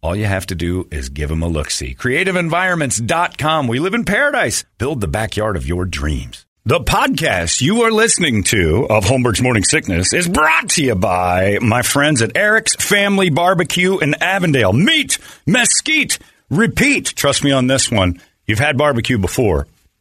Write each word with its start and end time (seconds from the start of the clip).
All 0.00 0.14
you 0.14 0.26
have 0.26 0.46
to 0.46 0.54
do 0.54 0.86
is 0.90 1.08
give 1.08 1.28
them 1.28 1.42
a 1.42 1.48
look 1.48 1.70
see. 1.70 1.94
CreativeEnvironments.com. 1.94 3.66
We 3.66 3.80
live 3.80 3.94
in 3.94 4.04
paradise. 4.04 4.64
Build 4.78 5.00
the 5.00 5.08
backyard 5.08 5.56
of 5.56 5.66
your 5.66 5.84
dreams. 5.84 6.46
The 6.64 6.80
podcast 6.80 7.60
you 7.60 7.82
are 7.82 7.90
listening 7.90 8.44
to 8.44 8.86
of 8.90 9.04
Holmberg's 9.04 9.42
Morning 9.42 9.64
Sickness 9.64 10.12
is 10.12 10.28
brought 10.28 10.68
to 10.70 10.84
you 10.84 10.94
by 10.94 11.58
my 11.60 11.82
friends 11.82 12.22
at 12.22 12.36
Eric's 12.36 12.76
Family 12.76 13.30
Barbecue 13.30 13.98
in 13.98 14.14
Avondale. 14.22 14.72
Meat, 14.72 15.18
mesquite, 15.46 16.18
repeat. 16.50 17.06
Trust 17.16 17.42
me 17.42 17.52
on 17.52 17.66
this 17.66 17.90
one. 17.90 18.20
You've 18.46 18.58
had 18.58 18.76
barbecue 18.78 19.18
before 19.18 19.66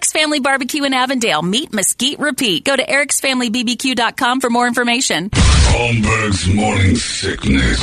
Eric's 0.00 0.12
Family 0.12 0.40
Barbecue 0.40 0.84
in 0.84 0.94
Avondale. 0.94 1.42
Meat 1.42 1.74
Mesquite 1.74 2.18
Repeat. 2.18 2.64
Go 2.64 2.74
to 2.74 2.82
ericsfamilybbq.com 2.82 4.40
for 4.40 4.48
more 4.48 4.66
information. 4.66 5.28
Holmberg's 5.28 6.48
morning 6.54 6.96
sickness. 6.96 7.78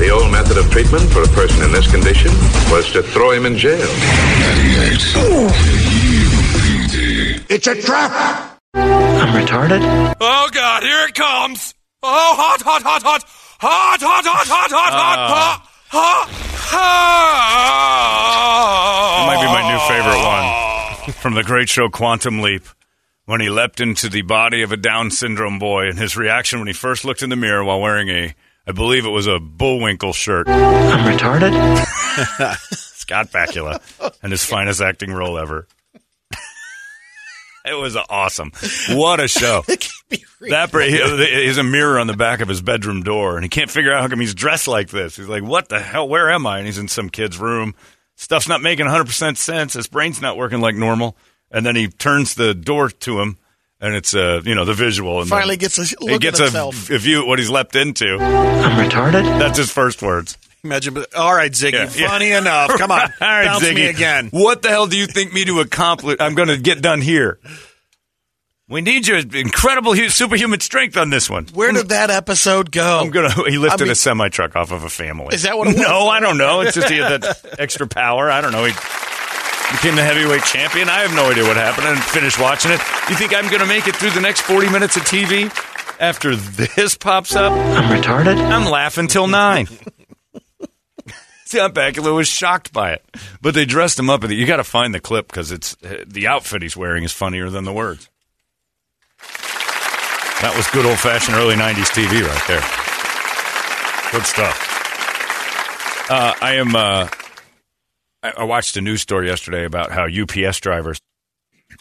The 0.00 0.10
old 0.10 0.32
method 0.32 0.58
of 0.58 0.68
treatment 0.72 1.08
for 1.12 1.22
a 1.22 1.28
person 1.28 1.62
in 1.62 1.70
this 1.70 1.88
condition 1.88 2.32
was 2.68 2.90
to 2.94 3.02
throw 3.04 3.30
him 3.30 3.46
in 3.46 3.56
jail. 3.56 3.86
It's 7.48 7.68
a 7.68 7.80
trap! 7.80 8.58
I'm 8.74 9.46
retarded. 9.46 10.16
Oh, 10.20 10.50
God, 10.52 10.82
here 10.82 11.06
it 11.06 11.14
comes! 11.14 11.74
Oh, 12.02 12.34
hot, 12.36 12.60
hot, 12.62 12.82
hot, 12.82 13.04
hot! 13.04 13.22
Hot, 13.60 14.00
hot, 14.02 14.24
hot, 14.26 14.48
hot, 14.48 14.70
hot, 14.72 14.90
hot, 14.90 15.18
ah. 15.30 15.62
hot, 15.90 16.28
hot! 16.28 17.86
It 19.22 19.26
might 19.30 19.40
be 19.40 19.46
my 19.46 19.62
new 19.70 19.78
favorite 19.86 20.25
from 21.12 21.34
the 21.34 21.44
great 21.44 21.68
show 21.68 21.88
Quantum 21.88 22.40
Leap 22.40 22.64
when 23.26 23.40
he 23.40 23.48
leapt 23.48 23.80
into 23.80 24.08
the 24.08 24.22
body 24.22 24.62
of 24.62 24.72
a 24.72 24.76
Down 24.76 25.10
syndrome 25.10 25.58
boy 25.58 25.88
and 25.88 25.98
his 25.98 26.16
reaction 26.16 26.58
when 26.58 26.66
he 26.66 26.74
first 26.74 27.04
looked 27.04 27.22
in 27.22 27.30
the 27.30 27.36
mirror 27.36 27.62
while 27.62 27.80
wearing 27.80 28.08
a, 28.08 28.34
I 28.66 28.72
believe 28.72 29.06
it 29.06 29.10
was 29.10 29.28
a 29.28 29.38
Bullwinkle 29.38 30.12
shirt. 30.12 30.48
I'm 30.48 31.16
retarded? 31.16 31.52
Scott 32.74 33.28
Bakula 33.28 33.80
and 34.20 34.32
his 34.32 34.44
finest 34.44 34.80
acting 34.80 35.12
role 35.12 35.38
ever. 35.38 35.68
it 37.64 37.74
was 37.74 37.96
awesome. 38.08 38.50
What 38.90 39.20
a 39.20 39.28
show. 39.28 39.62
that 41.20 41.28
he, 41.28 41.46
has 41.46 41.58
a 41.58 41.62
mirror 41.62 42.00
on 42.00 42.08
the 42.08 42.16
back 42.16 42.40
of 42.40 42.48
his 42.48 42.62
bedroom 42.62 43.04
door 43.04 43.36
and 43.36 43.44
he 43.44 43.48
can't 43.48 43.70
figure 43.70 43.92
out 43.92 44.02
how 44.02 44.08
come 44.08 44.18
he's 44.18 44.34
dressed 44.34 44.66
like 44.66 44.88
this. 44.88 45.16
He's 45.16 45.28
like, 45.28 45.44
what 45.44 45.68
the 45.68 45.78
hell? 45.78 46.08
Where 46.08 46.30
am 46.30 46.48
I? 46.48 46.58
And 46.58 46.66
he's 46.66 46.78
in 46.78 46.88
some 46.88 47.10
kid's 47.10 47.38
room 47.38 47.76
stuff's 48.16 48.48
not 48.48 48.60
making 48.62 48.86
100% 48.86 49.36
sense. 49.36 49.74
His 49.74 49.86
brain's 49.86 50.20
not 50.20 50.36
working 50.36 50.60
like 50.60 50.74
normal. 50.74 51.16
And 51.50 51.64
then 51.64 51.76
he 51.76 51.86
turns 51.88 52.34
the 52.34 52.54
door 52.54 52.88
to 52.90 53.20
him, 53.20 53.38
and 53.80 53.94
it's 53.94 54.14
uh, 54.14 54.42
you 54.44 54.56
know 54.56 54.64
the 54.64 54.74
visual. 54.74 55.20
And 55.20 55.30
finally 55.30 55.56
gets 55.56 55.78
a 55.78 55.82
look 56.00 56.10
he 56.10 56.18
gets 56.18 56.40
a, 56.40 56.46
a, 56.46 56.98
view 56.98 57.20
at 57.20 57.26
what 57.28 57.38
he's 57.38 57.48
leapt 57.48 57.76
into. 57.76 58.18
I'm 58.18 58.90
retarded. 58.90 59.38
That's 59.38 59.56
his 59.56 59.70
first 59.70 60.02
words. 60.02 60.36
Imagine, 60.64 60.94
but 60.94 61.14
all 61.14 61.32
right, 61.32 61.52
Ziggy, 61.52 61.96
yeah, 61.96 62.08
funny 62.08 62.30
yeah. 62.30 62.38
enough. 62.38 62.70
Come 62.76 62.90
on, 62.90 63.00
all 63.20 63.28
right, 63.28 63.44
bounce 63.46 63.62
Ziggy. 63.62 63.74
me 63.76 63.86
again. 63.86 64.30
What 64.32 64.62
the 64.62 64.70
hell 64.70 64.88
do 64.88 64.96
you 64.96 65.06
think 65.06 65.32
me 65.32 65.44
to 65.44 65.60
accomplish? 65.60 66.16
I'm 66.18 66.34
going 66.34 66.48
to 66.48 66.58
get 66.58 66.82
done 66.82 67.00
here. 67.00 67.38
We 68.68 68.80
need 68.80 69.06
your 69.06 69.18
incredible 69.18 69.94
superhuman 69.94 70.58
strength 70.58 70.96
on 70.96 71.10
this 71.10 71.30
one. 71.30 71.46
Where 71.54 71.70
did 71.70 71.90
that 71.90 72.10
episode 72.10 72.72
go? 72.72 72.98
I'm 72.98 73.10
gonna. 73.10 73.32
He 73.48 73.58
lifted 73.58 73.82
I 73.82 73.84
mean, 73.84 73.92
a 73.92 73.94
semi 73.94 74.28
truck 74.28 74.56
off 74.56 74.72
of 74.72 74.82
a 74.82 74.90
family. 74.90 75.36
Is 75.36 75.42
that 75.42 75.56
what? 75.56 75.68
It 75.68 75.76
was? 75.76 75.82
No, 75.82 76.08
I 76.08 76.18
don't 76.18 76.36
know. 76.36 76.62
It's 76.62 76.74
just 76.74 76.88
he 76.88 76.96
had 76.96 77.22
that 77.22 77.44
extra 77.60 77.86
power. 77.86 78.28
I 78.28 78.40
don't 78.40 78.50
know. 78.50 78.64
He 78.64 78.72
became 78.72 79.94
the 79.94 80.02
heavyweight 80.02 80.42
champion. 80.42 80.88
I 80.88 81.02
have 81.02 81.14
no 81.14 81.30
idea 81.30 81.44
what 81.44 81.56
happened. 81.56 81.86
I 81.86 81.94
didn't 81.94 82.06
finish 82.06 82.38
watching 82.40 82.72
it. 82.72 82.80
You 83.08 83.14
think 83.14 83.32
I'm 83.36 83.46
going 83.48 83.60
to 83.60 83.66
make 83.66 83.86
it 83.86 83.94
through 83.94 84.10
the 84.10 84.20
next 84.20 84.40
40 84.42 84.70
minutes 84.70 84.96
of 84.96 85.02
TV 85.02 85.48
after 86.00 86.34
this 86.34 86.96
pops 86.96 87.36
up? 87.36 87.52
I'm 87.52 88.02
retarded. 88.02 88.36
I'm 88.36 88.68
laughing 88.68 89.06
till 89.06 89.28
nine. 89.28 89.66
Scott 91.44 91.72
Bakula 91.74 92.14
was 92.14 92.26
shocked 92.26 92.72
by 92.72 92.92
it, 92.94 93.04
but 93.40 93.54
they 93.54 93.64
dressed 93.64 93.96
him 93.96 94.10
up. 94.10 94.28
You 94.28 94.44
got 94.46 94.56
to 94.56 94.64
find 94.64 94.92
the 94.92 94.98
clip 95.00 95.28
because 95.28 95.52
it's 95.52 95.76
the 95.76 96.26
outfit 96.26 96.62
he's 96.62 96.76
wearing 96.76 97.04
is 97.04 97.12
funnier 97.12 97.48
than 97.50 97.64
the 97.64 97.72
words. 97.72 98.10
That 100.42 100.54
was 100.56 100.66
good 100.68 100.84
old 100.84 100.98
fashioned 100.98 101.36
early 101.36 101.54
90s 101.54 101.90
TV 101.96 102.22
right 102.22 102.46
there. 102.46 102.60
Good 104.12 104.26
stuff. 104.26 104.76
Uh, 106.10 106.34
I 106.40 106.54
am. 106.56 106.76
Uh, 106.76 107.08
I 108.22 108.44
watched 108.44 108.76
a 108.76 108.80
news 108.80 109.00
story 109.00 109.28
yesterday 109.28 109.64
about 109.64 109.92
how 109.92 110.06
UPS 110.06 110.60
drivers 110.60 111.00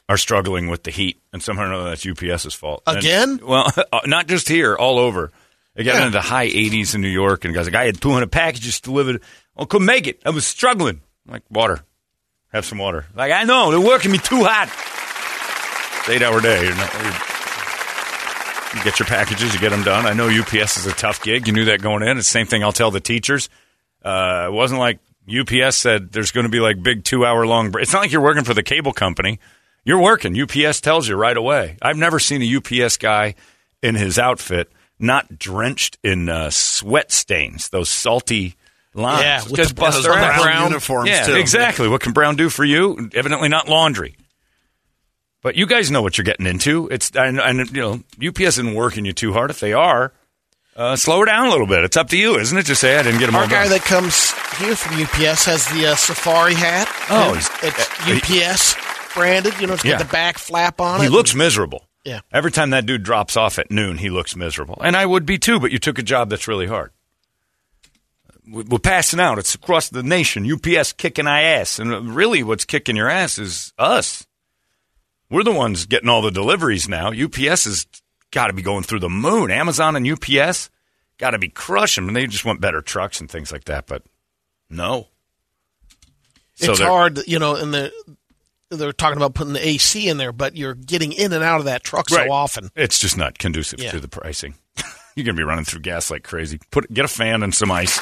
are 0.07 0.17
struggling 0.17 0.67
with 0.67 0.83
the 0.83 0.91
heat, 0.91 1.21
and 1.33 1.41
somehow 1.43 1.63
or 1.63 1.66
another 1.67 1.89
that's 1.89 2.05
UPS's 2.05 2.53
fault. 2.53 2.83
Again? 2.88 3.31
And, 3.31 3.41
well, 3.41 3.71
uh, 3.93 3.99
not 4.05 4.27
just 4.27 4.47
here, 4.47 4.75
all 4.75 4.99
over. 4.99 5.31
It 5.75 5.83
got 5.83 5.95
yeah. 5.95 6.05
into 6.05 6.11
the 6.11 6.22
high 6.22 6.47
80s 6.47 6.95
in 6.95 7.01
New 7.01 7.09
York, 7.09 7.45
and 7.45 7.53
guys 7.53 7.66
like, 7.66 7.75
I 7.75 7.85
had 7.85 7.99
200 7.99 8.31
packages 8.31 8.79
delivered. 8.79 9.22
I 9.57 9.66
couldn't 9.66 9.85
make 9.85 10.07
it. 10.07 10.22
I 10.25 10.29
was 10.29 10.45
struggling. 10.45 11.01
I'm 11.27 11.33
like, 11.33 11.43
water. 11.49 11.81
Have 12.53 12.66
some 12.66 12.77
water. 12.77 13.05
Like, 13.16 13.31
I 13.31 13.43
know, 13.43 13.72
they're 13.72 13.81
working 13.81 14.11
me 14.11 14.17
too 14.17 14.43
hot. 14.45 14.69
It's 15.99 16.09
eight 16.09 16.22
hour 16.22 16.39
day. 16.39 16.63
You're 16.63 16.75
not, 16.75 16.93
you're, 16.93 17.34
you 18.75 18.83
get 18.83 18.99
your 18.99 19.07
packages, 19.07 19.53
you 19.53 19.59
get 19.59 19.69
them 19.69 19.83
done. 19.83 20.05
I 20.05 20.13
know 20.13 20.27
UPS 20.27 20.77
is 20.77 20.85
a 20.85 20.91
tough 20.91 21.23
gig. 21.23 21.47
You 21.47 21.53
knew 21.53 21.65
that 21.65 21.81
going 21.81 22.03
in. 22.03 22.17
It's 22.17 22.27
the 22.27 22.31
same 22.31 22.45
thing 22.47 22.63
I'll 22.63 22.71
tell 22.73 22.91
the 22.91 22.99
teachers. 22.99 23.49
Uh, 24.03 24.47
it 24.49 24.53
wasn't 24.53 24.79
like 24.79 24.99
UPS 25.27 25.77
said 25.77 26.11
there's 26.11 26.31
going 26.31 26.45
to 26.45 26.51
be 26.51 26.59
like 26.59 26.81
big 26.83 27.03
two 27.03 27.25
hour 27.25 27.47
long. 27.47 27.73
It's 27.79 27.93
not 27.93 27.99
like 27.99 28.11
you're 28.11 28.21
working 28.21 28.43
for 28.43 28.53
the 28.53 28.63
cable 28.63 28.93
company. 28.93 29.39
You're 29.83 30.01
working. 30.01 30.39
UPS 30.39 30.81
tells 30.81 31.07
you 31.07 31.15
right 31.15 31.35
away. 31.35 31.77
I've 31.81 31.97
never 31.97 32.19
seen 32.19 32.41
a 32.41 32.55
UPS 32.85 32.97
guy 32.97 33.35
in 33.81 33.95
his 33.95 34.19
outfit 34.19 34.72
not 34.99 35.37
drenched 35.37 35.97
in 36.03 36.29
uh, 36.29 36.49
sweat 36.49 37.11
stains, 37.11 37.69
those 37.69 37.89
salty 37.89 38.55
lines. 38.93 39.21
Yeah, 39.21 39.43
with 39.43 39.69
the, 39.69 39.73
the 39.75 40.41
brown 40.41 40.67
uniforms 40.67 41.09
yeah, 41.09 41.25
too. 41.25 41.35
exactly. 41.35 41.87
What 41.87 42.01
can 42.01 42.13
brown 42.13 42.35
do 42.35 42.49
for 42.49 42.63
you? 42.63 43.09
Evidently 43.13 43.49
not 43.49 43.67
laundry. 43.67 44.16
But 45.45 45.55
you 45.55 45.67
guys 45.67 45.91
know 45.91 46.01
what 46.01 46.17
you're 46.17 46.25
getting 46.25 46.47
into. 46.47 46.87
It's 46.89 47.11
and, 47.15 47.39
and 47.39 47.69
you 47.69 47.79
know 47.79 48.03
UPS 48.29 48.57
isn't 48.57 48.73
working 48.73 49.05
you 49.05 49.13
too 49.13 49.31
hard. 49.31 49.51
If 49.51 49.59
they 49.59 49.73
are, 49.73 50.11
uh, 50.75 50.95
slow 50.95 51.19
her 51.19 51.25
down 51.25 51.45
a 51.45 51.49
little 51.51 51.67
bit. 51.67 51.83
It's 51.83 51.95
up 51.97 52.09
to 52.09 52.17
you, 52.17 52.39
isn't 52.39 52.57
it? 52.57 52.65
Just 52.65 52.81
say 52.81 52.97
I 52.97 53.03
didn't 53.03 53.19
get 53.19 53.27
them 53.27 53.35
Our 53.35 53.45
guy 53.45 53.65
done. 53.65 53.73
that 53.73 53.81
comes 53.83 54.31
here 54.57 54.75
from 54.75 54.99
UPS 54.99 55.45
has 55.45 55.67
the 55.67 55.85
uh, 55.85 55.95
safari 55.95 56.55
hat. 56.55 56.87
Oh, 57.11 57.35
it's 57.35 57.47
uh, 57.63 58.41
UPS 58.41 59.13
branded. 59.13 59.53
You 59.61 59.67
know, 59.67 59.73
it's 59.75 59.83
got 59.83 59.99
the 59.99 60.05
back 60.11 60.39
flap 60.39 60.81
on 60.81 60.99
he 61.01 61.05
it. 61.05 61.11
looks 61.11 61.35
miserable. 61.35 61.85
Yeah. 62.03 62.21
Every 62.31 62.51
time 62.51 62.71
that 62.71 62.87
dude 62.87 63.03
drops 63.03 63.37
off 63.37 63.59
at 63.59 63.69
noon, 63.69 63.99
he 63.99 64.09
looks 64.09 64.35
miserable, 64.35 64.79
and 64.83 64.97
I 64.97 65.05
would 65.05 65.27
be 65.27 65.37
too. 65.37 65.59
But 65.59 65.71
you 65.71 65.77
took 65.77 65.99
a 65.99 66.03
job 66.03 66.31
that's 66.31 66.47
really 66.47 66.65
hard. 66.65 66.89
We- 68.51 68.63
We're 68.63 68.79
passing 68.79 69.19
out. 69.19 69.37
It's 69.37 69.53
across 69.53 69.89
the 69.89 70.01
nation. 70.01 70.51
UPS 70.51 70.93
kicking 70.93 71.27
our 71.27 71.37
ass, 71.37 71.77
and 71.77 72.15
really, 72.15 72.41
what's 72.41 72.65
kicking 72.65 72.95
your 72.95 73.09
ass 73.09 73.37
is 73.37 73.73
us. 73.77 74.25
We're 75.29 75.43
the 75.43 75.51
ones 75.51 75.85
getting 75.85 76.09
all 76.09 76.22
the 76.22 76.31
deliveries 76.31 76.87
now. 76.87 77.11
UPS 77.11 77.66
has 77.66 77.87
got 78.31 78.47
to 78.47 78.53
be 78.53 78.61
going 78.61 78.83
through 78.83 78.99
the 78.99 79.09
moon. 79.09 79.49
Amazon 79.51 79.95
and 79.95 80.07
UPS 80.07 80.69
got 81.17 81.31
to 81.31 81.39
be 81.39 81.49
crushing. 81.49 82.07
And 82.07 82.16
they 82.16 82.27
just 82.27 82.45
want 82.45 82.61
better 82.61 82.81
trucks 82.81 83.19
and 83.19 83.29
things 83.29 83.51
like 83.51 83.66
that. 83.66 83.87
But 83.87 84.03
no. 84.69 85.07
So 86.55 86.72
it's 86.72 86.81
hard, 86.81 87.19
you 87.27 87.39
know, 87.39 87.55
and 87.55 87.73
the 87.73 87.91
they're 88.72 88.93
talking 88.93 89.17
about 89.17 89.35
putting 89.35 89.53
the 89.53 89.66
AC 89.66 90.07
in 90.09 90.17
there, 90.17 90.31
but 90.31 90.55
you're 90.57 90.73
getting 90.73 91.11
in 91.11 91.31
and 91.33 91.43
out 91.43 91.59
of 91.59 91.66
that 91.66 91.83
truck 91.83 92.09
Right. 92.11 92.28
so 92.28 92.31
often. 92.33 92.69
It's 92.75 92.99
just 92.99 93.16
not 93.17 93.37
conducive 93.37 93.79
Yeah. 93.79 93.91
to 93.91 93.99
the 93.99 94.07
pricing. 94.07 94.55
You're 95.16 95.23
going 95.23 95.35
to 95.35 95.39
be 95.39 95.43
running 95.43 95.66
through 95.66 95.81
gas 95.81 96.09
like 96.11 96.23
crazy. 96.23 96.59
Put 96.71 96.91
Get 96.93 97.05
a 97.05 97.07
fan 97.07 97.41
and 97.43 97.53
some 97.53 97.71
ice. 97.71 97.93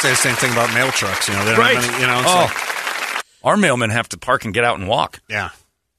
Say 0.00 0.10
the 0.10 0.16
same 0.16 0.34
thing 0.34 0.52
about 0.52 0.74
mail 0.74 0.90
trucks. 0.90 1.28
You 1.28 1.34
know, 1.34 1.44
they 1.44 1.52
don't 1.52 1.60
Right. 1.60 1.76
have 1.76 1.88
any, 1.88 2.00
you 2.00 2.06
know, 2.06 2.20
it's 2.20 2.28
Oh. 2.28 3.14
like, 3.14 3.24
Our 3.44 3.56
mailmen 3.56 3.90
have 3.90 4.08
to 4.10 4.18
park 4.18 4.44
and 4.44 4.52
get 4.52 4.64
out 4.64 4.78
and 4.78 4.86
walk. 4.88 5.20
yeah. 5.28 5.50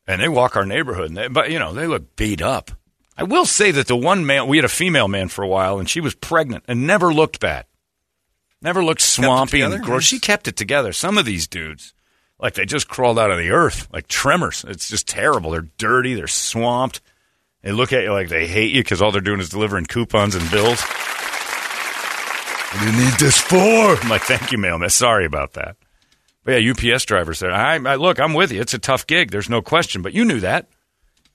And 0.07 0.22
they 0.22 0.30
walk 0.30 0.56
our 0.56 0.66
neighborhood. 0.66 1.10
And 1.10 1.18
they, 1.18 1.28
but 1.28 1.52
you 1.52 1.60
know, 1.60 1.74
they 1.74 1.88
look 1.88 2.16
beat 2.16 2.42
up. 2.42 2.72
I 3.18 3.24
will 3.24 3.46
say 3.46 3.72
that 3.72 3.88
the 3.88 3.96
one 3.96 4.25
man 4.25 4.48
we 4.48 4.57
had 4.57 4.66
a 4.66 4.69
female 4.69 5.07
man 5.07 5.30
for 5.30 5.44
a 5.44 5.48
while, 5.48 5.80
and 5.80 5.90
she 5.90 6.02
was 6.02 6.16
pregnant 6.16 6.66
and 6.68 6.86
never 6.86 7.13
looked 7.13 7.40
bad, 7.40 7.66
never 8.62 8.84
looked 8.84 9.02
swampy 9.02 9.62
and 9.62 9.81
gross. 9.84 10.04
She 10.04 10.19
kept 10.19 10.48
it 10.48 10.57
together. 10.57 10.92
Some 10.92 11.18
of 11.18 11.25
these 11.25 11.48
dudes, 11.48 11.94
like 12.40 12.56
they 12.56 12.66
just 12.66 12.90
crawled 12.90 13.19
out 13.19 13.31
of 13.31 13.38
the 13.38 13.52
earth, 13.52 13.88
like 13.94 14.07
tremors. 14.07 14.66
It's 14.68 14.90
just 14.90 15.07
terrible. 15.07 15.52
They're 15.52 15.69
dirty. 15.78 16.13
They're 16.13 16.28
swamped. 16.28 17.02
They 17.62 17.72
look 17.72 17.94
at 17.94 18.04
you 18.04 18.12
like 18.12 18.30
they 18.30 18.48
hate 18.48 18.74
you 18.74 18.84
because 18.84 19.02
all 19.02 19.12
they're 19.12 19.22
doing 19.22 19.40
is 19.40 19.50
delivering 19.50 19.86
coupons 19.86 20.36
and 20.36 20.52
bills. 20.52 20.81
What 20.81 22.80
do 22.81 22.86
you 22.92 23.06
need 23.06 23.13
this 23.18 23.40
for? 23.40 23.57
I'm 23.57 24.10
like, 24.10 24.24
thank 24.24 24.52
you, 24.52 24.57
mailman. 24.57 24.90
Sorry 24.90 25.25
about 25.25 25.54
that. 25.54 25.78
But 26.45 26.62
yeah, 26.62 26.71
UPS 26.94 27.03
drivers 27.06 27.39
there. 27.39 27.51
I, 27.51 27.75
I 27.75 27.95
look, 27.95 28.19
I'm 28.19 28.33
with 28.33 28.51
you. 28.51 28.62
It's 28.62 28.74
a 28.75 28.80
tough 28.80 29.07
gig. 29.07 29.31
There's 29.31 29.50
no 29.50 29.62
question. 29.62 30.01
But 30.01 30.13
you 30.13 30.24
knew 30.24 30.39
that. 30.39 30.69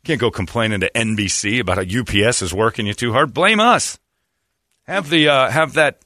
Can't 0.05 0.21
go 0.21 0.31
complaining 0.31 0.81
to 0.81 0.91
NBC 0.95 1.61
about 1.61 1.77
how 1.77 2.01
UPS 2.01 2.41
is 2.41 2.55
working 2.55 2.87
you 2.87 2.95
too 2.95 3.13
hard. 3.13 3.35
Blame 3.35 3.61
us. 3.61 3.99
Have 4.85 5.11
the 5.11 5.29
uh, 5.29 5.51
have 5.51 5.75
that. 5.75 5.99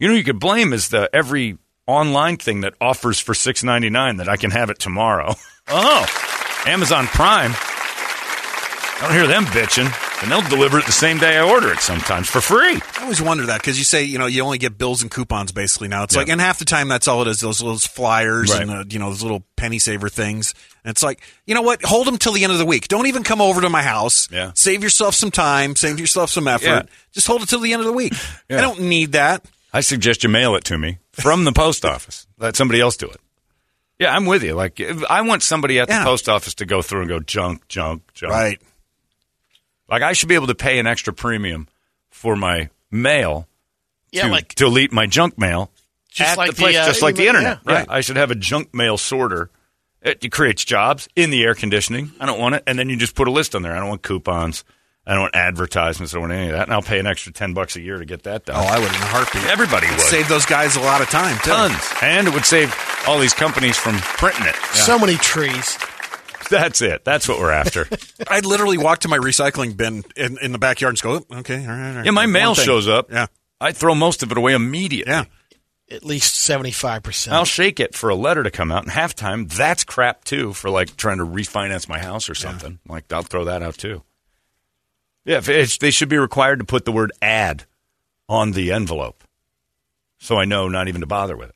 You 0.00 0.08
know, 0.08 0.14
you 0.14 0.24
could 0.24 0.40
blame 0.40 0.72
is 0.72 0.88
the 0.88 1.08
every 1.12 1.58
online 1.86 2.36
thing 2.38 2.62
that 2.62 2.74
offers 2.80 3.20
for 3.20 3.34
six 3.34 3.62
ninety 3.62 3.90
nine 3.90 4.16
that 4.16 4.28
I 4.28 4.36
can 4.36 4.50
have 4.50 4.70
it 4.70 4.78
tomorrow. 4.78 5.34
Oh, 5.70 6.06
Amazon 6.64 7.06
Prime. 7.08 7.50
I 7.54 8.98
don't 9.02 9.12
hear 9.12 9.26
them 9.26 9.44
bitching, 9.44 9.84
and 10.22 10.30
they'll 10.30 10.42
deliver 10.48 10.78
it 10.78 10.86
the 10.86 10.92
same 10.92 11.18
day 11.18 11.36
I 11.38 11.48
order 11.48 11.72
it 11.72 11.78
sometimes 11.80 12.28
for 12.28 12.40
free. 12.40 12.80
I 12.98 13.02
always 13.02 13.22
wonder 13.22 13.46
that 13.46 13.60
because 13.60 13.78
you 13.78 13.84
say 13.84 14.04
you 14.04 14.18
know 14.18 14.26
you 14.26 14.42
only 14.42 14.58
get 14.58 14.76
bills 14.78 15.02
and 15.02 15.10
coupons 15.10 15.52
basically 15.52 15.88
now. 15.88 16.02
It's 16.02 16.14
Yeah. 16.14 16.20
like 16.22 16.28
and 16.28 16.40
half 16.40 16.58
the 16.58 16.64
time 16.64 16.88
that's 16.88 17.06
all 17.08 17.22
it 17.22 17.28
is 17.28 17.40
those 17.40 17.58
those 17.58 17.86
flyers 17.86 18.50
Right. 18.50 18.62
and 18.62 18.70
uh, 18.70 18.84
you 18.88 18.98
know 18.98 19.10
those 19.10 19.22
little 19.22 19.44
penny 19.56 19.78
saver 19.78 20.08
things. 20.08 20.54
And 20.84 20.90
it's 20.90 21.02
like 21.02 21.20
you 21.46 21.54
know 21.54 21.62
what, 21.62 21.82
hold 21.84 22.06
them 22.06 22.18
till 22.18 22.32
the 22.32 22.42
end 22.44 22.52
of 22.52 22.58
the 22.58 22.66
week. 22.66 22.88
Don't 22.88 23.06
even 23.06 23.22
come 23.22 23.40
over 23.40 23.60
to 23.60 23.70
my 23.70 23.82
house. 23.82 24.28
Yeah. 24.30 24.52
Save 24.54 24.82
yourself 24.82 25.14
some 25.14 25.30
time. 25.30 25.76
Save 25.76 26.00
yourself 26.00 26.30
some 26.30 26.48
effort. 26.48 26.64
Yeah. 26.66 26.82
Just 27.12 27.26
hold 27.26 27.42
it 27.42 27.48
till 27.48 27.60
the 27.60 27.72
end 27.72 27.80
of 27.80 27.86
the 27.86 27.92
week. 27.92 28.12
Yeah. 28.48 28.58
I 28.58 28.60
don't 28.62 28.80
need 28.80 29.12
that. 29.12 29.44
I 29.72 29.80
suggest 29.82 30.22
you 30.24 30.30
mail 30.30 30.54
it 30.56 30.64
to 30.64 30.78
me 30.78 30.98
from 31.12 31.44
the 31.44 31.52
post 31.52 31.84
office. 31.84 32.26
Let 32.38 32.56
somebody 32.56 32.80
else 32.80 32.96
do 32.96 33.06
it. 33.06 33.20
Yeah, 33.98 34.14
I'm 34.14 34.24
with 34.26 34.42
you. 34.42 34.54
Like, 34.54 34.80
if- 34.80 35.04
I 35.10 35.20
want 35.22 35.42
somebody 35.42 35.78
at 35.80 35.88
the 35.88 36.00
post 36.02 36.28
office 36.28 36.54
to 36.54 36.64
go 36.64 36.80
through 36.82 37.00
and 37.00 37.08
go 37.08 37.18
junk, 37.20 37.68
junk, 37.68 38.02
junk. 38.14 38.32
Right. 38.32 38.58
Like, 39.88 40.02
I 40.02 40.12
should 40.12 40.28
be 40.28 40.34
able 40.34 40.48
to 40.48 40.54
pay 40.54 40.78
an 40.78 40.86
extra 40.86 41.12
premium 41.12 41.68
for 42.10 42.36
my 42.36 42.70
mail 42.90 43.46
Yeah, 44.12 44.24
to 44.26 44.30
like 44.30 44.54
delete 44.54 44.92
my 44.92 45.06
junk 45.06 45.38
mail 45.38 45.70
Just 46.10 46.30
at 46.32 46.36
like 46.38 46.50
the 46.50 46.56
place, 46.56 46.74
the, 46.76 46.82
uh, 46.82 46.86
just 46.86 47.02
like 47.02 47.16
the 47.16 47.26
internet. 47.28 47.60
yeah. 47.66 47.72
Yeah, 47.80 47.84
I 47.88 48.00
should 48.00 48.16
have 48.16 48.30
a 48.30 48.34
junk 48.34 48.74
mail 48.74 48.98
sorter. 48.98 49.50
It 50.00 50.30
creates 50.30 50.64
jobs 50.64 51.08
in 51.16 51.30
the 51.30 51.42
air 51.42 51.54
conditioning. 51.54 52.12
I 52.20 52.26
don't 52.26 52.38
want 52.38 52.54
it, 52.56 52.62
and 52.66 52.78
then 52.78 52.88
you 52.88 52.96
just 52.96 53.14
put 53.16 53.26
a 53.28 53.32
list 53.32 53.54
on 53.56 53.62
there. 53.62 53.74
I 53.74 53.80
don't 53.80 53.88
want 53.88 54.02
coupons. 54.02 54.62
I 55.06 55.12
don't 55.14 55.22
want 55.22 55.34
advertisements. 55.34 56.12
I 56.12 56.16
don't 56.18 56.28
want 56.28 56.32
any 56.34 56.46
of 56.50 56.52
that, 56.52 56.64
and 56.64 56.72
I'll 56.72 56.82
pay 56.82 56.98
an 57.00 57.06
extra 57.06 57.32
ten 57.32 57.52
bucks 57.54 57.74
a 57.76 57.80
year 57.80 57.98
to 57.98 58.04
get 58.04 58.22
that 58.24 58.44
done. 58.44 58.56
Oh, 58.56 58.60
I 58.66 58.78
would 58.78 58.88
in 58.88 58.94
a 58.94 59.06
heartbeat. 59.06 59.42
Everybody 59.44 59.86
would. 59.88 60.00
Save 60.00 60.28
those 60.28 60.46
guys 60.46 60.76
a 60.76 60.80
lot 60.80 61.00
of 61.00 61.08
time 61.10 61.36
too. 61.38 61.50
tons, 61.50 61.82
and 62.02 62.28
it 62.28 62.34
would 62.34 62.44
save 62.46 62.74
all 63.08 63.18
these 63.18 63.32
companies 63.34 63.76
from 63.76 63.96
printing 63.98 64.46
it. 64.46 64.54
so 64.74 64.98
many 64.98 65.16
trees. 65.16 65.76
That's 66.50 66.80
it. 66.82 67.04
That's 67.04 67.28
what 67.28 67.38
we're 67.38 67.50
after. 67.50 67.86
I'd 68.28 68.46
literally 68.46 68.78
walk 68.78 69.00
to 69.00 69.08
my 69.08 69.18
recycling 69.18 69.76
bin 69.76 70.04
in, 70.16 70.38
in 70.42 70.52
the 70.52 70.58
backyard 70.58 70.90
and 70.92 70.96
just 70.96 71.04
go, 71.04 71.24
"Oh, 71.30 71.38
okay, 71.40 71.60
all 71.62 71.68
right, 71.68 71.90
all 71.90 71.96
right. 71.96 72.04
yeah, 72.04 72.10
my 72.10 72.24
One 72.24 72.32
mail 72.32 72.54
thing. 72.54 72.64
shows 72.64 72.88
up. 72.88 73.10
Yeah, 73.10 73.26
I 73.60 73.72
throw 73.72 73.94
most 73.94 74.22
of 74.22 74.30
it 74.32 74.38
away 74.38 74.54
immediately. 74.54 75.12
yeah. 75.12 75.24
At 75.90 76.04
least 76.04 76.34
seventy 76.34 76.70
five 76.70 77.02
percent. 77.02 77.34
I'll 77.34 77.46
shake 77.46 77.80
it 77.80 77.94
for 77.94 78.10
a 78.10 78.14
letter 78.14 78.42
to 78.42 78.50
come 78.50 78.70
out, 78.70 78.82
and 78.82 78.92
half 78.92 79.14
time 79.14 79.46
that's 79.46 79.84
crap 79.84 80.22
too 80.24 80.52
for 80.52 80.68
like 80.68 80.96
trying 80.96 81.16
to 81.18 81.24
refinance 81.24 81.88
my 81.88 81.98
house 81.98 82.28
or 82.28 82.34
something. 82.34 82.78
Like 82.86 83.10
I'll 83.12 83.22
throw 83.22 83.44
that 83.44 83.62
out 83.62 83.78
too. 83.78 84.02
Yeah, 85.24 85.38
if 85.38 85.48
it's, 85.48 85.78
they 85.78 85.90
should 85.90 86.08
be 86.10 86.18
required 86.18 86.58
to 86.58 86.64
put 86.66 86.84
the 86.84 86.92
word 86.92 87.12
"ad" 87.22 87.64
on 88.28 88.52
the 88.52 88.70
envelope, 88.72 89.24
so 90.18 90.36
I 90.36 90.44
know 90.44 90.68
not 90.68 90.88
even 90.88 91.00
to 91.00 91.06
bother 91.06 91.36
with 91.38 91.48
it. 91.50 91.54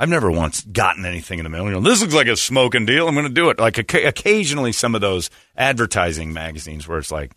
I've 0.00 0.08
never 0.08 0.30
once 0.30 0.62
gotten 0.62 1.04
anything 1.04 1.40
in 1.40 1.42
the 1.42 1.50
mail. 1.50 1.64
You 1.64 1.72
know, 1.72 1.80
this 1.80 2.00
looks 2.00 2.14
like 2.14 2.28
a 2.28 2.36
smoking 2.36 2.86
deal. 2.86 3.08
I'm 3.08 3.14
going 3.14 3.26
to 3.26 3.32
do 3.32 3.50
it. 3.50 3.58
Like 3.58 3.78
occasionally, 3.78 4.70
some 4.70 4.94
of 4.94 5.00
those 5.00 5.28
advertising 5.56 6.32
magazines 6.32 6.86
where 6.86 6.98
it's 6.98 7.10
like, 7.10 7.32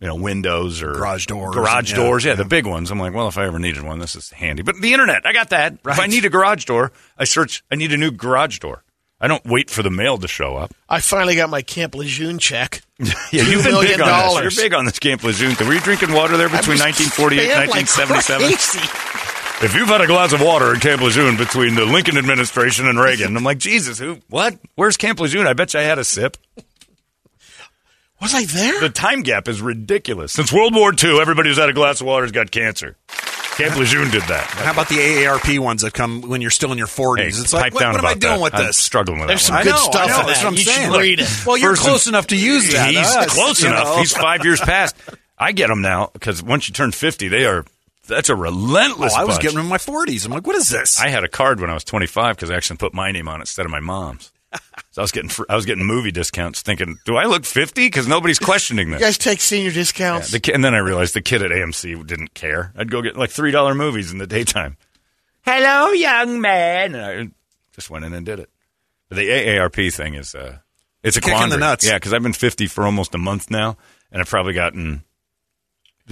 you 0.00 0.08
know, 0.08 0.16
windows 0.16 0.82
or 0.82 0.94
Garage 0.94 1.26
doors 1.26 1.54
garage 1.54 1.90
yeah, 1.90 1.96
doors. 1.96 2.24
Yeah, 2.24 2.32
yeah. 2.32 2.36
the 2.36 2.44
big 2.44 2.66
ones. 2.66 2.90
I'm 2.90 2.98
like, 2.98 3.14
well, 3.14 3.28
if 3.28 3.38
I 3.38 3.46
ever 3.46 3.60
needed 3.60 3.84
one, 3.84 4.00
this 4.00 4.16
is 4.16 4.30
handy. 4.30 4.64
But 4.64 4.80
the 4.80 4.92
internet, 4.92 5.24
I 5.24 5.32
got 5.32 5.50
that. 5.50 5.74
If 5.74 6.00
I 6.00 6.08
need 6.08 6.24
a 6.24 6.28
garage 6.28 6.64
door, 6.64 6.90
I 7.16 7.22
search. 7.22 7.62
I 7.70 7.76
need 7.76 7.92
a 7.92 7.96
new 7.96 8.10
garage 8.10 8.58
door. 8.58 8.82
I 9.20 9.28
don't 9.28 9.44
wait 9.46 9.70
for 9.70 9.84
the 9.84 9.90
mail 9.90 10.18
to 10.18 10.26
show 10.26 10.56
up. 10.56 10.74
I 10.88 10.98
finally 10.98 11.36
got 11.36 11.48
my 11.48 11.62
Camp 11.62 11.94
Lejeune 11.94 12.38
check. 12.38 12.82
Yeah, 13.32 13.42
you've 13.44 13.64
been 13.64 13.80
big 13.80 14.00
on 14.00 14.44
this. 14.44 14.56
You're 14.56 14.64
big 14.64 14.74
on 14.74 14.84
this 14.84 14.98
Camp 14.98 15.24
Lejeune 15.24 15.54
thing. 15.54 15.66
Were 15.66 15.74
you 15.74 15.80
drinking 15.80 16.12
water 16.12 16.36
there 16.36 16.48
between 16.48 16.78
1948 16.78 17.50
and 17.50 17.50
spent 17.50 17.70
like 17.70 17.86
1977? 18.28 18.48
crazy. 18.48 19.31
If 19.62 19.74
you've 19.74 19.88
had 19.88 20.00
a 20.00 20.06
glass 20.06 20.32
of 20.32 20.40
water 20.40 20.72
in 20.74 20.80
Camp 20.80 21.02
Lejeune 21.02 21.36
between 21.36 21.74
the 21.74 21.84
Lincoln 21.86 22.16
administration 22.18 22.86
and 22.88 22.98
Reagan, 22.98 23.36
I'm 23.36 23.44
like, 23.44 23.58
Jesus, 23.58 23.98
who? 23.98 24.18
What? 24.28 24.58
Where's 24.74 24.96
Camp 24.96 25.20
Lejeune? 25.20 25.46
I 25.46 25.52
bet 25.52 25.74
you 25.74 25.80
I 25.80 25.84
had 25.84 25.98
a 25.98 26.04
sip. 26.04 26.36
Was 28.20 28.34
I 28.34 28.44
there? 28.44 28.80
The 28.80 28.88
time 28.90 29.22
gap 29.22 29.48
is 29.48 29.60
ridiculous. 29.60 30.32
Since 30.32 30.52
World 30.52 30.74
War 30.74 30.92
II, 30.92 31.18
everybody 31.20 31.48
who's 31.48 31.58
had 31.58 31.68
a 31.68 31.72
glass 31.72 32.00
of 32.00 32.06
water 32.06 32.24
has 32.24 32.30
got 32.32 32.50
cancer. 32.52 32.96
Camp 33.56 33.76
Lejeune 33.76 34.10
did 34.10 34.22
that. 34.22 34.46
How 34.46 34.70
about 34.72 34.88
the 34.88 34.94
AARP 34.94 35.58
ones 35.58 35.82
that 35.82 35.92
come 35.92 36.22
when 36.22 36.40
you're 36.40 36.50
still 36.50 36.72
in 36.72 36.78
your 36.78 36.86
40s? 36.86 37.18
Hey, 37.18 37.26
it's 37.28 37.52
pipe 37.52 37.60
like, 37.62 37.74
what, 37.74 37.80
down 37.80 37.92
what 37.94 37.98
am 38.00 38.06
I 38.06 38.14
doing 38.14 38.34
that. 38.34 38.40
with 38.40 38.54
I'm 38.54 38.66
this? 38.66 38.78
struggling 38.78 39.18
with 39.18 39.28
There's 39.28 39.46
that 39.46 39.46
some 39.46 39.54
one. 39.56 39.64
good 39.64 39.72
I 39.72 39.76
know, 39.76 39.82
stuff 39.82 39.94
I 39.94 40.06
know, 40.06 40.20
in 40.20 40.26
that's 40.26 40.38
that. 40.38 40.44
what 40.44 40.52
I'm 40.52 40.54
you 40.54 40.64
saying. 40.64 40.92
read 40.92 41.20
it. 41.20 41.46
Well, 41.46 41.56
you're 41.58 41.70
First 41.72 41.82
and- 41.82 41.88
close 41.90 42.06
enough 42.06 42.26
to 42.28 42.36
use 42.36 42.72
that. 42.72 42.90
He's 42.90 42.98
Us, 42.98 43.34
close 43.34 43.62
enough. 43.64 43.84
know. 43.84 43.96
He's 43.98 44.16
five 44.16 44.44
years 44.44 44.60
past. 44.60 44.96
I 45.38 45.52
get 45.52 45.66
them 45.68 45.82
now 45.82 46.10
because 46.14 46.42
once 46.42 46.68
you 46.68 46.72
turn 46.72 46.92
50, 46.92 47.28
they 47.28 47.44
are. 47.44 47.64
That's 48.12 48.28
a 48.28 48.36
relentless. 48.36 48.62
Oh, 48.62 48.76
relentless. 48.76 49.14
I 49.14 49.24
was 49.24 49.34
bunch. 49.36 49.42
getting 49.42 49.58
in 49.60 49.66
my 49.66 49.78
40s. 49.78 50.24
I'm 50.26 50.32
like, 50.32 50.46
what 50.46 50.56
is 50.56 50.68
this? 50.68 51.00
I 51.00 51.08
had 51.08 51.24
a 51.24 51.28
card 51.28 51.60
when 51.60 51.70
I 51.70 51.74
was 51.74 51.84
25 51.84 52.36
because 52.36 52.50
I 52.50 52.54
actually 52.56 52.76
put 52.78 52.94
my 52.94 53.10
name 53.12 53.28
on 53.28 53.36
it 53.40 53.42
instead 53.42 53.66
of 53.66 53.72
my 53.72 53.80
mom's. 53.80 54.32
So 54.90 55.00
I 55.00 55.04
was 55.04 55.12
getting 55.12 55.30
fr- 55.30 55.44
I 55.48 55.56
was 55.56 55.64
getting 55.64 55.84
movie 55.86 56.12
discounts, 56.12 56.60
thinking, 56.60 56.98
do 57.06 57.16
I 57.16 57.24
look 57.24 57.46
50? 57.46 57.86
Because 57.86 58.06
nobody's 58.06 58.38
questioning 58.38 58.88
You 58.88 58.94
this. 58.94 59.02
guys 59.02 59.18
take 59.18 59.40
senior 59.40 59.70
discounts. 59.70 60.30
The 60.30 60.40
ki- 60.40 60.52
and 60.52 60.62
then 60.62 60.74
I 60.74 60.78
realized 60.78 61.14
the 61.14 61.22
kid 61.22 61.42
at 61.42 61.50
AMC 61.50 62.06
didn't 62.06 62.34
care. 62.34 62.70
I'd 62.76 62.90
go 62.90 63.00
get 63.00 63.16
like 63.16 63.30
three 63.30 63.50
dollar 63.50 63.74
movies 63.74 64.12
in 64.12 64.18
the 64.18 64.26
daytime. 64.26 64.76
Hello, 65.46 65.92
young 65.92 66.40
man. 66.42 66.94
And 66.94 67.30
I 67.30 67.34
just 67.74 67.88
went 67.88 68.04
in 68.04 68.12
and 68.12 68.26
did 68.26 68.38
it. 68.40 68.50
But 69.08 69.16
the 69.16 69.28
AARP 69.28 69.92
thing 69.94 70.14
is 70.14 70.34
uh, 70.34 70.58
it's 71.02 71.16
a 71.16 71.22
Kick 71.22 71.40
in 71.40 71.48
the 71.48 71.56
nuts. 71.56 71.86
Yeah, 71.86 71.94
because 71.94 72.12
I've 72.12 72.22
been 72.22 72.32
50 72.34 72.66
for 72.66 72.84
almost 72.84 73.14
a 73.14 73.18
month 73.18 73.50
now, 73.50 73.78
and 74.10 74.20
I've 74.20 74.28
probably 74.28 74.52
gotten 74.52 75.02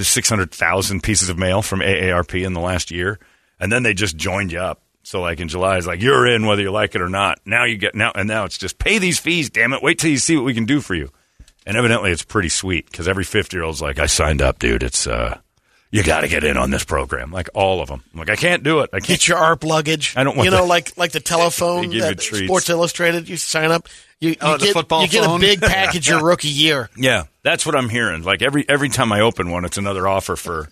just 0.00 0.12
600,000 0.12 1.02
pieces 1.02 1.28
of 1.28 1.38
mail 1.38 1.62
from 1.62 1.80
AARP 1.80 2.44
in 2.44 2.52
the 2.54 2.60
last 2.60 2.90
year, 2.90 3.18
and 3.58 3.70
then 3.70 3.82
they 3.82 3.94
just 3.94 4.16
joined 4.16 4.52
you 4.52 4.58
up. 4.60 4.80
So 5.02 5.20
like 5.20 5.40
in 5.40 5.48
July, 5.48 5.78
it's 5.78 5.86
like 5.86 6.02
you're 6.02 6.26
in 6.26 6.46
whether 6.46 6.62
you 6.62 6.70
like 6.70 6.94
it 6.94 7.00
or 7.00 7.08
not. 7.08 7.38
Now 7.46 7.64
you 7.64 7.76
get 7.76 7.94
now, 7.94 8.12
and 8.14 8.28
now 8.28 8.44
it's 8.44 8.58
just 8.58 8.78
pay 8.78 8.98
these 8.98 9.18
fees. 9.18 9.48
Damn 9.50 9.72
it! 9.72 9.82
Wait 9.82 9.98
till 9.98 10.10
you 10.10 10.18
see 10.18 10.36
what 10.36 10.44
we 10.44 10.54
can 10.54 10.66
do 10.66 10.80
for 10.80 10.94
you. 10.94 11.10
And 11.66 11.76
evidently, 11.76 12.10
it's 12.10 12.22
pretty 12.24 12.48
sweet 12.48 12.86
because 12.90 13.06
every 13.08 13.24
50 13.24 13.56
year 13.56 13.64
old's 13.64 13.82
like, 13.82 13.98
I 13.98 14.06
signed 14.06 14.40
up, 14.42 14.58
dude. 14.58 14.82
It's, 14.82 15.06
uh, 15.06 15.38
you 15.90 16.02
got 16.02 16.20
to 16.22 16.28
get 16.28 16.42
in 16.42 16.56
on 16.56 16.70
this 16.70 16.84
program. 16.84 17.30
Like 17.30 17.48
all 17.54 17.80
of 17.82 17.88
them. 17.88 18.02
I'm 18.12 18.18
like, 18.20 18.30
I 18.30 18.36
can't 18.36 18.62
do 18.62 18.80
it. 18.80 18.90
I 18.92 18.96
can't. 19.00 19.06
Get 19.08 19.28
your 19.28 19.38
ARP 19.38 19.64
luggage. 19.64 20.14
I 20.16 20.24
don't 20.24 20.36
want 20.36 20.46
You 20.46 20.50
know, 20.52 20.62
that. 20.62 20.68
like 20.68 20.96
like 20.96 21.12
the 21.12 21.20
telephone 21.20 21.82
They 21.88 21.94
give 21.94 22.02
that 22.02 22.18
treats. 22.18 22.46
Sports 22.46 22.70
Illustrated. 22.70 23.28
You 23.28 23.36
sign 23.36 23.70
up. 23.70 23.88
You, 24.20 24.30
you 24.30 24.36
Oh, 24.40 24.56
the 24.56 24.66
get 24.66 24.72
football 24.74 25.02
you 25.02 25.08
get 25.08 25.28
a 25.28 25.38
big 25.38 25.60
package 25.62 26.08
your 26.08 26.24
rookie 26.24 26.48
year. 26.48 26.88
Yeah, 26.96 27.24
that's 27.42 27.64
what 27.66 27.74
I'm 27.74 27.88
hearing. 27.88 28.22
Like 28.22 28.42
every 28.42 28.68
every 28.68 28.88
time 28.88 29.12
I 29.12 29.20
open 29.20 29.50
one, 29.50 29.64
it's 29.64 29.78
another 29.78 30.06
offer 30.08 30.36
for 30.36 30.68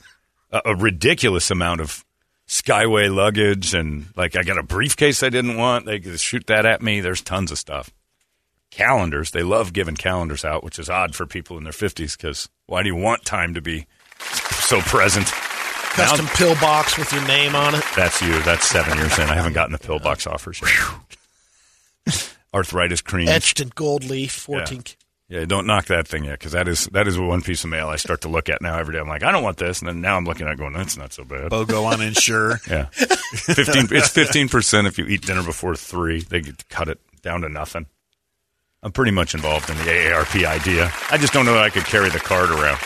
a, 0.50 0.62
a 0.66 0.75
ridiculous 0.76 1.50
amount 1.50 1.80
of 1.80 2.04
Skyway 2.46 3.14
luggage, 3.14 3.75
and 3.75 4.06
like 4.16 4.34
I 4.37 4.42
got 4.42 4.56
a 4.58 4.62
briefcase 4.62 5.22
I 5.22 5.28
didn't 5.28 5.56
want. 5.58 5.84
They 5.84 6.00
could 6.00 6.18
shoot 6.18 6.46
that 6.46 6.64
at 6.64 6.80
me. 6.82 7.00
There's 7.00 7.20
tons 7.20 7.50
of 7.52 7.58
stuff. 7.58 7.90
Calendars. 8.70 9.30
They 9.32 9.42
love 9.42 9.72
giving 9.72 9.96
calendars 9.96 10.44
out, 10.44 10.64
which 10.64 10.78
is 10.78 10.88
odd 10.88 11.14
for 11.14 11.26
people 11.26 11.58
in 11.58 11.64
their 11.64 11.72
50s 11.72 12.16
because 12.16 12.48
why 12.66 12.82
do 12.82 12.88
you 12.88 12.96
want 12.96 13.25
time 13.25 13.52
to 13.54 13.60
be 13.60 13.87
so 14.62 14.80
present? 14.80 15.26
Custom 15.26 16.26
Now- 16.26 16.32
pill 16.34 16.54
box 16.54 16.96
with 16.96 17.12
your 17.12 17.26
name 17.26 17.54
on 17.54 17.75
it. 17.75 17.84
That's 17.96 18.22
you. 18.22 18.40
That's 18.42 18.66
seven 18.66 18.96
years 18.98 19.18
in. 19.18 19.25
I 19.28 19.34
haven't 19.34 19.54
gotten 19.54 19.72
the 19.72 19.78
pillbox 19.78 20.26
offers 20.26 20.60
yet. 22.06 22.16
arthritis 22.54 23.00
cream. 23.02 23.28
Etched 23.28 23.60
in 23.60 23.70
gold 23.75 24.04
leaf, 24.04 24.32
14. 24.32 24.78
Yeah, 24.78 24.82
don't 25.30 25.66
knock 25.66 25.87
that 25.87 26.08
thing 26.08 26.25
yet, 26.25 26.38
because 26.38 26.52
that 26.52 26.68
is 26.68 26.87
that 26.87 27.06
is 27.06 27.18
one 27.18 27.42
piece 27.42 27.64
of 27.64 27.70
mail 27.70 27.88
I 27.88 27.97
start 27.97 28.23
to 28.23 28.28
look 28.28 28.49
at 28.49 28.62
now 28.62 28.78
every 28.78 28.94
day. 28.94 29.00
I'm 29.00 29.08
like, 29.08 29.23
I 29.23 29.30
don't 29.30 29.42
want 29.42 29.58
this, 29.58 29.80
and 29.80 29.88
then 29.88 30.00
now 30.00 30.16
I'm 30.16 30.25
looking 30.25 30.47
at 30.47 30.54
it 30.54 30.58
going, 30.58 30.73
that's 30.73 30.97
not 30.97 31.12
so 31.12 31.25
bad. 31.25 31.50
BOGO 31.50 31.85
on 31.92 32.00
insure. 32.00 32.61
Yeah, 32.68 32.87
fifteen. 32.87 33.88
It's 33.90 34.08
fifteen 34.08 34.49
percent 34.49 34.87
if 34.87 34.99
you 34.99 35.06
eat 35.06 35.23
dinner 35.23 35.42
before 35.42 35.76
three. 35.76 36.20
They 36.23 36.40
get 36.40 36.58
to 36.58 36.64
cut 36.66 36.88
it 36.88 36.99
down 37.23 37.42
to 37.42 37.49
nothing. 37.49 37.87
I'm 38.82 38.92
pretty 38.92 39.11
much 39.11 39.35
involved 39.35 39.68
in 39.70 39.76
the 39.76 39.85
AARP 39.85 40.47
idea. 40.47 40.92
I 41.11 41.18
just 41.18 41.32
don't 41.32 41.44
know 41.44 41.54
that 41.54 41.64
I 41.64 41.70
could 41.70 41.85
carry 41.85 42.11
the 42.11 42.20
card 42.20 42.50
around. 42.50 42.78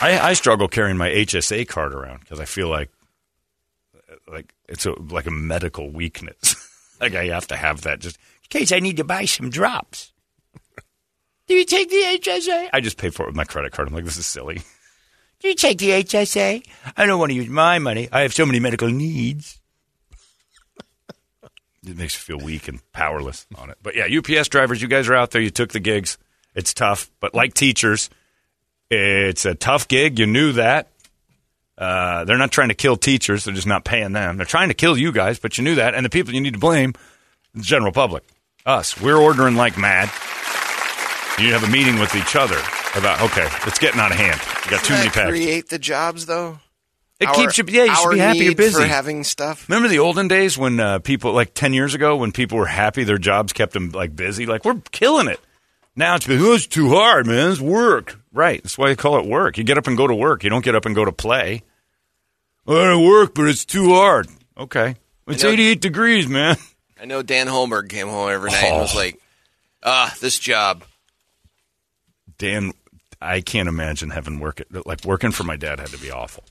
I, 0.00 0.18
I 0.20 0.32
struggle 0.34 0.68
carrying 0.68 0.96
my 0.96 1.08
HSA 1.08 1.66
card 1.66 1.92
around 1.94 2.20
because 2.20 2.40
I 2.40 2.44
feel 2.44 2.68
like 2.68 2.90
like 4.28 4.54
it's 4.68 4.86
a, 4.86 4.92
like 4.92 5.26
a 5.26 5.30
medical 5.30 5.90
weakness. 5.90 6.54
like 7.00 7.14
I 7.14 7.26
have 7.26 7.46
to 7.48 7.56
have 7.56 7.82
that 7.82 8.00
just 8.00 8.18
in 8.50 8.60
case 8.60 8.72
I 8.72 8.80
need 8.80 8.96
to 8.96 9.04
buy 9.04 9.24
some 9.24 9.50
drops. 9.50 10.12
Do 11.46 11.54
you 11.54 11.64
take 11.64 11.88
the 11.88 11.96
HSA? 11.96 12.70
I 12.72 12.80
just 12.80 12.98
pay 12.98 13.10
for 13.10 13.24
it 13.24 13.26
with 13.26 13.36
my 13.36 13.44
credit 13.44 13.72
card. 13.72 13.88
I'm 13.88 13.94
like, 13.94 14.04
this 14.04 14.18
is 14.18 14.26
silly. 14.26 14.60
Do 15.40 15.48
you 15.48 15.54
take 15.54 15.78
the 15.78 15.90
HSA? 15.90 16.66
I 16.96 17.06
don't 17.06 17.18
want 17.18 17.30
to 17.30 17.36
use 17.36 17.48
my 17.48 17.78
money. 17.78 18.08
I 18.10 18.22
have 18.22 18.34
so 18.34 18.44
many 18.44 18.60
medical 18.60 18.88
needs. 18.88 19.60
it 21.86 21.96
makes 21.96 22.14
you 22.14 22.20
feel 22.36 22.44
weak 22.44 22.68
and 22.68 22.80
powerless 22.92 23.46
on 23.56 23.70
it. 23.70 23.78
But 23.82 23.94
yeah, 23.96 24.06
UPS 24.18 24.48
drivers, 24.48 24.82
you 24.82 24.88
guys 24.88 25.08
are 25.08 25.14
out 25.14 25.30
there. 25.30 25.40
You 25.40 25.50
took 25.50 25.72
the 25.72 25.80
gigs. 25.80 26.18
It's 26.54 26.74
tough, 26.74 27.10
but 27.20 27.34
like 27.34 27.54
teachers, 27.54 28.10
it's 28.90 29.44
a 29.44 29.54
tough 29.54 29.86
gig. 29.88 30.18
You 30.18 30.26
knew 30.26 30.52
that. 30.52 30.88
Uh, 31.78 32.24
they're 32.24 32.36
not 32.36 32.50
trying 32.50 32.68
to 32.68 32.74
kill 32.74 32.96
teachers. 32.96 33.44
They're 33.44 33.54
just 33.54 33.66
not 33.66 33.84
paying 33.84 34.12
them. 34.12 34.36
They're 34.36 34.46
trying 34.46 34.68
to 34.68 34.74
kill 34.74 34.98
you 34.98 35.12
guys, 35.12 35.38
but 35.38 35.56
you 35.56 35.64
knew 35.64 35.76
that. 35.76 35.94
And 35.94 36.04
the 36.04 36.10
people 36.10 36.34
you 36.34 36.40
need 36.40 36.54
to 36.54 36.58
blame, 36.58 36.94
the 37.54 37.62
general 37.62 37.92
public, 37.92 38.24
us. 38.68 39.00
We're 39.00 39.16
ordering 39.16 39.56
like 39.56 39.78
mad. 39.78 40.08
You 41.40 41.52
have 41.52 41.64
a 41.64 41.68
meeting 41.70 41.98
with 41.98 42.14
each 42.14 42.36
other 42.36 42.58
about 42.96 43.20
okay, 43.22 43.48
it's 43.66 43.78
getting 43.78 44.00
out 44.00 44.10
of 44.10 44.16
hand. 44.18 44.40
You 44.64 44.70
got 44.72 44.84
too 44.84 44.92
Doesn't 44.92 44.94
many 44.94 45.04
that 45.08 45.14
packages. 45.14 45.44
create 45.46 45.68
the 45.68 45.78
jobs 45.78 46.26
though? 46.26 46.58
It 47.20 47.26
Our- 47.28 47.34
keeps 47.34 47.58
you. 47.58 47.64
Yeah, 47.68 47.84
you 47.84 47.94
should 47.96 48.10
be 48.10 48.18
happy 48.18 48.38
you're 48.40 48.54
busy. 48.54 48.80
for 48.82 48.86
having 48.86 49.24
stuff. 49.24 49.68
Remember 49.68 49.88
the 49.88 49.98
olden 50.00 50.28
days 50.28 50.56
when 50.58 50.78
uh, 50.78 50.98
people, 51.00 51.32
like 51.32 51.54
ten 51.54 51.72
years 51.72 51.94
ago, 51.94 52.16
when 52.16 52.32
people 52.32 52.58
were 52.58 52.66
happy, 52.66 53.04
their 53.04 53.18
jobs 53.18 53.52
kept 53.52 53.72
them 53.72 53.90
like 53.90 54.14
busy. 54.14 54.46
Like 54.46 54.64
we're 54.64 54.80
killing 54.92 55.28
it. 55.28 55.40
Now 55.96 56.14
it's 56.14 56.28
oh, 56.28 56.54
it's 56.54 56.66
too 56.66 56.90
hard, 56.90 57.26
man. 57.26 57.50
It's 57.50 57.60
work. 57.60 58.20
Right. 58.32 58.62
That's 58.62 58.78
why 58.78 58.88
they 58.88 58.96
call 58.96 59.18
it 59.18 59.26
work. 59.26 59.58
You 59.58 59.64
get 59.64 59.78
up 59.78 59.86
and 59.88 59.96
go 59.96 60.06
to 60.06 60.14
work. 60.14 60.44
You 60.44 60.50
don't 60.50 60.64
get 60.64 60.76
up 60.76 60.86
and 60.86 60.94
go 60.94 61.04
to 61.04 61.10
play. 61.12 61.62
I 62.68 62.96
work, 62.96 63.34
but 63.34 63.48
it's 63.48 63.64
too 63.64 63.94
hard. 63.94 64.28
Okay. 64.56 64.96
It's 65.26 65.42
88 65.42 65.80
degrees, 65.80 66.28
man. 66.28 66.56
I 67.00 67.04
know 67.04 67.22
Dan 67.22 67.46
Holmberg 67.46 67.88
came 67.88 68.08
home 68.08 68.30
every 68.30 68.50
night 68.50 68.64
and 68.64 68.76
was 68.80 68.94
Oh. 68.94 68.98
like, 68.98 69.20
"Ah, 69.82 70.14
this 70.20 70.38
job." 70.38 70.84
Dan, 72.38 72.72
I 73.20 73.40
can't 73.40 73.68
imagine 73.68 74.10
having 74.10 74.38
work 74.40 74.60
at, 74.60 74.86
like 74.86 75.04
working 75.04 75.30
for 75.32 75.44
my 75.44 75.56
dad 75.56 75.80
had 75.80 75.88
to 75.88 75.98
be 75.98 76.10
awful. 76.10 76.44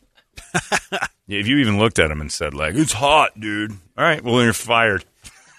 Yeah, 0.91 0.99
if 1.39 1.47
you 1.47 1.57
even 1.57 1.79
looked 1.79 1.99
at 1.99 2.11
him 2.11 2.21
and 2.21 2.31
said 2.31 2.53
like, 2.53 2.75
"It's 2.75 2.93
hot, 2.93 3.39
dude." 3.39 3.71
All 3.97 4.03
right, 4.03 4.23
well 4.23 4.35
then 4.35 4.45
you're 4.45 4.53
fired. 4.53 5.03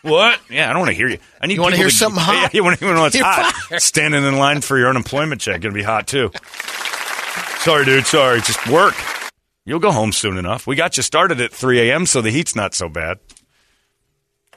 what? 0.02 0.38
Yeah, 0.50 0.68
I 0.68 0.72
don't 0.72 0.80
want 0.80 0.90
to 0.90 0.96
hear 0.96 1.08
you. 1.08 1.18
I 1.40 1.46
need 1.46 1.54
You 1.54 1.62
wanna 1.62 1.76
people 1.76 1.84
hear 1.84 1.90
something 1.90 2.22
hot? 2.22 2.42
Yeah, 2.42 2.48
you 2.58 2.64
want 2.64 2.78
to 2.78 2.84
know 2.94 3.00
what's 3.02 3.14
You're 3.16 3.24
hot? 3.24 3.52
fired. 3.54 3.82
Standing 3.82 4.24
in 4.24 4.36
line 4.38 4.60
for 4.60 4.78
your 4.78 4.88
unemployment 4.88 5.40
check 5.40 5.60
gonna 5.60 5.74
be 5.74 5.82
hot 5.82 6.06
too. 6.06 6.30
Sorry, 7.60 7.84
dude. 7.84 8.06
Sorry, 8.06 8.40
just 8.40 8.66
work. 8.68 8.94
You'll 9.66 9.80
go 9.80 9.90
home 9.92 10.12
soon 10.12 10.38
enough. 10.38 10.66
We 10.66 10.76
got 10.76 10.96
you 10.96 11.02
started 11.02 11.40
at 11.42 11.52
3 11.52 11.90
a.m., 11.90 12.06
so 12.06 12.22
the 12.22 12.30
heat's 12.30 12.56
not 12.56 12.74
so 12.74 12.88
bad. 12.88 13.18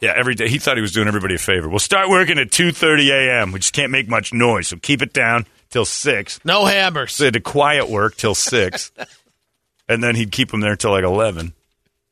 Yeah, 0.01 0.13
every 0.15 0.33
day 0.33 0.49
he 0.49 0.57
thought 0.57 0.77
he 0.77 0.81
was 0.81 0.93
doing 0.93 1.07
everybody 1.07 1.35
a 1.35 1.37
favor. 1.37 1.69
We'll 1.69 1.77
start 1.79 2.09
working 2.09 2.39
at 2.39 2.49
2:30 2.49 3.09
a.m. 3.11 3.51
We 3.51 3.59
just 3.59 3.73
can't 3.73 3.91
make 3.91 4.09
much 4.09 4.33
noise, 4.33 4.67
so 4.67 4.77
keep 4.77 5.03
it 5.03 5.13
down 5.13 5.45
till 5.69 5.85
six. 5.85 6.39
No 6.43 6.65
hammers. 6.65 7.13
So 7.13 7.23
he 7.23 7.25
had 7.25 7.35
to 7.35 7.39
quiet 7.39 7.87
work 7.87 8.15
till 8.15 8.33
six, 8.33 8.91
and 9.87 10.03
then 10.03 10.15
he'd 10.15 10.31
keep 10.31 10.49
them 10.49 10.61
there 10.61 10.75
till 10.75 10.89
like 10.91 11.03
eleven. 11.03 11.53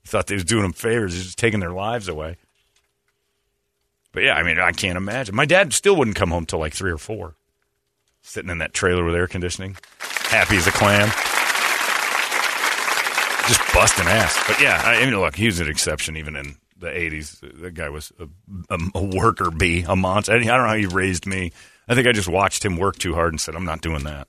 He 0.04 0.08
thought 0.08 0.28
they 0.28 0.36
was 0.36 0.46
doing 0.46 0.62
them 0.62 0.74
favors, 0.74 1.14
he's 1.16 1.26
just 1.26 1.40
taking 1.40 1.60
their 1.60 1.72
lives 1.72 2.08
away. 2.08 2.38
But 4.12 4.24
yeah, 4.24 4.36
I 4.36 4.44
mean, 4.44 4.60
I 4.60 4.72
can't 4.72 4.98
imagine. 4.98 5.36
My 5.36 5.46
dad 5.46 5.74
still 5.74 5.96
wouldn't 5.96 6.16
come 6.16 6.30
home 6.30 6.46
till 6.46 6.60
like 6.60 6.74
three 6.74 6.92
or 6.92 6.98
four, 6.98 7.34
sitting 8.22 8.52
in 8.52 8.60
that 8.60 8.74
trailer 8.74 9.04
with 9.04 9.16
air 9.16 9.28
conditioning, 9.28 9.78
happy 10.00 10.58
as 10.58 10.68
a 10.68 10.72
clam, 10.72 11.08
just 13.48 13.74
busting 13.74 14.08
ass. 14.08 14.40
But 14.48 14.62
yeah, 14.62 14.80
I 14.84 15.04
mean, 15.06 15.20
look, 15.20 15.36
he 15.36 15.48
was 15.48 15.60
an 15.60 15.70
exception 15.70 16.18
even 16.18 16.36
in 16.36 16.56
the 16.80 16.88
'80s. 16.88 17.62
That 17.62 17.74
guy 17.74 17.90
was 17.90 18.12
a, 18.20 18.28
a, 18.74 18.80
a 18.96 19.04
worker 19.04 19.52
bee, 19.52 19.86
a 19.88 19.96
monster. 19.96 20.34
I 20.34 20.38
don't 20.40 20.48
know 20.48 20.54
how 20.68 20.76
he 20.76 20.86
raised 20.86 21.26
me. 21.26 21.52
I 21.88 21.96
think 21.96 22.08
I 22.08 22.12
just 22.12 22.28
watched 22.30 22.64
him 22.64 22.78
work 22.78 22.98
too 22.98 23.14
hard 23.14 23.34
and 23.34 23.42
said, 23.42 23.56
"I'm 23.56 23.66
not 23.66 23.82
doing 23.82 24.04
that." 24.04 24.28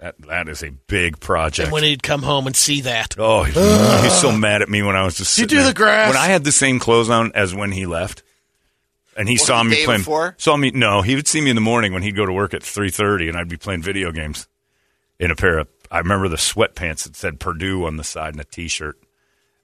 That 0.00 0.14
that 0.28 0.48
is 0.48 0.62
a 0.62 0.70
big 0.70 1.18
project. 1.18 1.66
And 1.66 1.72
when 1.72 1.82
he'd 1.82 2.02
come 2.04 2.22
home 2.22 2.46
and 2.46 2.54
see 2.54 2.82
that. 2.82 3.16
Oh, 3.18 3.42
he's, 3.42 3.54
he's 3.56 4.20
so 4.20 4.30
mad 4.30 4.62
at 4.62 4.68
me 4.68 4.82
when 4.82 4.94
I 4.94 5.04
was 5.04 5.16
just. 5.16 5.36
You 5.38 5.46
do 5.46 5.56
there. 5.56 5.66
the 5.66 5.74
grass. 5.74 6.08
when 6.08 6.16
I 6.16 6.26
had 6.26 6.44
the 6.44 6.52
same 6.52 6.78
clothes 6.78 7.10
on 7.10 7.32
as 7.34 7.52
when 7.52 7.72
he 7.72 7.84
left, 7.84 8.22
and 9.16 9.28
he 9.28 9.34
What, 9.34 9.46
saw 9.46 9.62
me 9.64 9.84
playing. 9.84 10.00
before? 10.02 10.36
Saw 10.38 10.56
me. 10.56 10.70
No, 10.70 11.02
he 11.02 11.16
would 11.16 11.26
see 11.26 11.40
me 11.40 11.50
in 11.50 11.56
the 11.56 11.60
morning 11.62 11.92
when 11.92 12.02
he'd 12.04 12.14
go 12.14 12.24
to 12.24 12.32
work 12.32 12.54
at 12.54 12.62
three 12.62 12.90
thirty, 12.90 13.28
and 13.28 13.36
I'd 13.36 13.48
be 13.48 13.56
playing 13.56 13.82
video 13.82 14.12
games 14.12 14.46
in 15.18 15.32
a 15.32 15.36
pair 15.36 15.58
of. 15.58 15.68
I 15.90 15.98
remember 15.98 16.28
the 16.28 16.36
sweatpants 16.36 17.02
that 17.04 17.16
said 17.16 17.40
Purdue 17.40 17.84
on 17.86 17.96
the 17.96 18.04
side 18.04 18.34
and 18.34 18.40
a 18.40 18.44
T-shirt. 18.44 18.98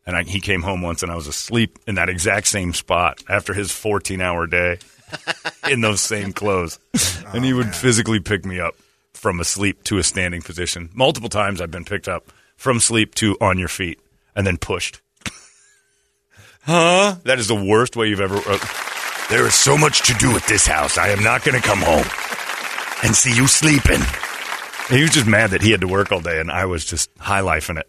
And 0.06 0.16
I, 0.16 0.22
he 0.24 0.40
came 0.40 0.62
home 0.62 0.82
once, 0.82 1.02
and 1.02 1.10
I 1.10 1.14
was 1.14 1.26
asleep 1.26 1.78
in 1.86 1.94
that 1.94 2.08
exact 2.08 2.46
same 2.46 2.74
spot 2.74 3.22
after 3.28 3.54
his 3.54 3.72
fourteen-hour 3.72 4.46
day 4.46 4.78
in 5.70 5.80
those 5.80 6.00
same 6.00 6.32
clothes, 6.32 6.78
and 7.32 7.44
he 7.44 7.52
would 7.52 7.74
physically 7.74 8.20
pick 8.20 8.44
me 8.44 8.60
up 8.60 8.74
from 9.12 9.40
asleep 9.40 9.82
to 9.84 9.98
a 9.98 10.02
standing 10.02 10.42
position. 10.42 10.90
Multiple 10.92 11.30
times 11.30 11.60
I've 11.60 11.70
been 11.70 11.84
picked 11.84 12.08
up 12.08 12.26
from 12.56 12.80
sleep 12.80 13.14
to 13.16 13.36
on 13.40 13.58
your 13.58 13.68
feet 13.68 13.98
and 14.36 14.46
then 14.46 14.58
pushed. 14.58 15.00
huh? 16.62 17.16
That 17.24 17.38
is 17.38 17.48
the 17.48 17.54
worst 17.54 17.96
way 17.96 18.08
you've 18.08 18.20
ever. 18.20 18.36
Uh, 18.36 18.58
there 19.30 19.46
is 19.46 19.54
so 19.54 19.78
much 19.78 20.02
to 20.08 20.14
do 20.14 20.36
at 20.36 20.46
this 20.46 20.66
house. 20.66 20.98
I 20.98 21.08
am 21.08 21.22
not 21.22 21.44
going 21.44 21.58
to 21.58 21.66
come 21.66 21.80
home 21.80 22.06
and 23.02 23.16
see 23.16 23.34
you 23.34 23.46
sleeping. 23.46 24.00
He 24.90 25.00
was 25.00 25.12
just 25.12 25.26
mad 25.26 25.50
that 25.50 25.62
he 25.62 25.70
had 25.70 25.80
to 25.80 25.88
work 25.88 26.12
all 26.12 26.20
day, 26.20 26.40
and 26.40 26.50
I 26.50 26.66
was 26.66 26.84
just 26.84 27.08
high 27.18 27.40
lifing 27.40 27.78
it. 27.78 27.88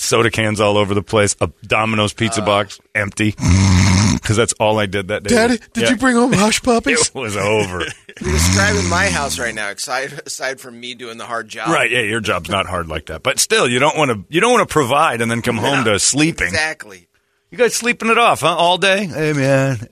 Soda 0.00 0.30
cans 0.30 0.60
all 0.60 0.78
over 0.78 0.94
the 0.94 1.02
place. 1.02 1.34
A 1.40 1.50
Domino's 1.66 2.12
pizza 2.12 2.40
uh. 2.40 2.46
box 2.46 2.80
empty 2.94 3.32
because 4.12 4.36
that's 4.36 4.52
all 4.54 4.78
I 4.78 4.86
did 4.86 5.08
that 5.08 5.24
day. 5.24 5.34
Daddy, 5.34 5.58
did 5.72 5.82
Yeah. 5.82 5.90
you 5.90 5.96
bring 5.96 6.14
home 6.14 6.32
hush 6.32 6.62
puppies? 6.62 7.08
It 7.08 7.14
was 7.14 7.36
over. 7.36 7.80
You're 8.20 8.32
describing 8.32 8.88
my 8.88 9.08
house 9.10 9.40
right 9.40 9.54
now, 9.54 9.70
aside 9.70 10.20
aside 10.24 10.60
from 10.60 10.78
me 10.78 10.94
doing 10.94 11.18
the 11.18 11.26
hard 11.26 11.48
job. 11.48 11.68
right? 11.70 11.90
Yeah, 11.90 12.02
your 12.02 12.20
job's 12.20 12.48
not 12.48 12.66
hard 12.66 12.86
like 12.88 13.06
that, 13.06 13.24
but 13.24 13.40
still, 13.40 13.68
you 13.68 13.80
don't 13.80 13.96
want 13.98 14.10
to. 14.12 14.24
You 14.32 14.40
don't 14.40 14.52
want 14.52 14.68
to 14.68 14.72
provide 14.72 15.20
and 15.20 15.28
then 15.30 15.42
come 15.42 15.56
home 15.56 15.84
to 15.84 15.98
sleeping. 15.98 16.46
Exactly. 16.46 17.08
You 17.50 17.58
guys 17.58 17.74
sleeping 17.74 18.08
it 18.08 18.18
off, 18.18 18.40
huh? 18.42 18.54
All 18.56 18.78
day? 18.78 19.06
Hey, 19.06 19.32
man, 19.32 19.88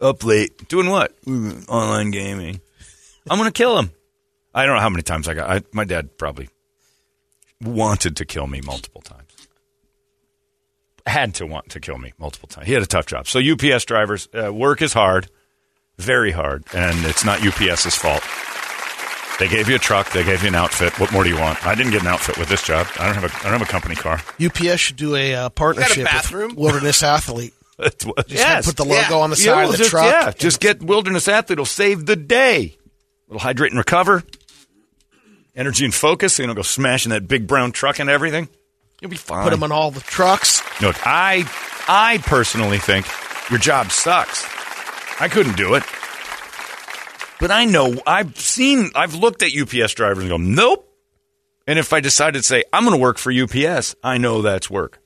up 0.00 0.24
late. 0.24 0.68
Doing 0.68 0.90
what? 0.90 1.16
Online 1.26 2.10
gaming. 2.10 2.60
I'm 3.30 3.38
gonna 3.38 3.50
kill 3.50 3.78
him. 3.78 3.92
I 4.54 4.66
don't 4.66 4.74
know 4.76 4.80
how 4.82 4.90
many 4.90 5.02
times 5.02 5.26
I 5.26 5.32
got. 5.34 5.50
I, 5.50 5.62
my 5.72 5.84
dad 5.84 6.18
probably 6.18 6.48
wanted 7.62 8.16
to 8.16 8.24
kill 8.26 8.46
me 8.46 8.60
multiple 8.60 9.00
times. 9.02 9.27
Had 11.08 11.34
to 11.36 11.46
want 11.46 11.70
to 11.70 11.80
kill 11.80 11.98
me 11.98 12.12
multiple 12.18 12.48
times. 12.48 12.66
He 12.66 12.72
had 12.74 12.82
a 12.82 12.86
tough 12.86 13.06
job. 13.06 13.26
So 13.26 13.40
UPS 13.40 13.84
drivers, 13.86 14.28
uh, 14.34 14.52
work 14.52 14.82
is 14.82 14.92
hard, 14.92 15.28
very 15.96 16.30
hard, 16.30 16.64
and 16.74 17.04
it's 17.06 17.24
not 17.24 17.44
UPS's 17.46 17.94
fault. 17.94 18.22
They 19.38 19.48
gave 19.48 19.68
you 19.68 19.76
a 19.76 19.78
truck. 19.78 20.10
They 20.12 20.24
gave 20.24 20.42
you 20.42 20.48
an 20.48 20.54
outfit. 20.54 20.98
What 21.00 21.12
more 21.12 21.22
do 21.24 21.30
you 21.30 21.38
want? 21.38 21.64
I 21.64 21.74
didn't 21.76 21.92
get 21.92 22.02
an 22.02 22.08
outfit 22.08 22.38
with 22.38 22.48
this 22.48 22.62
job. 22.62 22.86
I 22.98 23.06
don't 23.06 23.14
have 23.14 23.24
a. 23.24 23.36
I 23.38 23.50
don't 23.50 23.58
have 23.58 23.62
a 23.62 23.70
company 23.70 23.94
car. 23.94 24.20
UPS 24.44 24.80
should 24.80 24.96
do 24.96 25.14
a 25.14 25.34
uh, 25.34 25.48
partnership 25.50 26.04
bathroom? 26.04 26.48
with 26.50 26.58
Wilderness 26.58 27.02
Athlete. 27.02 27.54
That's 27.78 28.04
what- 28.04 28.26
Just 28.26 28.42
have- 28.42 28.64
put 28.64 28.76
the 28.76 28.84
logo 28.84 28.96
Yeah. 29.10 29.14
on 29.16 29.30
the 29.30 29.36
side 29.36 29.54
well, 29.54 29.66
of 29.66 29.72
the 29.72 29.78
just, 29.78 29.90
truck. 29.90 30.04
Yeah, 30.12 30.30
just 30.32 30.58
get 30.60 30.82
Wilderness 30.82 31.28
Athlete. 31.28 31.52
It'll 31.54 31.64
save 31.66 32.04
the 32.06 32.16
day. 32.16 32.76
It'll 33.28 33.38
hydrate 33.38 33.70
and 33.70 33.78
recover. 33.78 34.24
Energy 35.54 35.84
and 35.84 35.94
focus. 35.94 36.38
You 36.40 36.48
know, 36.48 36.54
go 36.54 36.62
smashing 36.62 37.10
that 37.10 37.28
big 37.28 37.46
brown 37.46 37.70
truck 37.72 38.00
and 38.00 38.10
everything. 38.10 38.48
You'll 39.00 39.10
be 39.10 39.16
fine. 39.16 39.44
Put 39.44 39.50
them 39.50 39.62
on 39.62 39.70
all 39.72 39.90
the 39.90 40.00
trucks. 40.00 40.60
Look, 40.82 40.96
I, 41.06 41.44
I 41.88 42.18
personally 42.18 42.78
think 42.78 43.06
your 43.50 43.58
job 43.58 43.90
sucks. 43.92 44.44
I 45.20 45.28
couldn't 45.28 45.56
do 45.56 45.74
it. 45.74 45.82
But 47.40 47.50
I 47.52 47.64
know, 47.66 47.94
I've 48.06 48.36
seen, 48.38 48.90
I've 48.96 49.14
looked 49.14 49.42
at 49.44 49.50
UPS 49.56 49.94
drivers 49.94 50.24
and 50.24 50.28
go, 50.30 50.36
nope. 50.38 50.84
And 51.68 51.78
if 51.78 51.92
I 51.92 52.00
decided 52.00 52.38
to 52.38 52.42
say, 52.46 52.64
I'm 52.72 52.84
going 52.84 52.96
to 52.96 53.00
work 53.02 53.18
for 53.18 53.30
UPS, 53.32 53.94
I 54.02 54.18
know 54.18 54.42
that's 54.42 54.68
work. 54.68 54.98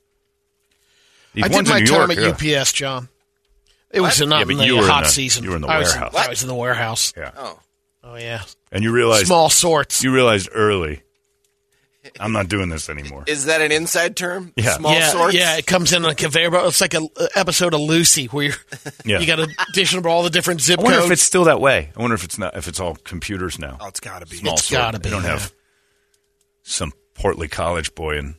These 1.35 1.45
I 1.45 1.49
did 1.49 1.69
my 1.69 1.81
New 1.81 1.87
time 1.87 2.11
York, 2.11 2.11
at 2.37 2.43
yeah. 2.45 2.59
UPS, 2.61 2.73
John. 2.73 3.09
It 3.91 4.01
was 4.01 4.19
not 4.21 4.47
Yeah, 4.47 4.53
in 4.53 4.59
the 4.59 4.67
you 4.67 4.77
were 4.77 4.83
in 4.85 4.89
hot 4.89 5.05
the- 5.05 5.11
season. 5.11 5.45
you 5.45 5.51
were 5.51 5.57
in 5.57 5.63
the 5.63 5.69
I 5.69 5.79
was 5.79 5.89
warehouse. 5.93 6.15
I 6.17 6.29
was 6.29 6.43
in 6.43 6.49
the 6.49 6.55
warehouse. 6.55 7.13
Yeah. 7.17 7.31
Oh, 7.37 7.59
Oh 8.05 8.17
yeah, 8.17 8.43
And 8.73 8.83
you 8.83 8.91
realized, 8.91 9.27
small 9.29 9.49
sorts. 9.49 10.03
you 10.03 10.13
realized 10.13 10.49
early 10.53 11.03
I'm 12.21 12.33
not 12.33 12.49
doing 12.49 12.69
this 12.69 12.89
anymore. 12.89 13.25
Is 13.27 13.47
that 13.47 13.61
an 13.61 13.73
inside 13.73 14.17
term? 14.17 14.53
Yeah. 14.57 14.77
Small 14.77 14.93
yeah, 14.93 15.09
sorts? 15.11 15.35
yeah, 15.35 15.57
it 15.57 15.67
comes 15.67 15.93
in 15.93 16.05
on 16.05 16.11
a 16.11 16.15
conveyor 16.15 16.51
belt. 16.51 16.69
It's 16.69 16.81
like 16.81 16.95
a, 16.95 17.03
a 17.17 17.29
episode 17.37 17.75
of 17.75 17.81
Lucy 17.81 18.27
where 18.27 18.45
you're, 18.47 18.55
Yeah. 19.05 19.19
you 19.19 19.27
got 19.27 19.37
to 19.37 19.49
dish 19.75 19.93
them 19.93 20.07
all 20.07 20.23
the 20.23 20.31
different 20.31 20.61
zip 20.61 20.79
I 20.79 20.83
wonder 20.83 20.99
codes. 20.99 21.07
if 21.07 21.13
it's 21.15 21.23
still 21.23 21.45
that 21.45 21.61
way. 21.61 21.91
I 21.97 22.01
wonder 22.01 22.15
if 22.15 22.25
it's 22.25 22.39
not 22.39 22.57
if 22.57 22.69
it's 22.69 22.79
all 22.81 22.95
computers 22.97 23.59
now. 23.59 23.79
Oh, 23.81 23.89
it's 23.89 24.01
got 24.01 24.21
to 24.21 24.27
be. 24.27 24.37
Small 24.37 24.55
It's 24.55 24.67
sort. 24.67 24.79
gotta 24.81 24.99
They 24.99 25.09
be, 25.09 25.11
don't 25.11 25.23
yeah. 25.25 25.31
have 25.31 25.53
some 26.63 26.93
portly 27.15 27.49
college 27.49 27.95
boy 27.95 28.19
and 28.19 28.35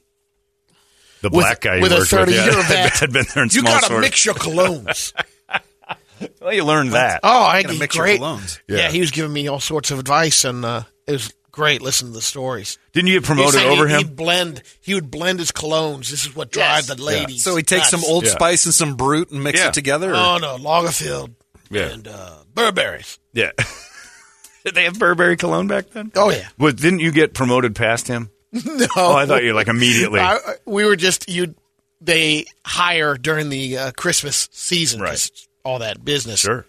the 1.22 1.30
With- 1.30 1.34
black 1.46 1.62
guy 1.62 1.75
you 1.77 1.82
with 1.82 1.92
a 1.92 1.96
worked 1.96 2.12
with 2.12 2.20
30 2.22 2.32
yeah, 2.34 2.44
year 2.46 2.53
had, 2.63 2.65
vet. 2.92 3.00
had 3.00 3.13
been 3.13 3.25
there 3.34 3.44
in 3.44 3.50
you 3.51 3.62
small 3.62 3.80
got 3.80 3.88
to 3.89 4.00
mix 4.00 4.25
your 4.25 4.36
colognes. 4.36 5.13
well, 6.42 6.53
you 6.53 6.63
learned 6.63 6.92
that. 6.94 7.22
oh, 7.24 7.44
I 7.44 7.62
Gotta 7.63 7.74
get 7.75 7.80
mix 7.80 7.96
your 7.96 8.06
great. 8.06 8.20
colognes. 8.22 8.60
Yeah. 8.68 8.77
Yeah. 8.77 8.89
he 8.92 9.00
was 9.00 9.12
giving 9.12 9.32
me 9.34 9.48
all 9.48 9.60
sorts 9.60 9.92
of 9.92 10.00
advice, 10.00 10.44
and 10.46 10.63
uh, 10.65 10.84
it 11.08 11.13
was 11.13 11.34
great 11.53 11.81
listening 11.81 12.12
to 12.12 12.17
the 12.17 12.22
stories. 12.22 12.77
Didn't 12.91 13.07
you 13.07 13.19
get 13.22 13.25
promoted 13.25 13.53
saying 13.53 13.72
over 13.72 13.88
he, 13.88 13.93
him? 13.93 14.00
He'd 14.00 14.15
blend. 14.17 14.62
He 14.81 14.93
would 14.93 15.10
blend 15.10 15.39
his 15.39 15.53
colognes. 15.53 16.10
This 16.10 16.25
is 16.25 16.36
what 16.36 16.51
drives 16.51 16.88
the 16.88 17.01
ladies. 17.01 17.45
So 17.45 17.55
he 17.55 17.63
takes 17.63 17.89
some 17.89 18.01
nuts. 18.01 18.10
Old 18.12 18.25
Yeah. 18.25 18.31
Spice 18.31 18.65
and 18.65 18.74
some 18.74 18.95
Brut 18.98 19.29
and 19.31 19.41
mix 19.41 19.60
Yeah. 19.62 19.69
it 19.69 19.74
together. 19.74 20.12
or- 20.12 20.15
Oh 20.17 20.38
no, 20.39 20.57
Lagerfeld 20.57 21.36
Yeah. 21.69 21.83
and 21.91 22.05
uh, 22.07 22.38
Burberry's. 22.53 23.19
Yeah. 23.31 23.51
Did 24.65 24.75
they 24.75 24.83
have 24.86 24.98
Burberry 25.00 25.38
cologne 25.38 25.67
back 25.67 25.89
then? 25.91 26.12
Oh 26.15 26.29
yeah. 26.29 26.48
Well, 26.57 26.72
didn't 26.74 27.00
you 27.00 27.12
get 27.12 27.33
promoted 27.33 27.75
past 27.75 28.07
him? 28.07 28.29
No, 28.65 28.86
Oh, 28.95 29.15
I 29.15 29.25
thought 29.25 29.43
you 29.43 29.53
like 29.53 29.67
immediately. 29.67 30.19
I, 30.19 30.36
I- 30.36 30.55
we 30.65 30.86
were 30.86 30.95
just 30.95 31.29
you. 31.29 31.55
They 32.01 32.45
hire 32.65 33.15
during 33.15 33.50
the 33.50 33.77
uh, 33.77 33.91
Christmas 33.93 34.50
season. 34.51 35.01
Right. 35.01 35.29
All 35.63 35.79
that 35.79 36.03
business, 36.03 36.41
sure. 36.41 36.65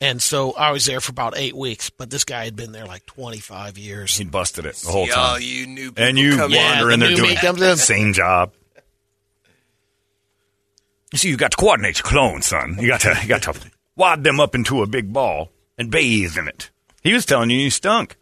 And 0.00 0.20
so 0.20 0.52
I 0.52 0.70
was 0.72 0.84
there 0.86 1.00
for 1.00 1.12
about 1.12 1.34
eight 1.36 1.56
weeks, 1.56 1.88
but 1.88 2.10
this 2.10 2.24
guy 2.24 2.44
had 2.44 2.56
been 2.56 2.72
there 2.72 2.84
like 2.84 3.06
twenty 3.06 3.38
five 3.38 3.78
years. 3.78 4.16
He 4.16 4.24
busted 4.24 4.66
it 4.66 4.74
the 4.76 4.90
whole 4.90 5.06
Y'all, 5.06 5.34
time. 5.34 5.40
you 5.42 5.66
new 5.66 5.92
people 5.92 6.04
And 6.04 6.18
you 6.18 6.30
come 6.32 6.40
wander 6.52 6.54
Yeah, 6.54 6.94
in 6.94 7.00
the 7.00 7.06
there 7.06 7.10
new 7.10 7.16
doing 7.16 7.30
me 7.30 7.36
comes 7.36 7.62
in. 7.62 7.76
same 7.76 8.12
job. 8.12 8.52
You 11.12 11.18
see, 11.18 11.28
you 11.28 11.36
got 11.36 11.52
to 11.52 11.56
coordinate 11.56 11.98
your 11.98 12.04
clones, 12.04 12.46
son. 12.46 12.76
You 12.80 12.88
got 12.88 13.00
to, 13.02 13.16
you 13.22 13.28
got 13.28 13.42
to 13.42 13.54
wad 13.96 14.24
them 14.24 14.40
up 14.40 14.54
into 14.56 14.82
a 14.82 14.86
big 14.86 15.12
ball 15.12 15.50
and 15.78 15.90
bathe 15.90 16.36
in 16.36 16.48
it. 16.48 16.70
He 17.02 17.12
was 17.12 17.24
telling 17.24 17.50
you 17.50 17.58
you 17.58 17.70
stunk. 17.70 18.16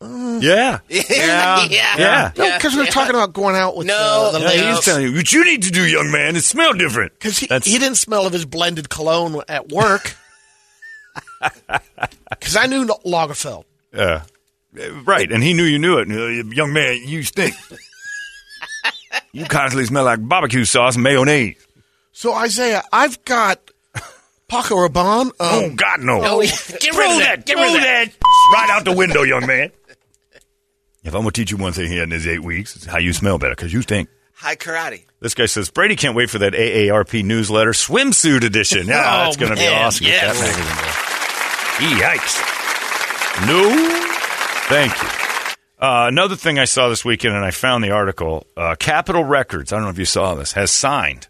Yeah. 0.00 0.78
in. 0.88 1.02
Yeah. 1.10 1.66
Yeah. 1.70 2.32
No, 2.36 2.54
because 2.56 2.74
we 2.74 2.80
were 2.80 2.86
talking 2.86 3.14
about 3.14 3.32
going 3.32 3.54
out 3.56 3.76
with 3.76 3.86
No. 3.86 3.94
uh, 3.94 4.32
the 4.32 4.40
Yeah, 4.40 4.50
he 4.50 4.56
was 4.60 4.66
ladies. 4.68 4.84
telling 4.84 5.02
you 5.06 5.14
what 5.14 5.32
you 5.32 5.44
need 5.44 5.62
to 5.64 5.70
do, 5.70 5.84
young 5.86 6.10
man, 6.10 6.36
is 6.36 6.46
smell 6.46 6.72
different. 6.72 7.12
Because 7.14 7.38
he, 7.38 7.46
That's- 7.46 7.70
he 7.70 7.78
didn't 7.78 7.96
smell 7.98 8.26
of 8.26 8.32
his 8.32 8.44
blended 8.44 8.88
cologne 8.88 9.40
at 9.48 9.68
work. 9.68 10.16
Because 12.28 12.54
I 12.56 12.66
knew 12.66 12.86
Lagerfeld. 13.04 13.64
Yeah. 13.94 14.02
Uh, 14.02 14.20
Right, 15.04 15.30
and 15.32 15.42
he 15.42 15.52
knew 15.52 15.64
you 15.64 15.80
knew 15.80 15.98
it. 15.98 16.08
Uh, 16.08 16.48
Young 16.54 16.72
man, 16.72 17.00
you 17.04 17.24
stink. 17.24 17.54
you 19.32 19.44
constantly 19.46 19.84
smell 19.84 20.04
like 20.04 20.26
barbecue 20.28 20.64
sauce 20.64 20.94
and 20.94 21.02
mayonnaise. 21.02 21.56
So 22.12 22.32
Isaiah, 22.34 22.84
I've 22.92 23.22
got 23.24 23.58
Paco 24.46 24.76
Rabanne. 24.76 25.32
Oh 25.40 25.64
Um, 25.64 25.74
God, 25.74 26.00
no! 26.02 26.20
Oh, 26.24 26.40
get 26.40 26.94
rid 26.96 27.10
of 27.10 27.18
that, 27.18 27.46
get 27.46 27.56
rid 27.56 27.74
of 27.74 27.80
that! 27.82 28.10
Right 28.54 28.70
out 28.70 28.84
the 28.84 28.92
window, 28.92 29.22
young 29.22 29.44
man. 29.44 29.72
If 31.02 31.14
I'm 31.14 31.20
gonna 31.20 31.30
teach 31.32 31.50
you 31.50 31.56
one 31.56 31.72
thing 31.72 31.90
here 31.90 32.02
in 32.02 32.10
these 32.10 32.26
eight 32.26 32.42
weeks, 32.42 32.76
it's 32.76 32.84
how 32.84 32.98
you 32.98 33.12
smell 33.12 33.38
better 33.38 33.54
because 33.54 33.72
you 33.72 33.82
stink. 33.82 34.08
Hai 34.34 34.56
Karate. 34.56 35.04
This 35.20 35.34
guy 35.34 35.46
says 35.46 35.70
Brady 35.70 35.96
can't 35.96 36.14
wait 36.16 36.30
for 36.30 36.38
that 36.38 36.54
AARP 36.54 37.22
newsletter 37.24 37.72
swimsuit 37.72 38.42
edition. 38.42 38.86
Yeah, 38.86 39.00
Oh, 39.04 39.24
that's 39.24 39.36
going 39.36 39.50
to 39.52 39.56
be 39.56 39.66
awesome. 39.66 40.06
Get 40.06 40.22
yes. 40.22 40.40
that 40.40 40.46
magazine, 40.46 42.00
boy. 42.00 42.02
Yikes! 42.02 43.46
No, 43.46 43.70
thank 44.68 45.02
you. 45.02 45.08
Uh, 45.78 46.06
another 46.08 46.36
thing 46.36 46.58
I 46.58 46.64
saw 46.64 46.88
this 46.88 47.04
weekend, 47.04 47.34
and 47.34 47.44
I 47.44 47.50
found 47.50 47.84
the 47.84 47.90
article. 47.90 48.46
Uh, 48.56 48.76
Capitol 48.78 49.24
Records. 49.24 49.72
I 49.72 49.76
don't 49.76 49.84
know 49.84 49.90
if 49.90 49.98
you 49.98 50.04
saw 50.06 50.34
this. 50.34 50.52
Has 50.52 50.70
signed 50.70 51.28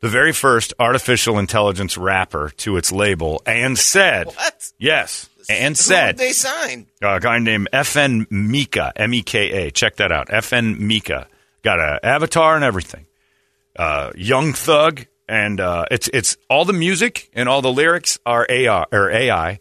the 0.00 0.08
very 0.08 0.32
first 0.32 0.72
artificial 0.80 1.38
intelligence 1.38 1.96
rapper 1.96 2.50
to 2.58 2.76
its 2.76 2.90
label, 2.90 3.40
and 3.46 3.78
said, 3.78 4.26
What? 4.26 4.72
"Yes." 4.78 5.28
And 5.48 5.76
Who 5.76 5.82
said, 5.82 6.18
they 6.18 6.32
signed. 6.32 6.86
a 7.02 7.18
guy 7.20 7.38
named 7.38 7.68
FN 7.72 8.26
Meka, 8.28 8.92
M 8.96 9.14
E 9.14 9.22
K 9.22 9.66
A. 9.66 9.70
Check 9.70 9.96
that 9.96 10.12
out. 10.12 10.28
FN 10.28 10.78
Meka 10.78 11.26
got 11.62 11.78
an 11.78 11.98
avatar 12.02 12.54
and 12.56 12.64
everything. 12.64 13.06
Uh, 13.76 14.10
young 14.16 14.52
Thug, 14.52 15.06
and 15.28 15.60
uh, 15.60 15.86
it's 15.90 16.08
it's 16.12 16.36
all 16.48 16.64
the 16.64 16.72
music 16.72 17.30
and 17.32 17.48
all 17.48 17.62
the 17.62 17.72
lyrics 17.72 18.18
are 18.26 18.46
AI 18.48 18.84
or 18.92 19.10
AI. 19.10 19.60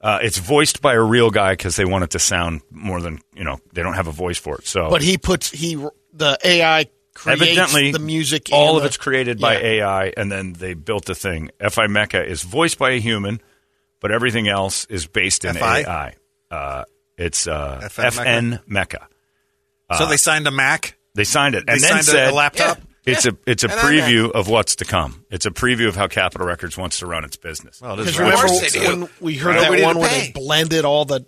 Uh, 0.00 0.18
it's 0.22 0.38
voiced 0.38 0.82
by 0.82 0.94
a 0.94 1.00
real 1.02 1.30
guy 1.30 1.52
because 1.52 1.76
they 1.76 1.84
want 1.84 2.02
it 2.02 2.10
to 2.10 2.18
sound 2.18 2.62
more 2.70 3.00
than 3.00 3.20
you 3.34 3.44
know. 3.44 3.58
They 3.72 3.82
don't 3.82 3.94
have 3.94 4.08
a 4.08 4.12
voice 4.12 4.38
for 4.38 4.56
it, 4.58 4.66
so 4.66 4.88
but 4.90 5.02
he 5.02 5.18
puts 5.18 5.50
he 5.50 5.76
the 6.14 6.38
AI 6.42 6.86
creates 7.14 7.42
evidently 7.42 7.92
the 7.92 7.98
music. 8.00 8.48
All 8.52 8.76
of 8.76 8.82
the- 8.82 8.88
it's 8.88 8.96
created 8.96 9.38
by 9.38 9.54
Yeah. 9.60 9.84
AI, 9.84 10.12
and 10.16 10.32
then 10.32 10.54
they 10.54 10.74
built 10.74 11.04
the 11.04 11.14
thing. 11.14 11.50
Fi 11.70 11.86
Mecca 11.86 12.24
is 12.26 12.42
voiced 12.42 12.78
by 12.78 12.92
a 12.92 13.00
human, 13.00 13.40
but 14.02 14.10
everything 14.12 14.48
else 14.48 14.84
is 14.90 15.06
based 15.06 15.46
in 15.46 15.54
FI? 15.54 15.80
AI. 15.80 16.14
Uh, 16.50 16.84
it's 17.16 17.46
uh, 17.46 17.80
FN 17.84 18.10
FN 18.10 18.64
Meka. 18.66 19.06
so 19.96 20.06
they 20.06 20.16
signed 20.18 20.46
a 20.46 20.50
Mac. 20.50 20.98
They 21.14 21.24
signed 21.24 21.54
it, 21.54 21.64
and 21.68 21.68
They 21.68 21.80
then 21.82 21.92
signed 21.92 22.04
said 22.04 22.30
a 22.30 22.34
laptop? 22.34 22.78
Yeah. 22.78 22.84
It's 23.14 23.26
a 23.26 23.36
it's 23.46 23.64
a 23.64 23.70
And 23.70 23.80
preview 23.80 24.30
of 24.30 24.48
what's 24.48 24.76
to 24.76 24.84
come. 24.84 25.24
It's 25.30 25.44
a 25.44 25.50
preview 25.50 25.88
of 25.88 25.96
how 25.96 26.06
Capitol 26.06 26.46
Records 26.46 26.76
wants 26.78 27.00
to 27.00 27.06
run 27.06 27.24
its 27.24 27.36
business. 27.36 27.80
Well, 27.80 27.94
it 27.98 28.06
is 28.06 28.16
Because 28.16 28.20
right. 28.20 28.26
remember 28.30 28.46
course 28.48 28.72
they 28.72 28.78
do. 28.78 29.00
when 29.00 29.08
we 29.20 29.34
heard 29.36 29.56
Nobody 29.56 29.80
that 29.82 29.86
one 29.86 29.98
where 29.98 30.08
they 30.08 30.30
blended 30.32 30.84
all 30.84 31.04
the, 31.04 31.26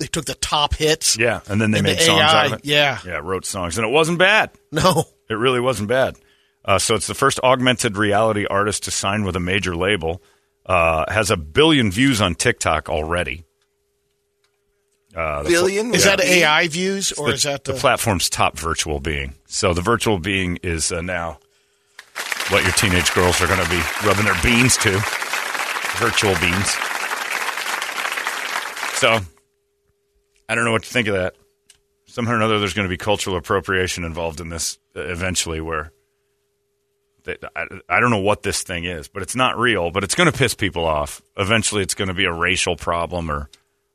they 0.00 0.06
took 0.06 0.24
the 0.24 0.34
top 0.34 0.74
hits. 0.74 1.16
yeah, 1.16 1.40
and 1.48 1.60
then 1.60 1.70
they 1.70 1.78
And 1.78 1.86
made 1.86 1.98
the 1.98 2.02
songs 2.02 2.20
AI, 2.20 2.40
out 2.40 2.46
of 2.46 2.52
it. 2.54 2.64
yeah. 2.64 2.98
yeah, 3.06 3.20
wrote 3.22 3.44
songs, 3.46 3.78
and 3.78 3.86
it 3.86 3.90
wasn't 3.92 4.18
bad. 4.18 4.50
No, 4.72 5.04
It 5.30 5.34
really 5.34 5.60
wasn't 5.60 5.88
bad. 5.88 6.16
Uh, 6.64 6.78
so 6.80 6.94
it's 6.96 7.06
the 7.06 7.14
first 7.14 7.38
augmented 7.44 7.96
reality 7.96 8.44
artist 8.50 8.82
to 8.84 8.90
sign 8.90 9.22
with 9.24 9.36
a 9.36 9.40
major 9.40 9.76
label. 9.76 10.22
Uh, 10.64 11.10
has 11.10 11.30
a 11.30 11.36
billion 11.36 11.90
views 11.90 12.20
on 12.20 12.34
TikTok 12.34 12.88
already. 12.88 13.44
Uh, 15.14 15.42
the 15.42 15.48
pl- 15.50 15.50
Billion? 15.50 15.94
is 15.94 16.04
Yeah. 16.04 16.16
that 16.16 16.24
AI 16.24 16.68
views 16.68 17.12
or 17.12 17.28
the, 17.28 17.34
is 17.34 17.42
that 17.42 17.64
the 17.64 17.72
the, 17.72 17.78
platform's 17.78 18.30
top 18.30 18.58
virtual 18.58 18.98
being? 19.00 19.34
So 19.46 19.74
the 19.74 19.82
virtual 19.82 20.18
being 20.18 20.58
is 20.62 20.90
uh, 20.92 21.02
now 21.02 21.38
what 22.48 22.62
your 22.62 22.72
teenage 22.72 23.12
girls 23.12 23.40
are 23.42 23.46
going 23.46 23.62
to 23.62 23.68
be 23.68 23.82
rubbing 24.06 24.24
their 24.24 24.40
beans 24.42 24.76
to. 24.78 24.90
Virtual 25.98 26.34
beans. 26.40 26.70
So 28.98 29.18
I 30.48 30.54
don't 30.54 30.64
know 30.64 30.72
what 30.72 30.84
to 30.84 30.88
think 30.88 31.08
of 31.08 31.14
that. 31.14 31.34
Somehow 32.06 32.32
or 32.32 32.36
another, 32.36 32.58
there's 32.58 32.74
going 32.74 32.86
to 32.86 32.92
be 32.92 32.96
cultural 32.96 33.36
appropriation 33.36 34.04
involved 34.04 34.40
in 34.40 34.48
this 34.48 34.78
uh, 34.96 35.00
eventually. 35.00 35.60
Where 35.60 35.84
they, 35.84 36.01
I, 37.26 37.66
I 37.88 38.00
don't 38.00 38.10
know 38.10 38.18
what 38.18 38.42
this 38.42 38.62
thing 38.62 38.84
is, 38.84 39.08
but 39.08 39.22
it's 39.22 39.34
not 39.36 39.58
real. 39.58 39.90
But 39.90 40.04
it's 40.04 40.14
going 40.14 40.30
to 40.30 40.36
piss 40.36 40.54
people 40.54 40.84
off. 40.84 41.22
Eventually, 41.36 41.82
it's 41.82 41.94
going 41.94 42.08
to 42.08 42.14
be 42.14 42.24
a 42.24 42.32
racial 42.32 42.76
problem 42.76 43.30
or 43.30 43.48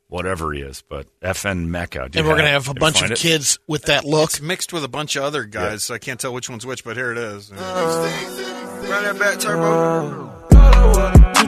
whatever 0.08 0.54
he 0.54 0.62
is. 0.62 0.84
But 0.88 1.08
FN 1.22 1.68
Meka, 1.68 2.10
do 2.12 2.20
and 2.20 2.28
we're 2.28 2.36
going 2.36 2.46
to 2.46 2.52
have- 2.52 2.68
have 2.68 2.78
a 2.78 2.80
bunch 2.80 3.02
of 3.02 3.12
it? 3.12 3.18
kids 3.18 3.60
with 3.68 3.84
that 3.84 4.06
look. 4.06 4.30
It's 4.30 4.42
mixed 4.42 4.72
with 4.74 4.84
a 4.84 4.88
bunch 4.88 5.16
of 5.16 5.24
other 5.24 5.44
guys, 5.44 5.84
so 5.84 5.94
I 5.94 5.98
can't 6.00 6.20
tell 6.20 6.34
which 6.34 6.50
one's 6.50 6.66
which. 6.66 6.84
But 6.84 6.98
here 6.98 7.12
it 7.12 7.18
is. 7.18 7.52
Run 7.52 7.60
that 9.04 9.20
back, 9.20 9.40
turbo. 9.40 10.34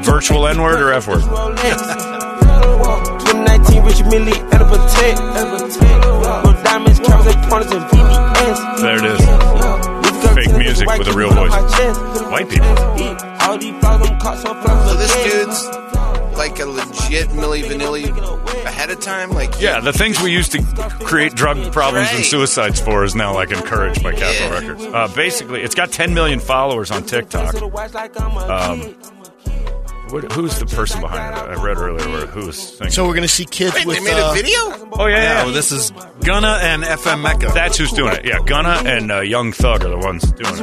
Virtual 0.04 0.48
N 0.48 0.62
word 0.62 0.82
or 0.82 0.92
F 0.94 1.08
word? 1.08 1.22
2019 1.22 3.84
Richard 3.84 4.08
Mille 4.08 4.30
at 4.54 4.62
a 4.62 4.66
protect. 4.66 5.20
No 5.20 6.54
diamonds, 6.64 7.00
cameras, 7.00 7.36
and 7.36 7.44
pointers, 7.50 7.72
and 7.72 7.84
VVS. 7.86 8.82
There 8.82 8.98
it 8.98 9.06
is. 9.06 9.20
Fake 10.36 10.58
music 10.58 10.88
with 10.98 11.08
a 11.08 11.14
real 11.14 11.32
voice. 11.32 11.52
White 12.32 12.50
people. 12.50 12.68
All 13.42 13.58
these 13.58 13.78
flaws, 13.80 14.08
them 14.08 14.20
cops, 14.20 14.42
so 14.44 14.96
this 14.96 15.16
dude's 15.24 15.66
like 16.38 16.60
a 16.60 16.66
legit 16.66 17.28
Milli 17.30 17.64
Vanilli 17.64 18.08
ahead 18.66 18.90
of 18.90 19.00
time. 19.02 19.32
Like 19.32 19.60
Yeah, 19.60 19.80
the 19.82 19.92
things 19.94 20.22
we 20.22 20.32
used 20.32 20.52
to 20.54 20.62
create 21.04 21.34
drug 21.36 21.72
problems 21.74 22.10
and 22.14 22.24
suicides 22.24 22.80
for 22.80 23.04
is 23.04 23.16
now 23.16 23.34
like 23.34 23.52
encouraged 23.52 24.02
by 24.04 24.14
Capitol 24.14 24.48
Yeah. 24.48 24.60
Records. 24.70 24.86
Uh, 24.86 25.08
basically, 25.16 25.62
it's 25.62 25.76
got 25.76 25.92
10 25.92 26.14
million 26.14 26.40
followers 26.40 26.92
on 26.92 27.04
TikTok. 27.04 27.56
Um, 27.56 28.96
what, 30.12 30.32
who's 30.32 30.58
the 30.60 30.66
person 30.66 31.02
behind 31.02 31.38
it? 31.38 31.58
I 31.58 31.64
read 31.64 31.78
earlier 31.78 32.08
where 32.10 32.26
who 32.28 32.48
was 32.48 32.58
singing. 32.78 32.92
So 32.92 33.04
we're 33.06 33.14
going 33.14 33.24
to 33.24 33.28
see 33.28 33.46
kids 33.46 33.74
Wait, 33.76 33.86
with 33.86 33.98
they 33.98 34.04
made 34.04 34.20
uh, 34.20 34.32
a 34.32 34.34
video? 34.34 34.58
oh 34.94 35.06
yeah, 35.08 35.16
Yeah, 35.18 35.24
yeah. 35.24 35.44
well, 35.46 35.54
this 35.54 35.72
is 35.72 35.92
Gunna 36.22 36.60
and 36.62 36.84
FN 36.84 37.24
Meka. 37.26 37.54
That's 37.54 37.78
who's 37.78 37.92
doing 37.92 38.14
it. 38.16 38.26
Yeah, 38.26 38.40
Gunna 38.46 38.82
and 38.86 39.12
uh, 39.12 39.20
Young 39.22 39.52
Thug 39.52 39.84
are 39.86 39.90
the 39.90 39.98
ones 39.98 40.24
doing 40.32 40.54
it. 40.54 40.62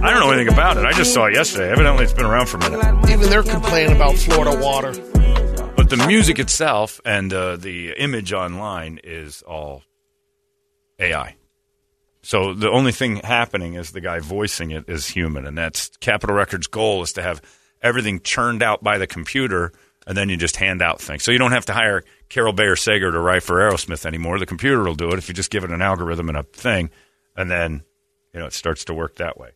I 0.00 0.10
don't 0.10 0.20
know 0.20 0.30
anything 0.30 0.52
about 0.52 0.76
it. 0.76 0.84
I 0.84 0.92
just 0.92 1.12
saw 1.12 1.26
it 1.26 1.34
yesterday. 1.34 1.70
Evidently, 1.70 2.04
it's 2.04 2.12
been 2.12 2.26
around 2.26 2.46
for 2.48 2.58
a 2.58 2.70
minute. 2.70 3.10
Even 3.10 3.30
they're 3.30 3.42
complaining 3.42 3.96
about 3.96 4.14
Florida 4.16 4.56
water. 4.62 4.92
But 5.76 5.90
the 5.90 6.04
music 6.06 6.38
itself 6.38 7.00
and 7.04 7.32
uh, 7.32 7.56
the 7.56 7.92
image 7.96 8.32
online 8.32 9.00
is 9.04 9.42
all 9.42 9.82
AI. 10.98 11.36
So 12.22 12.52
the 12.52 12.68
only 12.68 12.92
thing 12.92 13.16
happening 13.16 13.74
is 13.74 13.92
the 13.92 14.00
guy 14.00 14.18
voicing 14.20 14.70
it 14.72 14.84
is 14.88 15.06
human, 15.06 15.46
and 15.46 15.56
that's 15.56 15.88
Capitol 16.00 16.36
Records' 16.36 16.66
goal 16.66 17.02
is 17.02 17.12
to 17.14 17.22
have 17.22 17.40
everything 17.82 18.20
churned 18.20 18.62
out 18.62 18.82
by 18.82 18.98
the 18.98 19.06
computer 19.06 19.72
and 20.06 20.16
then 20.16 20.30
you 20.30 20.36
just 20.36 20.56
hand 20.56 20.80
out 20.80 21.02
things. 21.02 21.22
So 21.22 21.32
you 21.32 21.38
don't 21.38 21.52
have 21.52 21.66
to 21.66 21.74
hire 21.74 22.02
Carol 22.30 22.54
Bayer 22.54 22.76
Sager 22.76 23.12
to 23.12 23.20
write 23.20 23.42
for 23.42 23.56
Aerosmith 23.56 24.06
anymore. 24.06 24.38
The 24.38 24.46
computer 24.46 24.82
will 24.82 24.94
do 24.94 25.08
it 25.10 25.18
if 25.18 25.28
you 25.28 25.34
just 25.34 25.50
give 25.50 25.64
it 25.64 25.70
an 25.70 25.82
algorithm 25.82 26.28
and 26.30 26.38
a 26.38 26.42
thing, 26.44 26.88
and 27.36 27.50
then 27.50 27.82
you 28.32 28.40
know 28.40 28.46
it 28.46 28.54
starts 28.54 28.86
to 28.86 28.94
work 28.94 29.16
that 29.16 29.38
way. 29.38 29.50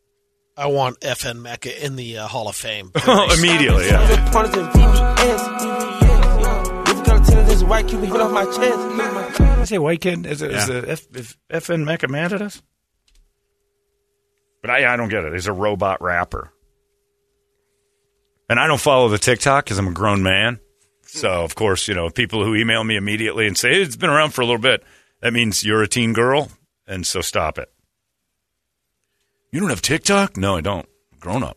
I 0.55 0.67
want 0.67 1.01
FN 1.01 1.41
Meka 1.43 1.75
in 1.79 1.97
the 1.97 2.19
uh, 2.19 2.27
Hall 2.29 2.47
of 2.49 2.55
Fame. 2.57 2.93
Immediately, 3.07 3.87
yeah. 3.87 4.07
With 4.11 4.33
partners 4.33 4.55
in 4.57 4.67
VVS. 4.71 6.89
If 6.89 7.05
color 7.07 7.25
tennis 7.25 7.53
is 7.55 7.65
white, 7.65 7.89
keep 7.89 8.01
hit 8.01 8.13
off 8.13 8.33
my 8.33 8.45
chest. 8.45 9.41
I 9.41 9.65
say 9.65 9.79
white 9.79 10.01
kid 10.03 10.27
is, 10.27 10.43
is 10.43 10.53
Yeah. 10.69 10.81
the 10.81 10.91
F, 10.91 11.07
is 11.17 11.37
FN 11.51 11.85
Meka 11.85 12.11
mad 12.11 12.35
at 12.35 12.43
us? 12.43 12.61
But 14.61 14.71
I, 14.71 14.93
I 14.93 14.97
don't 14.97 15.09
get 15.09 15.25
it. 15.25 15.33
He's 15.33 15.47
a 15.47 15.53
robot 15.53 16.03
rapper, 16.03 16.53
and 18.53 18.61
I 18.61 18.67
don't 18.67 18.81
follow 18.81 19.09
the 19.09 19.17
TikTok 19.17 19.65
because 19.65 19.79
I'm 19.79 19.89
a 19.89 19.93
grown 19.93 20.23
man. 20.23 20.61
So 21.07 21.31
of 21.43 21.55
course, 21.55 21.89
you 21.89 21.95
know, 21.95 22.11
people 22.11 22.45
who 22.45 22.55
email 22.55 22.85
me 22.85 22.97
immediately 22.97 23.47
and 23.47 23.57
say 23.57 23.71
hey, 23.71 23.81
it's 23.83 23.97
been 23.97 24.11
around 24.11 24.33
for 24.35 24.43
a 24.43 24.45
little 24.45 24.61
bit. 24.61 24.85
That 25.23 25.33
means 25.33 25.65
you're 25.65 25.83
a 25.83 25.89
teen 25.89 26.13
girl, 26.13 26.49
and 26.87 27.07
so 27.07 27.23
stop 27.23 27.59
it. 27.59 27.73
You 29.53 29.61
don't 29.61 29.71
have 29.71 29.81
TikTok? 29.81 30.37
No, 30.37 30.57
I 30.57 30.61
don't. 30.61 30.87
I'm 31.13 31.19
grown 31.19 31.43
up. 31.43 31.57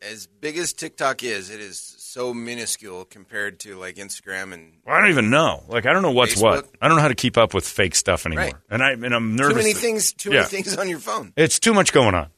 As 0.00 0.26
big 0.26 0.56
as 0.56 0.72
TikTok 0.72 1.22
is, 1.22 1.50
it 1.50 1.60
is 1.60 1.78
so 1.98 2.32
minuscule 2.34 3.04
compared 3.04 3.60
to 3.60 3.76
like 3.76 3.96
Instagram 3.96 4.52
and 4.54 4.72
I 4.86 4.98
don't 5.00 5.10
even 5.10 5.28
know. 5.30 5.62
Like 5.68 5.84
I 5.86 5.92
don't 5.92 6.02
know 6.02 6.10
what's 6.12 6.40
what. 6.40 6.68
I 6.80 6.88
don't 6.88 6.96
know 6.96 7.02
how 7.02 7.08
to 7.08 7.14
keep 7.14 7.36
up 7.36 7.52
with 7.52 7.66
fake 7.68 7.94
stuff 7.94 8.24
anymore. 8.26 8.44
Right. 8.46 8.54
And 8.70 8.82
I 8.82 8.92
and 8.92 9.14
I'm 9.14 9.36
nervous. 9.36 9.52
too 9.52 9.58
many 9.58 9.72
that- 9.74 9.78
things. 9.78 10.12
Too 10.14 10.30
Yeah. 10.30 10.36
many 10.40 10.48
things 10.48 10.76
on 10.76 10.88
your 10.88 10.98
phone. 11.00 11.32
It's 11.36 11.60
too 11.60 11.74
much 11.74 11.92
going 11.92 12.14
on. 12.14 12.28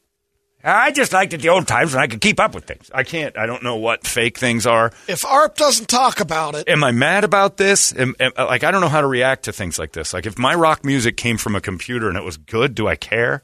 I 0.67 0.93
just 0.93 1.13
liked 1.13 1.35
it 1.35 1.43
the 1.43 1.51
old 1.51 1.69
times 1.69 1.93
when 1.95 2.03
I 2.03 2.07
could 2.07 2.23
keep 2.23 2.41
up 2.41 2.55
with 2.55 2.65
things. 2.65 2.91
I 2.95 3.03
can't. 3.03 3.37
I 3.37 3.45
don't 3.45 3.63
know 3.63 3.77
what 3.77 4.07
fake 4.07 4.39
things 4.39 4.67
are. 4.67 4.93
If 5.07 5.25
ARP 5.27 5.57
doesn't 5.57 5.89
talk 5.91 6.21
about 6.21 6.55
it, 6.55 6.69
Am 6.69 6.83
I 6.83 6.91
mad 6.91 7.23
about 7.23 7.59
this? 7.59 7.95
Am, 7.95 8.15
am- 8.19 8.33
like 8.39 8.65
I 8.65 8.71
don't 8.71 8.81
know 8.81 8.89
how 8.89 9.03
to 9.03 9.07
react 9.07 9.45
to 9.45 9.53
things 9.53 9.79
like 9.79 9.93
this. 9.93 10.15
Like 10.15 10.25
if 10.27 10.39
my 10.39 10.55
rock 10.55 10.85
music 10.85 11.17
came 11.19 11.37
from 11.37 11.55
a 11.55 11.61
computer 11.61 12.09
and 12.09 12.17
it 12.17 12.25
was 12.25 12.39
good, 12.39 12.75
do 12.75 12.89
I 12.89 12.97
care? 12.97 13.43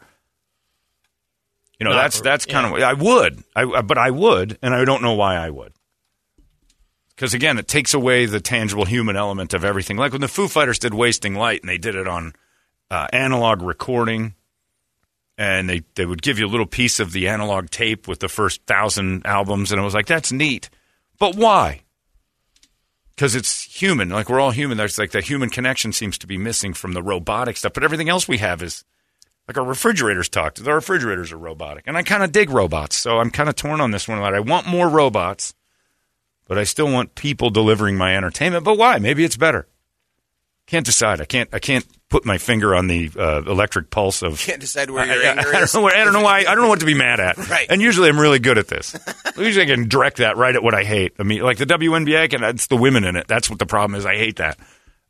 You 1.79 1.85
know, 1.85 1.91
Not 1.91 2.03
that's 2.03 2.17
for- 2.19 2.25
that's 2.25 2.47
kind 2.47 2.67
of 2.67 2.83
I 2.83 2.93
would. 2.95 3.43
I 3.55 3.63
I- 3.65 3.83
but 3.83 3.99
I 3.99 4.11
would, 4.11 4.59
and 4.63 4.75
I 4.75 4.85
don't 4.85 5.03
know 5.03 5.15
why 5.15 5.37
I 5.37 5.51
would. 5.51 5.73
Because 7.11 7.35
again, 7.35 7.59
it 7.59 7.69
takes 7.69 7.93
away 7.93 8.25
the 8.25 8.41
tangible 8.41 8.87
human 8.87 9.15
element 9.17 9.53
of 9.53 9.63
everything. 9.63 9.99
Like 9.99 10.13
when 10.13 10.23
the 10.23 10.29
Foo 10.29 10.49
Fighters 10.49 10.79
did 10.79 10.95
"Wasting 10.95 11.35
Light" 11.35 11.61
and 11.61 11.69
they 11.69 11.77
did 11.79 11.95
it 11.97 12.09
on 12.09 12.33
uh, 12.91 13.09
analog 13.13 13.61
recording, 13.61 14.35
and 15.41 15.71
they 15.71 15.83
they 15.95 16.05
would 16.05 16.21
give 16.21 16.39
you 16.39 16.47
a 16.47 16.53
little 16.53 16.67
piece 16.67 17.01
of 17.01 17.13
the 17.13 17.27
analog 17.27 17.71
tape 17.71 18.07
with 18.07 18.21
the 18.21 18.29
first 18.29 18.63
thousand 18.67 19.25
albums, 19.25 19.73
and 19.73 19.81
I 19.81 19.85
was 19.85 19.95
like 19.95 20.05
that's 20.05 20.31
neat. 20.31 20.69
But 21.19 21.35
why? 21.35 21.81
Because 23.17 23.35
it's 23.35 23.63
human. 23.63 24.11
Like 24.11 24.29
we're 24.29 24.39
all 24.39 24.51
human. 24.51 24.77
There's 24.77 24.99
like 24.99 25.13
the 25.13 25.23
human 25.23 25.49
connection 25.49 25.93
seems 25.93 26.19
to 26.19 26.27
be 26.27 26.37
missing 26.37 26.75
from 26.75 26.93
the 26.93 27.03
robotic 27.03 27.57
stuff. 27.57 27.73
But 27.73 27.85
everything 27.85 28.11
else 28.11 28.29
we 28.29 28.37
have 28.37 28.63
is 28.63 28.85
like 29.49 29.57
our 29.57 29.65
refrigerators 29.65 30.29
talked. 30.29 30.61
Our 30.67 30.75
refrigerators 30.75 31.33
are 31.33 31.39
robotic, 31.39 31.85
and 31.87 31.97
I 31.97 32.03
kind 32.03 32.23
of 32.23 32.33
dig 32.33 32.51
robots. 32.51 32.97
So 32.97 33.19
I'm 33.19 33.31
kind 33.31 33.49
of 33.49 33.57
torn 33.57 33.81
on 33.81 33.93
this 33.93 34.07
one. 34.07 34.21
lot. 34.21 34.35
I 34.35 34.41
want 34.41 34.67
more 34.67 34.91
robots, 34.91 35.55
but 36.49 36.59
I 36.59 36.65
still 36.65 36.93
want 36.93 37.15
people 37.15 37.49
delivering 37.49 37.97
my 37.97 38.15
entertainment. 38.15 38.65
But 38.65 38.77
why? 38.77 38.99
Maybe 38.99 39.25
it's 39.25 39.39
better. 39.39 39.67
Can't 40.67 40.85
decide. 40.85 41.23
I 41.23 41.25
can't. 41.25 41.49
I 41.51 41.61
can't 41.61 41.87
put 42.11 42.27
my 42.27 42.37
finger 42.39 42.75
on 42.75 42.87
the 42.89 43.11
uh, 43.19 43.43
electric 43.47 43.89
pulse 43.89 44.21
of. 44.23 44.39
Can't 44.39 44.61
decide 44.61 44.91
where 44.91 45.03
I, 45.05 45.15
your 45.15 45.25
I- 45.25 45.29
anger 45.29 45.49
I 45.49 45.53
don't 45.53 45.63
is. 45.63 45.75
know. 45.75 45.83
where- 45.83 45.97
I 45.97 46.05
don't 46.05 46.13
know 46.13 46.23
why. 46.23 46.41
I 46.41 46.43
don't 46.55 46.61
know 46.61 46.69
what 46.69 46.81
to 46.81 46.87
be 46.87 46.95
mad 46.95 47.21
at. 47.21 47.39
Right. 47.51 47.67
And 47.71 47.81
usually 47.81 48.09
I'm 48.09 48.21
really 48.21 48.39
good 48.39 48.59
at 48.59 48.69
this. 48.69 48.95
usually 49.39 49.65
I 49.65 49.75
can 49.75 49.89
direct 49.89 50.19
that 50.19 50.37
right 50.37 50.55
at 50.55 50.63
what 50.63 50.75
I 50.75 50.85
hate. 50.85 51.15
I 51.19 51.23
mean, 51.23 51.41
like 51.43 51.57
the 51.59 51.65
WNBA, 51.67 52.21
I 52.21 52.29
can, 52.29 52.45
it's 52.45 52.67
the 52.67 52.77
women 52.77 53.05
in 53.05 53.17
it. 53.17 53.27
That's 53.29 53.49
what 53.49 53.59
the 53.59 53.67
problem 53.67 53.99
is. 53.99 54.05
I 54.05 54.17
hate 54.17 54.37
that. 54.37 54.59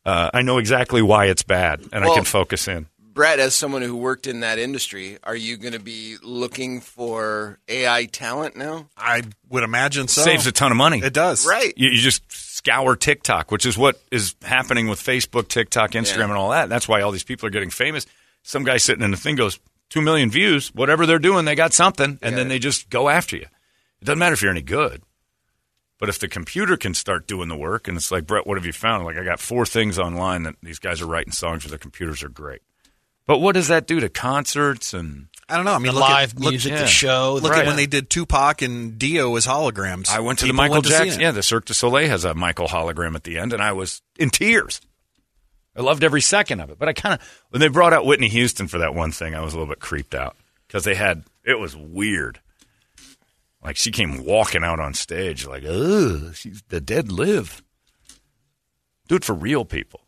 Uh, 0.05 0.29
I 0.33 0.41
know 0.41 0.57
exactly 0.57 1.01
why 1.01 1.25
it's 1.25 1.43
bad, 1.43 1.81
and 1.93 2.03
I 2.03 2.13
can 2.15 2.23
focus 2.23 2.67
in. 2.67 2.87
Brett, 3.13 3.39
as 3.39 3.53
someone 3.53 3.81
who 3.81 3.95
worked 3.97 4.25
in 4.25 4.39
that 4.39 4.57
industry, 4.57 5.17
are 5.23 5.35
you 5.35 5.57
going 5.57 5.73
to 5.73 5.79
be 5.79 6.15
looking 6.23 6.79
for 6.81 7.59
AI 7.67 8.05
talent 8.05 8.55
now? 8.55 8.87
I 8.97 9.23
would 9.49 9.63
imagine 9.63 10.07
so. 10.07 10.21
Saves 10.21 10.47
a 10.47 10.51
ton 10.53 10.71
of 10.71 10.77
money. 10.77 10.99
It 10.99 11.13
does. 11.13 11.45
Right. 11.45 11.73
You, 11.75 11.89
you 11.89 11.97
just 11.97 12.23
scour 12.63 12.95
TikTok, 12.95 13.49
which 13.51 13.65
is 13.65 13.77
what 13.77 13.99
is 14.11 14.35
happening 14.43 14.87
with 14.87 14.99
Facebook, 15.01 15.47
TikTok, 15.47 15.91
Instagram, 15.91 16.17
Yeah. 16.17 16.23
and 16.25 16.33
all 16.33 16.51
that. 16.51 16.69
That's 16.69 16.87
why 16.87 17.01
all 17.01 17.11
these 17.11 17.23
people 17.23 17.47
are 17.47 17.51
getting 17.51 17.71
famous. 17.71 18.05
Some 18.43 18.63
guy 18.63 18.77
sitting 18.77 19.03
in 19.03 19.11
the 19.11 19.17
thing 19.17 19.35
goes, 19.35 19.59
two 19.89 20.01
million 20.01 20.29
views, 20.29 20.69
whatever 20.73 21.05
they're 21.05 21.19
doing, 21.19 21.45
they 21.45 21.55
got 21.55 21.73
something, 21.73 22.19
and 22.21 22.37
then 22.37 22.47
they 22.49 22.59
just 22.59 22.89
go 22.89 23.09
after 23.09 23.35
you. 23.35 23.47
It 24.01 24.05
doesn't 24.05 24.19
matter 24.19 24.33
if 24.33 24.41
you're 24.41 24.51
any 24.51 24.61
good. 24.61 25.01
But 25.99 26.09
if 26.09 26.17
the 26.19 26.27
computer 26.27 26.77
can 26.77 26.93
start 26.93 27.27
doing 27.27 27.47
the 27.49 27.55
work, 27.57 27.87
and 27.87 27.95
it's 27.97 28.11
like, 28.11 28.25
Brett, 28.25 28.47
what 28.47 28.57
have 28.57 28.65
you 28.65 28.73
found? 28.73 29.05
Like, 29.05 29.17
I 29.17 29.23
got 29.23 29.39
four 29.39 29.65
things 29.65 29.99
online 29.99 30.43
that 30.43 30.55
these 30.63 30.79
guys 30.79 31.01
are 31.01 31.05
writing 31.07 31.33
songs 31.33 31.63
with 31.63 31.71
their 31.71 31.77
computers 31.79 32.23
are 32.23 32.29
great. 32.29 32.61
But 33.27 33.37
what 33.39 33.53
does 33.53 33.67
that 33.67 33.85
do 33.87 33.99
to 33.99 34.09
concerts 34.09 34.93
and 34.93 35.27
I 35.51 35.55
don't 35.57 35.65
know. 35.65 35.73
I 35.73 35.79
mean, 35.79 35.93
the 35.93 35.99
look 35.99 36.09
live 36.09 36.33
at, 36.33 36.39
look, 36.39 36.51
music, 36.51 36.71
yeah. 36.71 36.79
the 36.79 36.87
show. 36.87 37.39
look 37.41 37.51
the- 37.51 37.59
at 37.59 37.65
when 37.65 37.75
they 37.75 37.87
did 37.87 38.09
Tupac 38.09 38.61
and 38.61 38.97
Dio 38.97 39.35
as 39.35 39.45
holograms. 39.45 40.09
I 40.09 40.19
went 40.19 40.39
to 40.39 40.45
People 40.45 40.53
the 40.53 40.57
Michael 40.57 40.73
went 40.75 40.85
to 40.85 40.91
see 40.91 41.03
Jackson. 41.05 41.21
Yeah, 41.21 41.31
the 41.31 41.43
Cirque 41.43 41.65
du 41.65 41.73
Soleil 41.73 42.07
has 42.07 42.25
a 42.25 42.33
Michael 42.33 42.67
hologram 42.67 43.15
at 43.15 43.23
the 43.23 43.37
end, 43.37 43.53
and 43.53 43.61
I 43.61 43.73
was 43.73 44.01
in 44.17 44.29
tears. 44.29 44.81
I 45.75 45.81
loved 45.81 46.03
every 46.03 46.21
second 46.21 46.59
of 46.59 46.69
it. 46.69 46.79
But 46.79 46.89
I 46.89 46.93
kind 46.93 47.19
of 47.19 47.43
when 47.49 47.59
they 47.59 47.67
brought 47.67 47.93
out 47.93 48.05
Whitney 48.05 48.29
Houston 48.29 48.67
for 48.67 48.79
that 48.79 48.95
one 48.95 49.11
thing, 49.11 49.35
I 49.35 49.41
was 49.41 49.53
a 49.53 49.57
little 49.57 49.71
bit 49.71 49.79
creeped 49.79 50.15
out 50.15 50.35
because 50.67 50.83
they 50.83 50.95
had 50.95 51.23
it 51.43 51.59
was 51.59 51.75
weird. 51.75 52.39
Like 53.63 53.77
she 53.77 53.91
came 53.91 54.25
walking 54.25 54.63
out 54.63 54.79
on 54.79 54.93
stage, 54.93 55.45
like, 55.45 55.63
ugh, 55.63 56.35
she's 56.35 56.63
the 56.69 56.81
dead 56.81 57.11
live. 57.11 57.61
Do 59.07 59.15
it 59.15 59.23
for 59.23 59.33
real 59.33 59.65
people. 59.65 60.00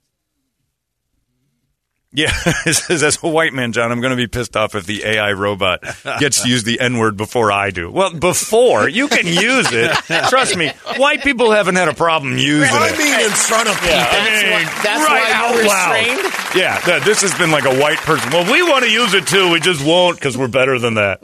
Yeah, 2.16 2.32
it 2.66 2.76
says 2.76 3.02
as 3.02 3.24
a 3.24 3.28
white 3.28 3.54
man, 3.54 3.72
John, 3.72 3.92
I'm 3.92 4.00
going 4.00 4.12
to 4.12 4.18
be 4.18 4.28
pissed 4.28 4.56
off 4.56 4.76
if 4.76 4.86
the 4.86 5.04
AI 5.04 5.32
robot 5.34 5.84
gets 6.20 6.44
to 6.44 6.50
use 6.50 6.64
the 6.64 6.80
N 6.80 7.00
word 7.00 7.18
before 7.18 7.52
I 7.52 7.72
do. 7.72 7.90
Well, 7.90 8.14
before 8.14 8.88
you 8.88 9.08
can 9.08 9.26
use 9.26 9.68
it. 9.72 9.92
Trust 10.30 10.56
me, 10.56 10.70
white 10.98 11.24
people 11.24 11.52
haven't 11.52 11.76
had 11.76 11.88
a 11.88 11.94
problem 11.96 12.38
using 12.38 12.70
I 12.72 12.90
it. 12.90 12.94
I 12.94 12.98
mean, 12.98 13.26
in 13.26 13.32
front 13.32 13.68
of 13.68 13.76
people. 13.80 13.98
I 13.98 14.44
mean, 14.44 14.66
that's 14.84 15.10
right 15.10 15.24
why 15.24 15.32
out 15.34 15.56
you're 15.56 15.66
loud. 15.68 15.96
restrained? 15.96 16.34
Yeah, 16.56 16.80
th- 16.82 17.04
this 17.04 17.22
has 17.24 17.34
been 17.36 17.50
like 17.50 17.66
a 17.66 17.80
white 17.80 17.98
person. 17.98 18.30
Well, 18.32 18.52
we 18.52 18.62
want 18.62 18.84
to 18.86 18.92
use 18.92 19.16
it 19.16 19.26
too. 19.26 19.52
We 19.52 19.60
just 19.60 19.84
won't 19.84 20.18
because 20.18 20.38
we're 20.38 20.48
better 20.48 20.78
than 20.78 20.94
that. 20.96 21.24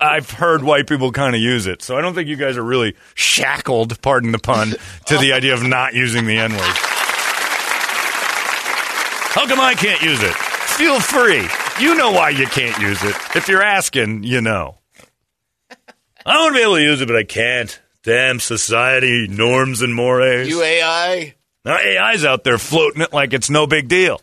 I've 0.00 0.30
heard 0.30 0.62
white 0.62 0.86
people 0.86 1.10
kind 1.10 1.34
of 1.34 1.40
use 1.40 1.66
it, 1.66 1.80
so 1.80 1.96
I 1.96 2.02
don't 2.02 2.14
think 2.14 2.28
you 2.28 2.36
guys 2.36 2.58
are 2.58 2.62
really 2.62 2.96
shackled, 3.14 4.00
pardon 4.02 4.32
the 4.32 4.38
pun, 4.38 4.74
to 5.06 5.16
the 5.16 5.32
idea 5.32 5.54
of 5.54 5.62
not 5.62 5.94
using 5.94 6.26
the 6.26 6.36
N 6.36 6.52
word. 6.52 6.74
How 9.38 9.46
come 9.46 9.60
I 9.60 9.74
can't 9.74 10.02
use 10.02 10.20
it? 10.20 10.34
Feel 10.34 10.98
free. 10.98 11.48
You 11.78 11.94
know 11.94 12.10
why 12.10 12.30
you 12.30 12.44
can't 12.48 12.76
use 12.82 13.00
it. 13.04 13.14
If 13.36 13.46
you're 13.46 13.62
asking, 13.62 14.24
you 14.24 14.40
know. 14.40 14.78
I 16.26 16.40
want 16.40 16.54
to 16.54 16.58
be 16.58 16.62
able 16.64 16.74
to 16.74 16.82
use 16.82 17.00
it, 17.00 17.06
but 17.06 17.16
I 17.16 17.22
can't. 17.22 17.80
Damn 18.02 18.40
society, 18.40 19.28
norms 19.28 19.80
and 19.80 19.94
mores. 19.94 20.48
You 20.48 20.60
AI? 20.64 21.36
Now 21.64 21.76
AI's 21.76 22.24
out 22.24 22.42
there 22.42 22.58
floating 22.58 23.00
it 23.00 23.12
like 23.12 23.32
it's 23.32 23.48
no 23.48 23.68
big 23.68 23.86
deal. 23.86 24.20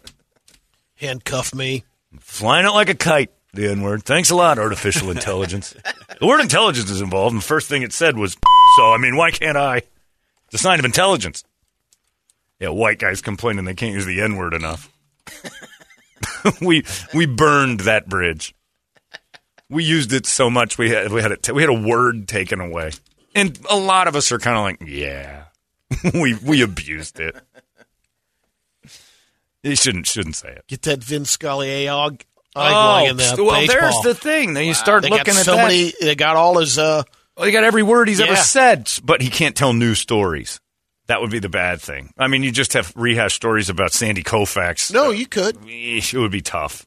handcuff 0.96 1.56
me. 1.56 1.86
Flying 2.20 2.66
it 2.66 2.72
like 2.72 2.90
a 2.90 2.94
kite, 2.94 3.32
the 3.54 3.70
N 3.70 3.84
word. 3.84 4.04
Thanks 4.04 4.32
a 4.32 4.36
lot, 4.36 4.60
artificial 4.60 5.12
intelligence. 5.12 5.74
the 6.20 6.28
word 6.28 6.42
intelligence 6.42 6.92
is 6.92 7.00
involved, 7.00 7.32
and 7.32 7.42
the 7.42 7.48
first 7.48 7.70
thing 7.70 7.84
it 7.84 7.94
said 7.94 8.18
was, 8.18 8.34
so, 8.76 8.92
I 8.92 8.98
mean, 8.98 9.16
why 9.16 9.32
can't 9.32 9.56
I? 9.56 9.78
It's 10.48 10.56
a 10.56 10.58
sign 10.58 10.78
of 10.78 10.84
intelligence. 10.84 11.46
Yeah, 12.60 12.70
white 12.70 13.00
guys 13.00 13.22
complaining 13.22 13.64
they 13.64 13.76
can't 13.76 13.94
use 13.94 14.06
the 14.06 14.20
N 14.20 14.36
word 14.36 14.54
enough. 14.54 14.92
we 16.62 16.84
we 17.14 17.26
burned 17.26 17.82
that 17.82 18.08
bridge. 18.08 18.56
We 19.70 19.84
used 19.84 20.14
it 20.14 20.26
so 20.26 20.50
much 20.50 20.78
we 20.78 20.90
had 20.90 21.12
we 21.12 21.22
had 21.22 21.32
it 21.32 21.50
we 21.52 21.62
had 21.62 21.70
a 21.70 21.88
word 21.88 22.28
taken 22.28 22.60
away, 22.60 22.92
and 23.34 23.60
a 23.70 23.76
lot 23.76 24.08
of 24.08 24.16
us 24.16 24.32
are 24.32 24.40
kind 24.40 24.58
of 24.58 24.64
like, 24.64 24.90
yeah, 24.90 25.46
we 26.14 26.36
we 26.36 26.62
abused 26.62 27.20
it. 27.20 27.36
You 29.64 29.76
shouldn't 29.76 30.06
shouldn't 30.06 30.36
say 30.36 30.50
it. 30.50 30.64
Get 30.68 30.84
that 30.84 31.04
Vin 31.04 31.26
Scully 31.26 31.68
AOG 31.68 32.22
oh, 32.56 33.06
in 33.10 33.18
the 33.18 33.36
well, 33.44 33.52
baseball. 33.52 33.82
there's 33.82 34.02
the 34.02 34.16
thing. 34.16 34.54
Then 34.54 34.66
you 34.66 34.74
start 34.74 35.04
they 35.04 35.10
looking 35.10 35.36
at 35.36 35.46
so 35.46 35.56
that. 35.56 35.68
many. 35.68 35.94
They 36.00 36.16
got 36.16 36.36
all 36.36 36.60
his. 36.60 36.78
uh 36.78 37.04
Well, 37.36 37.46
he 37.46 37.52
got 37.52 37.64
every 37.64 37.84
word 37.84 38.08
he's 38.08 38.20
ever 38.20 38.36
said, 38.36 38.90
but 39.04 39.22
he 39.22 39.30
can't 39.30 39.56
tell 39.56 39.74
new 39.74 39.96
stories. 39.96 40.60
That 41.08 41.22
would 41.22 41.30
be 41.32 41.40
the 41.40 41.50
bad 41.50 41.82
thing. 41.82 42.12
I 42.18 42.28
mean, 42.28 42.42
you 42.44 42.52
just 42.52 42.74
have 42.74 42.92
rehash 42.96 43.34
stories 43.36 43.70
about 43.70 43.94
Sandy 43.94 44.24
Koufax. 44.24 44.92
No, 44.92 45.12
you 45.12 45.28
could. 45.28 45.58
It 45.66 46.14
would 46.14 46.32
be 46.32 46.42
tough. 46.42 46.86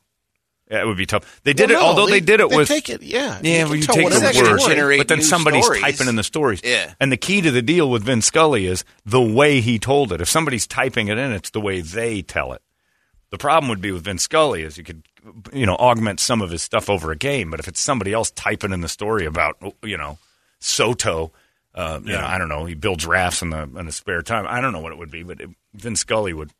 Yeah, 0.70 0.83
it 0.83 0.87
would 0.87 0.96
be 0.98 1.07
tough. 1.07 1.40
They 1.44 1.52
did 1.54 1.70
Well, 1.70 1.78
it, 1.78 1.83
no, 1.83 1.87
although 1.88 2.07
they, 2.07 2.20
did 2.20 2.40
it 2.40 2.50
they 2.50 2.57
with. 2.57 2.68
take 2.68 2.90
it. 2.90 3.00
Yeah, 3.02 3.38
Yeah, 3.42 3.61
you 3.61 3.64
well, 3.64 3.74
you 3.76 3.83
take 3.85 4.04
whatever 4.04 4.26
the 4.26 4.33
gonna 4.35 4.50
words, 4.85 4.98
but 4.98 5.09
then 5.09 5.22
somebody's 5.22 5.64
stories. 5.64 5.81
typing 5.83 6.09
in 6.09 6.16
the 6.16 6.22
stories. 6.22 6.61
Yeah. 6.62 6.92
And 7.00 7.11
the 7.11 7.16
key 7.16 7.40
to 7.40 7.50
the 7.50 7.62
deal 7.62 7.90
with 7.90 8.02
Vin 8.02 8.20
Scully 8.20 8.66
is 8.66 8.85
the 9.07 9.22
way 9.22 9.61
he 9.62 9.78
told 9.78 10.12
it. 10.12 10.20
If 10.20 10.28
somebody's 10.28 10.66
typing 10.66 11.09
it 11.09 11.16
in, 11.16 11.33
it's 11.33 11.50
the 11.50 11.61
way 11.61 11.81
they 11.81 12.20
tell 12.20 12.52
it. 12.52 12.61
The 13.31 13.38
problem 13.38 13.70
would 13.70 13.81
be 13.81 13.92
with 13.92 14.04
Vin 14.04 14.18
Scully 14.18 14.62
is 14.62 14.76
you 14.76 14.85
could, 14.85 15.04
you 15.54 15.64
know, 15.64 15.76
augment 15.76 16.20
some 16.20 16.42
of 16.42 16.50
his 16.50 16.62
stuff 16.62 16.90
over 16.90 17.12
a 17.12 17.16
game, 17.16 17.50
but 17.50 17.61
if 17.61 17.68
it's 17.68 17.81
somebody 17.81 18.12
else 18.12 18.31
typing 18.33 18.72
in 18.72 18.81
the 18.83 18.88
story 18.88 19.24
about, 19.24 19.57
you 19.83 19.96
know, 19.96 20.18
Soto 20.61 21.33
Uh, 21.78 22.00
you 22.02 22.12
know, 22.12 22.24
I 22.24 22.38
don't 22.38 22.48
know. 22.48 22.64
He 22.64 22.74
builds 22.74 23.06
rafts 23.06 23.40
in 23.40 23.50
the 23.50 23.62
in 23.62 23.86
his 23.86 23.94
spare 23.94 24.20
time. 24.22 24.46
I 24.48 24.60
don't 24.60 24.72
know 24.72 24.80
what 24.80 24.90
it 24.90 24.98
would 24.98 25.12
be, 25.12 25.22
but 25.22 25.40
it, 25.40 25.48
Vin 25.74 25.94
Scully 25.94 26.32
would. 26.32 26.50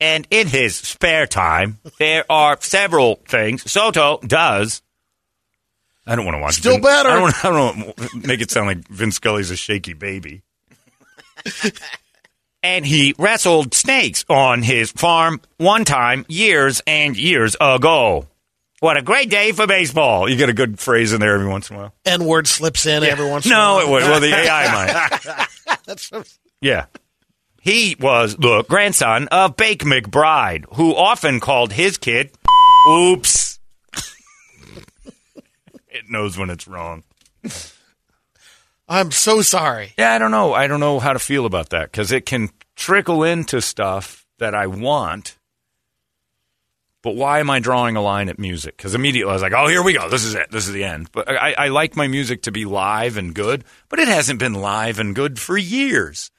And 0.00 0.26
in 0.30 0.46
his 0.46 0.76
spare 0.76 1.26
time, 1.26 1.78
there 1.98 2.24
are 2.30 2.56
several 2.58 3.16
things 3.28 3.70
Soto 3.70 4.18
does. 4.26 4.80
I 6.06 6.16
don't 6.16 6.24
want 6.24 6.36
to 6.36 6.40
watch. 6.40 6.54
Still 6.54 6.72
Vin- 6.72 6.82
better. 6.82 7.10
I 7.10 7.12
don't, 7.12 7.22
want, 7.22 7.44
I 7.44 7.50
don't 7.50 7.86
want 7.86 7.96
to 7.98 8.26
make 8.26 8.40
it 8.40 8.50
sound 8.50 8.66
like 8.66 8.88
Vin 8.88 9.12
Scully's 9.12 9.50
a 9.50 9.56
shaky 9.56 9.92
baby. 9.92 10.40
and 12.62 12.86
he 12.86 13.14
wrestled 13.18 13.74
snakes 13.74 14.24
on 14.30 14.62
his 14.62 14.90
farm 14.90 15.42
one 15.58 15.84
time 15.84 16.24
years 16.28 16.80
and 16.86 17.14
years 17.14 17.56
ago. 17.60 18.26
What 18.82 18.96
a 18.96 19.02
great 19.02 19.30
day 19.30 19.52
for 19.52 19.64
baseball. 19.68 20.28
You 20.28 20.34
get 20.34 20.48
a 20.48 20.52
good 20.52 20.80
phrase 20.80 21.12
in 21.12 21.20
there 21.20 21.34
every 21.36 21.46
once 21.46 21.70
in 21.70 21.76
a 21.76 21.78
while. 21.78 21.94
N 22.04 22.24
word 22.24 22.48
slips 22.48 22.84
in 22.84 23.04
every 23.04 23.30
once 23.30 23.46
in 23.46 23.52
a 23.52 23.54
No, 23.54 23.78
it 23.78 23.88
would. 23.88 24.02
Well, 24.02 24.18
the 24.18 24.34
AI 24.34 24.72
might. 24.72 25.78
That's 25.86 26.02
so- 26.08 26.24
Yeah. 26.60 26.86
He 27.60 27.94
was 28.00 28.34
the 28.34 28.64
grandson 28.68 29.28
of 29.28 29.56
Bake 29.56 29.84
McBride, 29.84 30.64
who 30.74 30.96
often 30.96 31.38
called 31.38 31.72
his 31.72 31.96
kid, 31.96 32.32
oops. 32.90 33.60
it 35.88 36.10
knows 36.10 36.36
when 36.36 36.50
it's 36.50 36.66
wrong. 36.66 37.04
I'm 38.88 39.12
so 39.12 39.42
sorry. 39.42 39.92
Yeah, 39.96 40.12
I 40.12 40.18
don't 40.18 40.32
know. 40.32 40.54
I 40.54 40.66
don't 40.66 40.80
know 40.80 40.98
how 40.98 41.12
to 41.12 41.20
feel 41.20 41.46
about 41.46 41.68
that 41.70 41.92
because 41.92 42.10
it 42.10 42.26
can 42.26 42.50
trickle 42.74 43.22
into 43.22 43.60
stuff 43.60 44.26
that 44.40 44.56
I 44.56 44.66
want. 44.66 45.38
But 47.02 47.16
why 47.16 47.40
am 47.40 47.50
I 47.50 47.58
drawing 47.58 47.96
a 47.96 48.00
line 48.00 48.28
at 48.28 48.38
music? 48.38 48.76
Because 48.76 48.94
immediately 48.94 49.30
I 49.30 49.34
was 49.34 49.42
like, 49.42 49.52
oh, 49.52 49.66
here 49.66 49.82
we 49.82 49.92
go. 49.92 50.08
This 50.08 50.24
is 50.24 50.34
it. 50.34 50.50
This 50.52 50.68
is 50.68 50.72
the 50.72 50.84
end. 50.84 51.10
But 51.10 51.28
I, 51.28 51.52
I 51.52 51.68
like 51.68 51.96
my 51.96 52.06
music 52.06 52.42
to 52.42 52.52
be 52.52 52.64
live 52.64 53.16
and 53.16 53.34
good, 53.34 53.64
but 53.88 53.98
it 53.98 54.06
hasn't 54.06 54.38
been 54.38 54.54
live 54.54 55.00
and 55.00 55.14
good 55.14 55.40
for 55.40 55.58
years. 55.58 56.30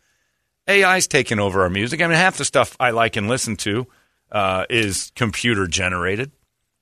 AI's 0.69 1.07
taken 1.07 1.39
over 1.39 1.63
our 1.63 1.69
music. 1.69 2.01
I 2.01 2.07
mean, 2.07 2.15
half 2.15 2.37
the 2.37 2.45
stuff 2.45 2.77
I 2.79 2.91
like 2.91 3.17
and 3.17 3.27
listen 3.27 3.57
to 3.57 3.87
uh, 4.31 4.65
is 4.69 5.11
computer 5.15 5.67
generated. 5.67 6.31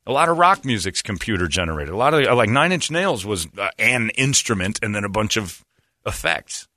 A 0.06 0.12
lot 0.12 0.30
of 0.30 0.38
rock 0.38 0.64
music's 0.64 1.02
computer 1.02 1.48
generated. 1.48 1.94
A 1.94 1.98
lot 1.98 2.14
of 2.14 2.38
like 2.38 2.50
Nine 2.50 2.72
Inch 2.72 2.92
Nails 2.92 3.26
was 3.26 3.48
uh, 3.58 3.70
an 3.80 4.10
instrument 4.12 4.80
and 4.84 4.94
then 4.94 5.04
a 5.04 5.10
bunch 5.10 5.38
of 5.38 5.66
effects 6.06 6.68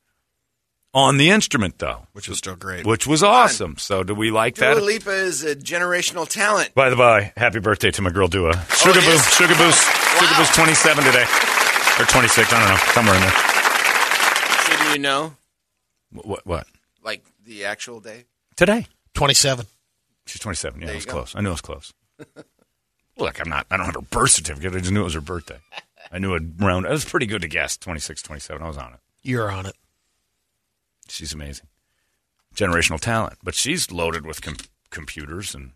on 0.94 1.16
the 1.18 1.30
instrument, 1.30 1.78
though, 1.78 2.06
which 2.12 2.28
was 2.28 2.38
still 2.38 2.56
great. 2.56 2.86
which 2.86 3.06
was 3.06 3.22
awesome. 3.22 3.76
So, 3.78 4.02
do 4.02 4.14
we 4.14 4.30
like 4.30 4.54
Dua 4.54 4.74
that? 4.76 4.82
Lipa 4.82 5.10
is 5.12 5.42
a 5.44 5.54
generational 5.56 6.28
talent. 6.28 6.74
By 6.74 6.88
the 6.90 6.96
by, 6.96 7.32
happy 7.36 7.58
birthday 7.60 7.90
to 7.90 8.02
my 8.02 8.10
girl 8.10 8.28
Dua. 8.28 8.52
Oh, 8.54 8.74
Sugar 8.74 8.98
it 9.00 9.04
Boo, 9.04 9.10
is? 9.10 9.26
Sugar 9.34 9.54
Boo's, 9.56 9.78
Sugar 10.18 10.34
Boo's 10.36 10.50
27 10.54 11.04
today, 11.04 11.24
or 11.98 12.04
26. 12.06 12.52
I 12.52 12.58
don't 12.60 12.68
know, 12.68 12.76
somewhere 12.92 13.14
in 13.16 13.20
there. 13.20 13.30
Shouldn't 14.62 14.92
you 14.96 14.98
know? 15.02 15.36
What? 16.12 16.46
What? 16.46 16.66
Like 17.02 17.24
the 17.44 17.64
actual 17.64 18.00
day? 18.00 18.24
Today? 18.56 18.86
27. 19.14 19.66
She's 20.26 20.40
27. 20.40 20.80
Yeah, 20.80 20.90
it 20.90 20.94
was 20.94 21.04
go. 21.06 21.12
close. 21.12 21.34
I 21.36 21.40
knew 21.40 21.48
it 21.48 21.52
was 21.52 21.60
close. 21.60 21.92
Look, 23.18 23.40
I'm 23.40 23.48
not. 23.48 23.66
I 23.70 23.76
don't 23.76 23.86
have 23.86 23.94
her 23.94 24.00
birth 24.00 24.30
certificate. 24.30 24.74
I 24.74 24.78
just 24.78 24.92
knew 24.92 25.00
it 25.02 25.04
was 25.04 25.14
her 25.14 25.20
birthday. 25.20 25.58
I 26.10 26.18
knew 26.18 26.34
it 26.34 26.42
round. 26.58 26.86
It 26.86 26.90
was 26.90 27.04
pretty 27.04 27.26
good 27.26 27.42
to 27.42 27.48
guess. 27.48 27.76
26, 27.76 28.22
27. 28.22 28.62
I 28.62 28.66
was 28.68 28.76
on 28.76 28.92
it. 28.94 29.00
You're 29.22 29.50
on 29.50 29.66
it. 29.66 29.74
She's 31.08 31.32
amazing. 31.32 31.66
Generational 32.54 33.00
talent, 33.00 33.38
but 33.42 33.54
she's 33.54 33.90
loaded 33.90 34.26
with 34.26 34.42
com- 34.42 34.56
computers 34.90 35.54
and. 35.54 35.72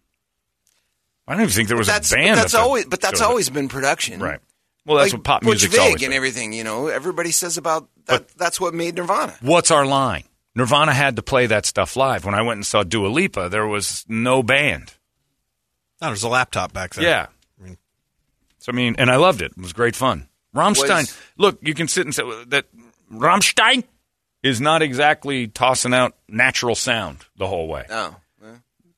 I 1.26 1.32
don't 1.32 1.42
even 1.42 1.52
think 1.52 1.68
there 1.68 1.76
was 1.76 1.88
that's 1.88 2.10
a 2.10 2.16
band. 2.16 2.36
but 2.36 2.40
that's 2.40 2.52
that 2.52 2.60
always 2.60 2.84
but 2.86 3.00
that's 3.02 3.18
showed 3.18 3.24
it. 3.26 3.28
always 3.28 3.50
been 3.50 3.68
production. 3.68 4.20
right. 4.20 4.40
Well, 4.86 4.96
that's 4.96 5.12
like 5.12 5.18
what 5.18 5.24
pop 5.24 5.42
Butch 5.42 5.48
music's 5.48 5.74
Vig 5.74 5.80
always 5.80 6.02
and 6.02 6.14
everything. 6.14 6.54
You 6.54 6.64
know, 6.64 6.86
everybody 6.86 7.30
says 7.30 7.58
about 7.58 7.88
that. 8.06 8.28
that's 8.38 8.58
what 8.58 8.72
made 8.72 8.94
Nirvana. 8.94 9.36
What's 9.42 9.70
our 9.70 9.84
line? 9.84 10.24
Nirvana 10.54 10.94
had 10.94 11.16
to 11.16 11.22
play 11.22 11.46
that 11.46 11.66
stuff 11.66 11.94
live. 11.96 12.24
When 12.24 12.34
I 12.34 12.40
went 12.40 12.56
and 12.56 12.66
saw 12.66 12.82
Dua 12.82 13.08
Lipa, 13.08 13.50
there 13.50 13.66
was 13.66 14.06
no 14.08 14.42
band. 14.42 14.94
No, 16.00 16.10
was 16.10 16.22
a 16.22 16.28
laptop 16.28 16.72
back 16.72 16.94
there. 16.94 17.04
Yeah. 17.04 17.26
So 18.60 18.72
I 18.72 18.74
mean, 18.74 18.96
and 18.98 19.10
I 19.10 19.16
loved 19.16 19.42
it. 19.42 19.52
It 19.52 19.60
was 19.60 19.72
great 19.72 19.94
fun. 19.94 20.28
Rammstein. 20.54 21.02
Was- 21.02 21.18
look, 21.36 21.58
you 21.62 21.74
can 21.74 21.86
sit 21.88 22.06
and 22.06 22.14
say 22.14 22.22
that 22.46 22.66
Rammstein 23.12 23.84
is 24.42 24.61
not 24.61 24.83
exactly 24.83 25.48
tossing 25.48 25.94
out 25.94 26.14
natural 26.29 26.74
sound 26.74 27.24
the 27.37 27.46
whole 27.46 27.66
way. 27.68 27.85
Oh, 27.90 28.16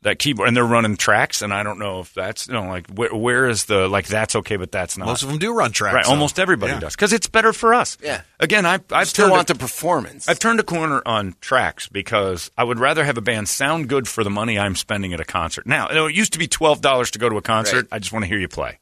That 0.03 0.19
keyboard, 0.19 0.49
and 0.49 0.57
they're 0.57 0.65
running 0.65 0.97
tracks, 0.97 1.43
and 1.43 1.53
I 1.53 1.63
don't 1.63 1.79
know 1.79 2.01
if 2.01 2.15
that's 2.15 2.47
you 2.49 2.55
know 2.55 2.63
like 2.69 2.87
where, 2.89 3.15
where 3.15 3.47
is 3.51 3.67
the 3.67 3.87
like 3.87 4.07
that's 4.07 4.35
okay, 4.35 4.57
but 4.57 4.73
that's 4.73 4.97
not. 4.97 5.05
Most 5.05 5.23
of 5.23 5.29
them 5.29 5.37
do 5.39 5.53
run 5.53 5.73
tracks. 5.73 5.95
right, 5.95 6.05
so- 6.07 6.13
almost 6.13 6.39
everybody 6.39 6.73
Yeah. 6.73 6.81
does 6.81 6.97
because 6.97 7.13
it's 7.13 7.27
better 7.27 7.53
for 7.53 7.75
us. 7.75 7.99
Yeah. 8.03 8.23
Again, 8.39 8.65
I 8.65 8.77
I 8.77 8.81
I've 8.93 9.09
still 9.09 9.25
turned 9.27 9.33
want 9.33 9.51
a- 9.51 9.53
the 9.53 9.59
performance. 9.59 10.27
I've 10.27 10.39
turned 10.39 10.59
a 10.59 10.63
corner 10.63 11.03
on 11.05 11.35
tracks 11.43 11.87
because 11.87 12.51
I 12.57 12.65
would 12.65 12.79
rather 12.79 13.05
have 13.05 13.19
a 13.19 13.21
band 13.21 13.51
sound 13.51 13.91
good 13.91 14.09
for 14.09 14.25
the 14.25 14.31
money 14.31 14.59
I'm 14.59 14.75
spending 14.75 15.13
at 15.13 15.21
a 15.21 15.25
concert. 15.27 15.67
Now, 15.67 15.89
you 15.91 15.95
know, 15.97 16.07
it 16.07 16.15
used 16.15 16.33
to 16.33 16.39
be 16.39 16.49
twelve 16.49 16.81
dollars 16.81 17.11
to 17.11 17.19
go 17.19 17.29
to 17.29 17.37
a 17.37 17.43
concert. 17.43 17.87
Right. 17.91 17.97
I 17.97 17.99
just 17.99 18.11
want 18.11 18.23
to 18.25 18.29
hear 18.29 18.39
you 18.39 18.49
play. 18.49 18.79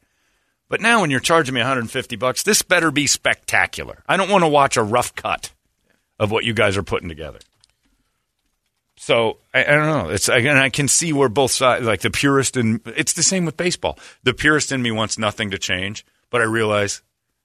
But 0.69 0.81
now, 0.81 1.01
when 1.01 1.11
you're 1.11 1.19
charging 1.19 1.53
me 1.55 1.61
150 1.63 2.15
bucks, 2.17 2.45
this 2.45 2.63
better 2.63 2.93
be 2.93 3.09
spectacular. 3.09 4.05
I 4.07 4.17
don't 4.19 4.29
want 4.31 4.45
to 4.45 4.49
watch 4.49 4.77
a 4.77 4.83
rough 4.85 5.15
cut 5.17 5.51
of 6.19 6.31
what 6.31 6.45
you 6.45 6.53
guys 6.53 6.77
are 6.77 6.83
putting 6.83 7.09
together. 7.09 7.39
So 8.97 9.39
I, 9.55 9.65
I 9.65 9.71
don't 9.71 9.87
know. 9.87 10.11
It's 10.11 10.29
again, 10.29 10.57
I 10.57 10.71
can 10.71 10.89
see 10.89 11.13
where 11.13 11.29
both 11.29 11.53
sides, 11.53 11.87
like 11.87 12.01
the 12.01 12.11
purist, 12.11 12.57
and 12.57 12.81
it's 12.97 13.13
the 13.13 13.23
same 13.23 13.45
with 13.45 13.57
baseball. 13.57 13.99
The 14.25 14.35
purist 14.35 14.73
in 14.73 14.83
me 14.83 14.91
wants 14.91 15.19
nothing 15.19 15.51
to 15.53 15.59
change, 15.59 16.05
but 16.31 16.41
I 16.41 16.45
realize 16.45 17.03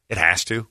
it 0.09 0.17
has 0.17 0.43
to. 0.45 0.67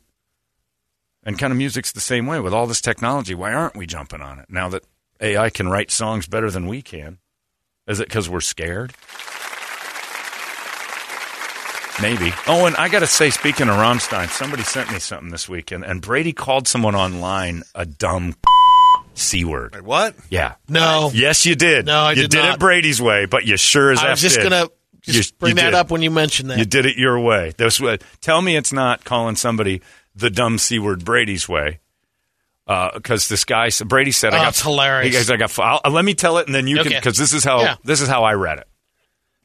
And 1.25 1.39
kind 1.39 1.53
of 1.53 1.57
music's 1.57 1.93
the 1.93 2.01
same 2.01 2.27
way 2.27 2.41
with 2.41 2.53
all 2.53 2.67
this 2.67 2.81
technology. 2.81 3.35
Why 3.35 3.53
aren't 3.53 3.77
we 3.77 3.87
jumping 3.87 4.21
on 4.21 4.41
it 4.41 4.47
now 4.49 4.69
that 4.71 4.85
AI 5.21 5.51
can 5.51 5.69
write 5.69 5.93
songs 5.93 6.27
better 6.27 6.51
than 6.51 6.67
we 6.67 6.83
can? 6.83 7.19
Is 7.87 8.01
it 8.01 8.09
because 8.09 8.29
we're 8.29 8.41
scared? 8.41 8.93
Maybe. 12.01 12.33
Oh, 12.47 12.67
and 12.67 12.75
I 12.77 12.89
got 12.89 13.01
to 13.01 13.07
say, 13.07 13.31
speaking 13.31 13.69
of 13.69 13.77
Rammstein, 13.77 14.29
somebody 14.31 14.63
sent 14.63 14.91
me 14.93 14.99
something 14.99 15.29
this 15.31 15.49
weekend, 15.49 15.85
and 15.85 16.01
Brady 16.01 16.33
called 16.33 16.67
someone 16.67 16.95
online 16.95 17.63
a 17.75 17.85
dumb 17.85 18.35
c 19.15 19.45
word. 19.45 19.75
Wait, 19.75 19.85
what? 19.85 20.15
Yeah. 20.31 20.55
No. 20.69 21.11
Yes, 21.13 21.45
you 21.45 21.55
did. 21.55 21.87
No, 21.87 22.01
I 22.01 22.11
you 22.13 22.23
did 22.23 22.31
did 22.33 22.39
not. 22.43 22.55
it 22.55 22.61
Brady's 22.61 23.01
way, 23.01 23.27
but 23.27 23.45
you 23.45 23.57
sure 23.57 23.91
as 23.93 23.99
I 23.99 24.05
F 24.07 24.11
was 24.13 24.21
I'm 24.21 24.23
just 24.29 24.37
did. 24.41 24.51
going 24.51 24.67
to 24.69 24.73
just 25.03 25.33
You- 25.33 25.37
bring 25.39 25.51
you 25.51 25.55
that 25.57 25.65
did. 25.71 25.75
up 25.75 25.91
when 25.91 26.01
you 26.03 26.11
mentioned 26.11 26.51
that. 26.51 26.59
You 26.59 26.65
did 26.65 26.87
it 26.87 26.97
your 26.97 27.21
way. 27.21 27.53
That's 27.57 27.81
what. 27.81 28.03
Tell 28.21 28.41
me 28.41 28.57
it's 28.57 28.73
not 28.73 29.05
calling 29.05 29.37
somebody 29.37 29.83
the 30.17 30.31
dumb 30.31 30.59
c 30.59 30.79
word 30.79 31.05
Brady's 31.05 31.49
way. 31.49 31.81
Uh, 32.67 32.91
because 32.95 33.29
this 33.29 33.45
guy, 33.45 33.69
Brady 33.85 34.13
said, 34.13 34.33
Oh, 34.33 34.37
"I 34.37 34.41
got 34.41 34.49
it's 34.51 34.63
hilarious. 34.63 35.07
He 35.09 35.13
goes, 35.13 35.31
"I 35.31 35.37
got." 35.37 35.51
f- 35.51 35.59
I'll, 35.59 35.81
uh, 35.85 35.91
let 35.91 36.05
me 36.05 36.15
tell 36.15 36.39
it, 36.39 36.47
and 36.47 36.55
then 36.55 36.69
you 36.69 36.77
can. 36.83 36.93
Because 36.93 37.19
this 37.19 37.33
is 37.35 37.43
how 37.43 37.61
Yeah. 37.61 37.75
this 37.85 38.01
is 38.01 38.09
how 38.09 38.23
I 38.23 38.35
read 38.35 38.59
it. 38.59 38.69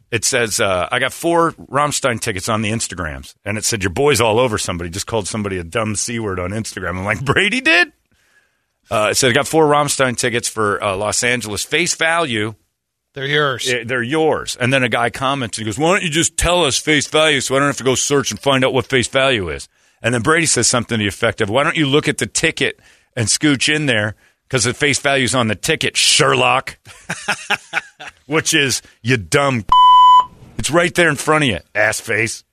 It 0.10 0.24
says, 0.24 0.60
uh, 0.60 0.88
"I 0.92 1.00
got 1.00 1.12
four 1.12 1.52
Rammstein 1.54 2.20
tickets 2.22 2.48
on 2.48 2.62
the 2.62 2.72
Instagrams," 2.72 3.36
and 3.44 3.58
it 3.58 3.66
said, 3.66 3.84
"Your 3.84 3.92
boy's 3.92 4.22
all 4.22 4.40
over 4.40 4.58
somebody 4.58 4.90
just 4.90 5.08
called 5.08 5.28
somebody 5.28 5.58
a 5.58 5.64
dumb 5.64 5.96
c 5.96 6.20
word 6.20 6.40
on 6.40 6.52
Instagram." 6.52 6.98
I'm 6.98 7.04
like, 7.06 7.24
Brady 7.26 7.62
did. 7.62 7.92
Uh, 8.90 9.10
it 9.12 9.16
said, 9.16 9.32
"I 9.32 9.34
got 9.34 9.48
four 9.48 9.66
Rammstein 9.66 10.18
tickets 10.18 10.48
for 10.48 10.82
uh, 10.82 10.96
Los 10.96 11.24
Angeles. 11.24 11.64
Face 11.64 11.96
value." 11.96 12.56
They're 13.18 13.26
yours. 13.26 13.68
Eh, 13.68 13.84
they're 13.84 14.04
yours. 14.04 14.56
And 14.58 14.72
then 14.72 14.84
a 14.84 14.90
guy 14.90 15.10
comments 15.10 15.58
and 15.58 15.66
he 15.66 15.72
goes, 15.72 15.80
Why 15.80 15.94
don't 15.94 16.04
you 16.04 16.10
just 16.12 16.38
tell 16.38 16.64
us 16.66 16.78
face 16.78 17.08
value 17.08 17.42
so 17.42 17.56
I 17.56 17.60
don't 17.60 17.68
have 17.68 17.78
to 17.78 17.84
go 17.84 17.96
search 17.96 18.30
and 18.30 18.40
find 18.40 18.64
out 18.64 18.76
what 18.76 18.86
face 18.86 19.08
value 19.08 19.50
is? 19.50 19.68
And 20.04 20.14
then 20.14 20.22
Brady 20.22 20.46
says 20.46 20.68
something 20.68 21.00
to 21.00 21.04
the 21.04 21.08
effect 21.08 21.42
of, 21.42 21.50
Why 21.50 21.64
don't 21.64 21.76
you 21.76 21.88
look 21.88 22.08
at 22.08 22.20
the 22.20 22.28
ticket 22.28 22.80
and 23.16 23.28
scooch 23.28 23.74
in 23.74 23.88
there 23.88 24.14
because 24.44 24.66
the 24.66 24.74
face 24.76 25.00
value's 25.00 25.34
on 25.34 25.48
the 25.48 25.56
ticket, 25.56 25.98
Sherlock? 25.98 26.78
Which 28.28 28.54
is, 28.54 28.84
you 29.02 29.18
dumb. 29.18 29.66
It's 30.58 30.70
right 30.72 30.94
there 30.94 31.10
in 31.10 31.16
front 31.16 31.44
of 31.44 31.50
you, 31.50 31.60
ass 31.76 32.00
face. 32.00 32.44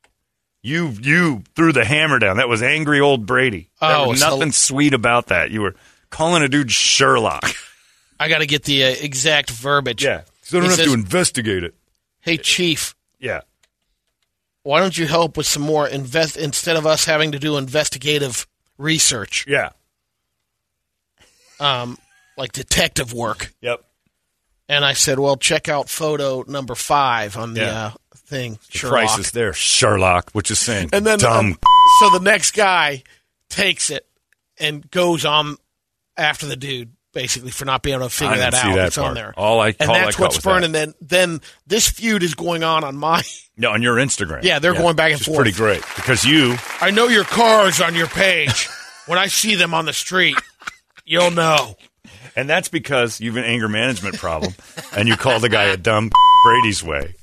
You 0.62 0.88
you 1.00 1.42
threw 1.54 1.72
the 1.72 1.84
hammer 1.84 2.18
down. 2.18 2.38
That 2.38 2.48
was 2.48 2.62
angry 2.62 3.00
old 3.00 3.26
Brady. 3.26 3.68
There 3.80 3.90
Oh, 3.96 4.08
was 4.10 4.20
nothing 4.20 4.52
sweet 4.52 4.94
about 4.94 5.26
that. 5.26 5.50
You 5.50 5.60
were 5.62 5.74
calling 6.10 6.42
a 6.42 6.48
dude 6.48 6.70
Sherlock. 6.70 7.44
I 8.20 8.28
got 8.28 8.38
to 8.38 8.46
get 8.46 8.62
the 8.64 8.84
uh, 8.84 8.88
exact 9.00 9.50
verbiage. 9.50 10.04
Yeah. 10.04 10.22
So 10.42 10.56
I 10.58 10.60
don't 10.60 10.64
He 10.64 10.68
have 10.70 10.76
says, 10.76 10.86
to 10.86 10.94
investigate 10.94 11.64
it. 11.64 11.74
Hey, 12.20 12.36
Chief, 12.38 12.94
Yeah. 13.18 13.40
why 14.62 14.80
don't 14.80 14.96
you 14.96 15.06
help 15.06 15.36
with 15.36 15.46
some 15.46 15.62
more 15.62 15.86
invest 15.86 16.36
instead 16.38 16.76
of 16.76 16.86
us 16.86 17.04
having 17.04 17.32
to 17.32 17.38
do 17.38 17.58
investigative 17.58 18.46
research, 18.78 19.44
Yeah. 19.46 19.70
um, 21.60 21.98
like 22.38 22.52
detective 22.52 23.12
work? 23.12 23.52
Yep. 23.60 23.84
And 24.68 24.84
I 24.84 24.94
said, 24.94 25.18
well, 25.18 25.36
check 25.36 25.68
out 25.68 25.88
photo 25.90 26.42
number 26.48 26.74
five 26.74 27.36
on 27.36 27.54
the 27.54 27.60
Yeah. 27.60 27.84
uh, 27.86 27.90
thing. 28.16 28.58
The 28.72 28.78
Sherlock. 28.78 28.92
price 29.06 29.18
is 29.18 29.30
there, 29.32 29.52
Sherlock, 29.52 30.30
which 30.32 30.50
is 30.50 30.58
saying 30.58 30.90
And 30.92 31.06
then 31.06 31.18
dumb. 31.18 31.46
um, 31.46 31.58
so 32.00 32.10
the 32.10 32.20
next 32.24 32.52
guy 32.52 33.02
takes 33.50 33.90
it 33.90 34.06
and 34.58 34.90
goes 34.90 35.24
on 35.26 35.56
after 36.16 36.46
the 36.46 36.56
dude 36.56 36.92
basically 37.12 37.50
for 37.50 37.64
not 37.64 37.82
being 37.82 37.94
able 37.96 38.08
to 38.08 38.14
figure 38.14 38.34
I 38.34 38.38
that 38.38 38.54
out. 38.54 38.74
that 38.74 38.86
it's 38.88 38.98
on 38.98 39.14
there. 39.14 39.34
All 39.36 39.60
I- 39.60 39.74
and 39.78 39.88
all 39.90 39.94
I 39.94 40.04
that's 40.04 40.16
caught 40.16 40.32
what's 40.32 40.40
burning. 40.40 40.72
that. 40.72 40.94
Then 41.00 41.28
then 41.30 41.40
this 41.66 41.88
feud 41.88 42.22
is 42.22 42.34
going 42.34 42.64
on 42.64 42.82
on 42.84 42.96
my. 42.96 43.22
no, 43.56 43.70
on 43.70 43.82
your 43.82 43.96
Instagram. 43.96 44.42
Yeah, 44.42 44.58
they're 44.58 44.74
going 44.74 44.96
back 44.96 45.12
and 45.12 45.20
forth. 45.20 45.36
Pretty 45.36 45.52
great 45.52 45.82
because 45.94 46.24
you. 46.24 46.56
I 46.80 46.90
know 46.90 47.06
your 47.08 47.24
cars 47.24 47.80
on 47.80 47.94
your 47.94 48.06
page. 48.08 48.68
when 49.06 49.18
I 49.18 49.26
see 49.26 49.54
them 49.56 49.74
on 49.74 49.84
the 49.84 49.92
street, 49.92 50.36
You'll 51.04 51.30
know. 51.30 51.76
And 52.36 52.48
that's 52.48 52.68
because 52.68 53.20
you've 53.20 53.36
an 53.36 53.44
anger 53.44 53.68
management 53.68 54.16
problem 54.16 54.54
and 54.96 55.08
you 55.08 55.16
call 55.16 55.40
the 55.40 55.48
guy 55.48 55.64
a 55.64 55.76
dumb 55.76 56.10
Brady's 56.44 56.82
way. 56.82 57.14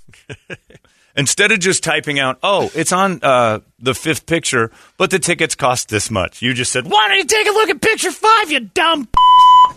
Instead 1.15 1.51
of 1.51 1.59
just 1.59 1.83
typing 1.83 2.19
out, 2.19 2.39
oh, 2.41 2.71
it's 2.73 2.93
on 2.93 3.19
uh, 3.21 3.59
the 3.79 3.93
fifth 3.93 4.25
picture, 4.25 4.71
but 4.97 5.11
the 5.11 5.19
tickets 5.19 5.55
cost 5.55 5.89
this 5.89 6.09
much. 6.09 6.41
You 6.41 6.53
just 6.53 6.71
said, 6.71 6.85
why 6.89 7.09
don't 7.09 7.17
you 7.17 7.25
take 7.25 7.47
a 7.47 7.51
look 7.51 7.69
at 7.69 7.81
picture 7.81 8.11
five, 8.11 8.49
you 8.49 8.61
dumb 8.61 9.09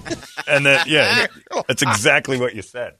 And 0.49 0.65
then, 0.65 0.85
yeah, 0.87 1.27
that's 1.67 1.83
exactly 1.83 2.39
what 2.39 2.55
you 2.55 2.63
said. 2.63 2.95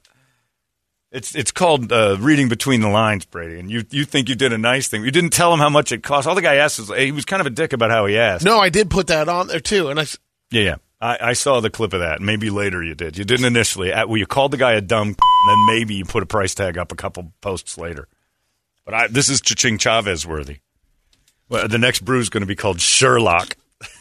It's 1.11 1.33
it's 1.33 1.51
called 1.51 1.93
uh, 1.93 2.17
reading 2.19 2.49
between 2.49 2.81
the 2.81 2.89
lines, 2.89 3.23
Brady. 3.23 3.57
And 3.57 3.71
you 3.71 3.85
you 3.89 4.03
think 4.03 4.27
you 4.27 4.35
did 4.35 4.51
a 4.51 4.57
nice 4.57 4.89
thing. 4.89 5.05
You 5.05 5.11
didn't 5.11 5.29
tell 5.29 5.53
him 5.53 5.59
how 5.59 5.69
much 5.69 5.93
it 5.93 6.03
cost. 6.03 6.27
All 6.27 6.35
the 6.35 6.41
guy 6.41 6.55
asked 6.55 6.77
was, 6.77 6.89
he 6.97 7.13
was 7.13 7.23
kind 7.23 7.39
of 7.39 7.45
a 7.45 7.51
dick 7.51 7.71
about 7.71 7.89
how 7.89 8.05
he 8.05 8.17
asked. 8.17 8.43
No, 8.43 8.59
I 8.59 8.67
did 8.67 8.89
put 8.89 9.07
that 9.07 9.29
on 9.29 9.47
there 9.47 9.61
too, 9.61 9.87
and 9.87 9.97
I. 9.97 10.07
Yeah, 10.51 10.61
yeah. 10.61 10.75
I, 11.05 11.17
I 11.21 11.33
saw 11.33 11.59
the 11.59 11.69
clip 11.69 11.93
of 11.93 11.99
that. 11.99 12.19
Maybe 12.19 12.49
later 12.49 12.81
you 12.81 12.95
did. 12.95 13.15
You 13.15 13.25
didn't 13.25 13.45
initially. 13.45 13.93
At, 13.93 14.09
well, 14.09 14.17
you 14.17 14.25
called 14.25 14.51
the 14.51 14.57
guy 14.57 14.73
a 14.73 14.81
dumb, 14.81 15.09
and 15.09 15.15
then 15.47 15.65
maybe 15.67 15.93
you 15.93 16.05
put 16.05 16.23
a 16.23 16.25
price 16.25 16.55
tag 16.55 16.79
up 16.79 16.91
a 16.91 16.95
couple 16.95 17.31
posts 17.41 17.77
later. 17.77 18.07
But 18.85 18.93
I, 18.95 19.07
this 19.07 19.29
is 19.29 19.39
Ching 19.41 19.77
Chavez 19.77 20.25
worthy. 20.25 20.57
Well, 21.47 21.67
the 21.67 21.77
next 21.77 22.03
brew 22.03 22.19
is 22.19 22.29
going 22.29 22.41
to 22.41 22.47
be 22.47 22.55
called 22.55 22.81
Sherlock. 22.81 23.55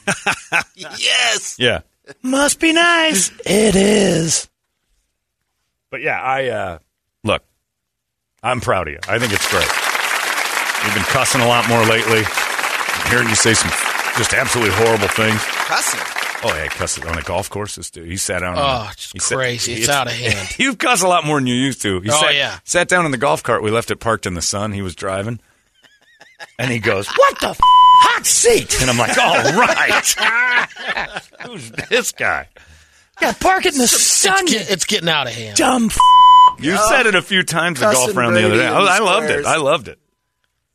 yes. 0.74 1.56
Yeah. 1.58 1.80
must 2.22 2.58
be 2.58 2.72
nice. 2.72 3.30
it 3.44 3.76
is. 3.76 4.48
But 5.90 6.00
yeah, 6.00 6.20
I 6.20 6.48
uh, 6.48 6.78
look. 7.22 7.44
I'm 8.42 8.60
proud 8.60 8.88
of 8.88 8.94
you. 8.94 9.00
I 9.08 9.18
think 9.18 9.32
it's 9.32 9.50
great. 9.50 9.68
You've 10.84 10.94
been 10.94 11.12
cussing 11.12 11.42
a 11.42 11.46
lot 11.46 11.68
more 11.68 11.84
lately. 11.84 12.22
I'm 12.24 13.10
hearing 13.10 13.28
you 13.28 13.34
say 13.34 13.52
some 13.52 13.70
just 14.16 14.32
absolutely 14.32 14.74
horrible 14.74 15.08
things. 15.08 15.42
Cussing. 15.44 16.13
Oh, 16.46 16.54
yeah, 16.54 16.66
cuss 16.68 16.98
on 17.02 17.16
the 17.16 17.22
golf 17.22 17.48
courses, 17.48 17.90
dude. 17.90 18.06
He 18.06 18.16
sat 18.16 18.40
down. 18.40 18.58
Oh, 18.58 18.62
on, 18.62 18.90
it's 18.92 19.12
he 19.12 19.18
sat- 19.18 19.36
crazy. 19.36 19.72
It's 19.74 19.88
out 19.88 20.06
of 20.06 20.12
hand. 20.12 20.48
You've 20.58 20.78
cussed 20.78 21.02
a 21.02 21.08
lot 21.08 21.24
more 21.24 21.38
than 21.38 21.46
you 21.46 21.54
used 21.54 21.80
to. 21.82 22.00
He 22.00 22.10
Oh, 22.10 22.20
sat, 22.20 22.34
yeah. 22.34 22.58
Sat 22.64 22.88
down 22.88 23.04
in 23.06 23.10
the 23.12 23.16
golf 23.18 23.42
cart. 23.42 23.62
We 23.62 23.70
left 23.70 23.90
it 23.90 23.96
parked 23.96 24.26
in 24.26 24.34
the 24.34 24.42
sun. 24.42 24.72
He 24.72 24.82
was 24.82 24.94
driving. 24.94 25.40
And 26.58 26.70
he 26.70 26.78
goes, 26.80 27.08
What 27.08 27.40
the 27.40 27.48
f- 27.48 27.58
hot 27.62 28.26
seat? 28.26 28.80
and 28.82 28.90
I'm 28.90 28.98
like, 28.98 29.16
all 29.16 29.34
right. 29.58 30.14
Who's 31.46 31.70
this 31.88 32.12
guy? 32.12 32.48
Got 33.20 33.40
park 33.40 33.64
it 33.64 33.72
in 33.74 33.78
the 33.80 33.86
sun. 33.88 34.42
It's, 34.42 34.52
get- 34.52 34.70
it's 34.70 34.84
getting 34.84 35.08
out 35.08 35.26
of 35.26 35.32
hand. 35.32 35.56
Dumb. 35.56 35.86
F- 35.86 35.98
You 36.60 36.76
said 36.76 37.06
it 37.06 37.14
a 37.14 37.22
few 37.22 37.42
times 37.44 37.80
at 37.80 37.86
Cussing 37.92 38.06
golf 38.06 38.16
round 38.16 38.36
the 38.36 38.44
other 38.44 38.56
day. 38.56 38.66
I, 38.66 38.96
I 38.96 38.98
loved 38.98 39.30
it. 39.30 39.46
I 39.46 39.56
loved 39.56 39.88
it. 39.88 39.98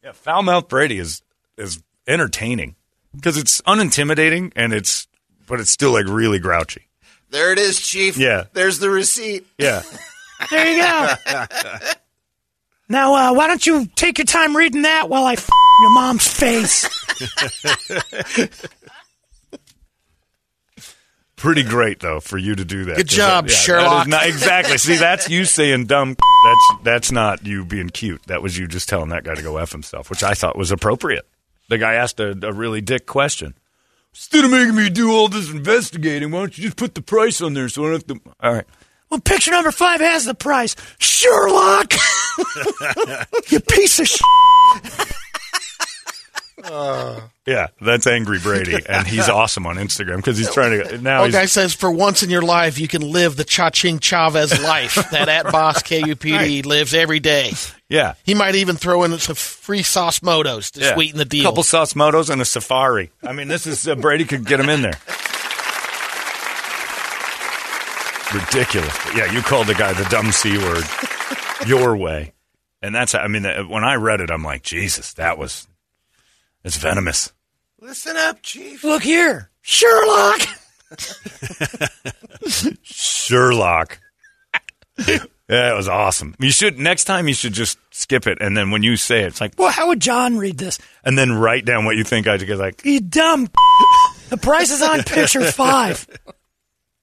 Yeah, 0.04 0.14
foul 0.14 0.42
mouth 0.44 0.68
Brady 0.70 0.98
is 0.98 1.22
is 1.58 1.84
entertaining 2.08 2.76
because 3.14 3.38
it's 3.38 3.62
unintimidating 3.62 4.54
and 4.56 4.72
it's 4.74 5.08
but 5.50 5.60
it's 5.60 5.72
still 5.72 5.92
like 5.92 6.06
really 6.08 6.40
grouchy. 6.40 6.88
There 7.32 7.52
it 7.52 7.60
is, 7.60 7.80
Chief. 7.80 8.18
Yeah. 8.18 8.46
There's 8.54 8.80
the 8.80 8.90
receipt. 8.90 9.46
Yeah. 9.58 9.82
There 10.50 10.72
you 10.74 10.82
go. 10.82 11.10
now, 12.88 13.14
uh, 13.14 13.34
why 13.34 13.48
don't 13.48 13.68
you 13.68 13.86
take 13.98 14.20
your 14.20 14.26
time 14.26 14.56
reading 14.56 14.84
that 14.84 15.10
while 15.10 15.26
I 15.26 15.34
f- 15.34 15.50
your 15.82 15.90
mom's 15.94 16.26
face? 16.30 16.88
Pretty 21.36 21.64
great 21.64 22.02
though 22.02 22.20
for 22.20 22.38
you 22.38 22.56
to 22.56 22.66
do 22.66 22.86
that. 22.86 22.98
Good 22.98 23.08
job, 23.08 23.48
that- 23.48 23.52
yeah, 23.52 23.52
that 23.52 23.52
is 23.52 23.58
Sherlock. 23.58 24.08
not- 24.08 24.28
exactly. 24.28 24.78
See, 24.78 24.98
that's 24.98 25.30
you 25.30 25.46
saying 25.46 25.86
dumb. 25.86 26.16
That's 26.46 26.84
that's 26.84 27.12
not 27.12 27.46
you 27.46 27.64
being 27.64 27.90
cute. 27.90 28.24
That 28.28 28.42
was 28.42 28.58
you 28.58 28.68
just 28.68 28.90
telling 28.90 29.10
that 29.10 29.24
guy 29.24 29.36
to 29.36 29.42
go 29.42 29.58
f 29.58 29.72
himself, 29.72 30.10
which 30.10 30.24
I 30.24 30.34
thought 30.34 30.58
was 30.58 30.72
appropriate. 30.72 31.26
The 31.70 31.78
guy 31.78 31.94
asked 31.94 32.20
a, 32.20 32.32
a 32.46 32.52
really 32.52 32.82
dick 32.82 33.06
question. 33.06 33.54
Instead 34.14 34.46
of 34.46 34.52
making 34.52 34.76
me 34.76 34.90
do 34.90 35.12
all 35.12 35.28
this 35.28 35.50
investigating, 35.52 36.32
why 36.32 36.40
don't 36.40 36.58
you 36.58 36.64
just 36.64 36.78
put 36.78 36.96
the 36.96 37.02
price 37.02 37.42
on 37.42 37.54
there 37.54 37.70
so 37.70 37.84
I 37.84 37.92
don't 37.92 38.10
have 38.10 38.24
to? 38.24 38.32
All 38.42 38.54
right. 38.54 38.66
well, 39.10 39.20
picture 39.20 39.52
number 39.52 39.72
five 39.72 40.02
has 40.02 40.26
the 40.26 40.34
price. 40.34 40.76
Sherlock. 41.00 41.94
you 43.50 43.60
piece 43.60 44.00
of 44.00 44.08
sh- 46.66 47.22
Yeah, 47.46 47.68
that's 47.82 48.06
Angry 48.08 48.40
Brady, 48.40 48.78
and 48.88 49.08
he's 49.08 49.28
awesome 49.30 49.66
on 49.66 49.78
Instagram 49.78 50.18
because 50.18 50.38
he's 50.38 50.54
trying 50.54 50.84
to 50.84 50.98
now. 51.00 51.22
One 51.22 51.32
guy 51.32 51.46
says, 51.46 51.74
for 51.74 51.92
once 51.92 52.24
in 52.24 52.30
your 52.30 52.42
life, 52.42 52.80
you 52.80 52.88
can 52.88 53.02
live 53.02 53.36
the 53.36 53.44
Cha-Ching 53.44 54.00
Chavez 54.00 54.62
life 54.64 54.96
that 55.12 55.30
at 55.30 55.52
Boss 55.52 55.82
KUPD 55.84 56.66
lives 56.66 56.94
every 56.94 57.20
day. 57.20 57.52
yeah, 57.90 58.14
He 58.24 58.34
might 58.36 58.56
even 58.56 58.76
throw 58.76 59.04
in 59.04 59.18
some 59.20 59.36
free 59.36 59.84
sauce 59.84 60.20
motos 60.20 60.72
to 60.72 60.82
yeah. 60.82 60.94
sweeten 60.94 61.18
the 61.18 61.26
deal. 61.26 61.44
Couple 61.44 61.64
sauce 61.64 61.94
motos 61.94 62.30
and 62.30 62.42
a 62.42 62.46
safari. 62.46 63.12
I 63.24 63.34
mean, 63.34 63.48
this 63.48 63.66
is 63.66 63.88
uh, 63.88 63.96
Brady 63.96 64.26
could 64.26 64.46
get 64.46 64.60
him 64.60 64.70
in 64.70 64.82
there. 64.82 64.98
Ridiculous. 68.34 68.96
Yeah, 69.16 69.32
you 69.32 69.42
called 69.42 69.66
the 69.66 69.74
guy 69.74 69.92
the 69.94 70.08
dumb 70.10 70.32
c 70.32 70.56
word 70.60 70.84
your 71.66 71.98
way, 71.98 72.34
and 72.80 72.94
that's. 72.94 73.16
I 73.16 73.28
mean, 73.28 73.44
uh, 73.44 73.64
when 73.64 73.84
I 73.84 73.96
read 73.96 74.22
it, 74.22 74.30
I'm 74.30 74.44
like, 74.44 74.62
Jesus, 74.62 75.14
that 75.14 75.40
was. 75.40 75.68
It's 76.64 76.78
venomous. 76.78 77.32
Listen 77.82 78.18
up, 78.18 78.42
Chief. 78.42 78.84
Look 78.84 79.04
here, 79.04 79.50
Sherlock. 79.62 80.42
Sherlock. 82.84 84.00
Yeah, 85.08 85.72
it 85.72 85.76
was 85.76 85.88
awesome. 85.88 86.36
You 86.40 86.52
should 86.52 86.78
next 86.78 87.06
time 87.06 87.28
you 87.28 87.34
should 87.34 87.54
just 87.54 87.80
skip 87.92 88.28
it, 88.28 88.40
and 88.42 88.56
then 88.56 88.70
when 88.72 88.84
you 88.84 88.98
say 88.98 89.22
it, 89.22 89.28
it's 89.28 89.42
like, 89.42 89.54
Well, 89.58 89.72
how 89.72 89.88
would 89.88 90.00
John 90.00 90.38
read 90.38 90.58
this? 90.58 90.78
and 91.04 91.18
then 91.18 91.32
write 91.32 91.66
down 91.66 91.86
what 91.86 91.96
you 91.96 92.04
think. 92.04 92.28
I 92.28 92.38
just 92.38 92.60
like, 92.60 92.84
You 92.86 93.00
dumb. 93.02 93.48
The 94.30 94.38
price 94.38 94.70
is 94.70 94.84
on 94.84 95.02
picture 95.02 95.42
five. 95.52 96.06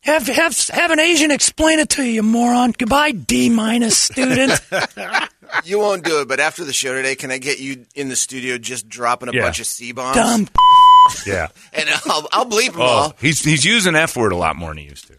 Have 0.07 0.27
have 0.29 0.57
have 0.69 0.91
an 0.93 1.01
Asian 1.01 1.31
explain 1.31 1.79
it 1.81 1.89
to 1.91 2.03
you, 2.05 2.11
you 2.13 2.23
moron. 2.23 2.73
Goodbye, 2.79 3.11
D 3.13 3.51
minus 3.51 3.99
student. 3.99 4.61
You 5.65 5.79
won't 5.79 6.03
do 6.05 6.21
it, 6.21 6.29
but 6.29 6.41
after 6.41 6.65
the 6.65 6.73
show 6.73 6.93
today, 6.93 7.15
can 7.15 7.31
I 7.31 7.39
get 7.39 7.61
you 7.61 7.87
in 7.95 8.09
the 8.09 8.17
studio 8.17 8.59
just 8.59 8.89
dropping 8.89 9.29
a 9.29 9.33
Yeah. 9.33 9.43
bunch 9.43 9.61
of 9.61 9.67
C 9.67 9.93
bombs? 9.93 10.17
dumb. 10.17 10.49
yeah. 11.27 11.47
And 11.73 11.89
I'll, 12.07 12.27
I'll 12.33 12.47
bleep 12.47 12.73
them 12.73 12.81
Oh, 12.81 12.85
all. 12.85 13.15
he's 13.21 13.43
he's 13.45 13.65
using 13.65 13.95
F 13.95 14.17
word 14.17 14.33
a 14.33 14.37
lot 14.37 14.57
more 14.57 14.71
than 14.71 14.79
he 14.79 14.85
used 14.85 15.07
to. 15.07 15.15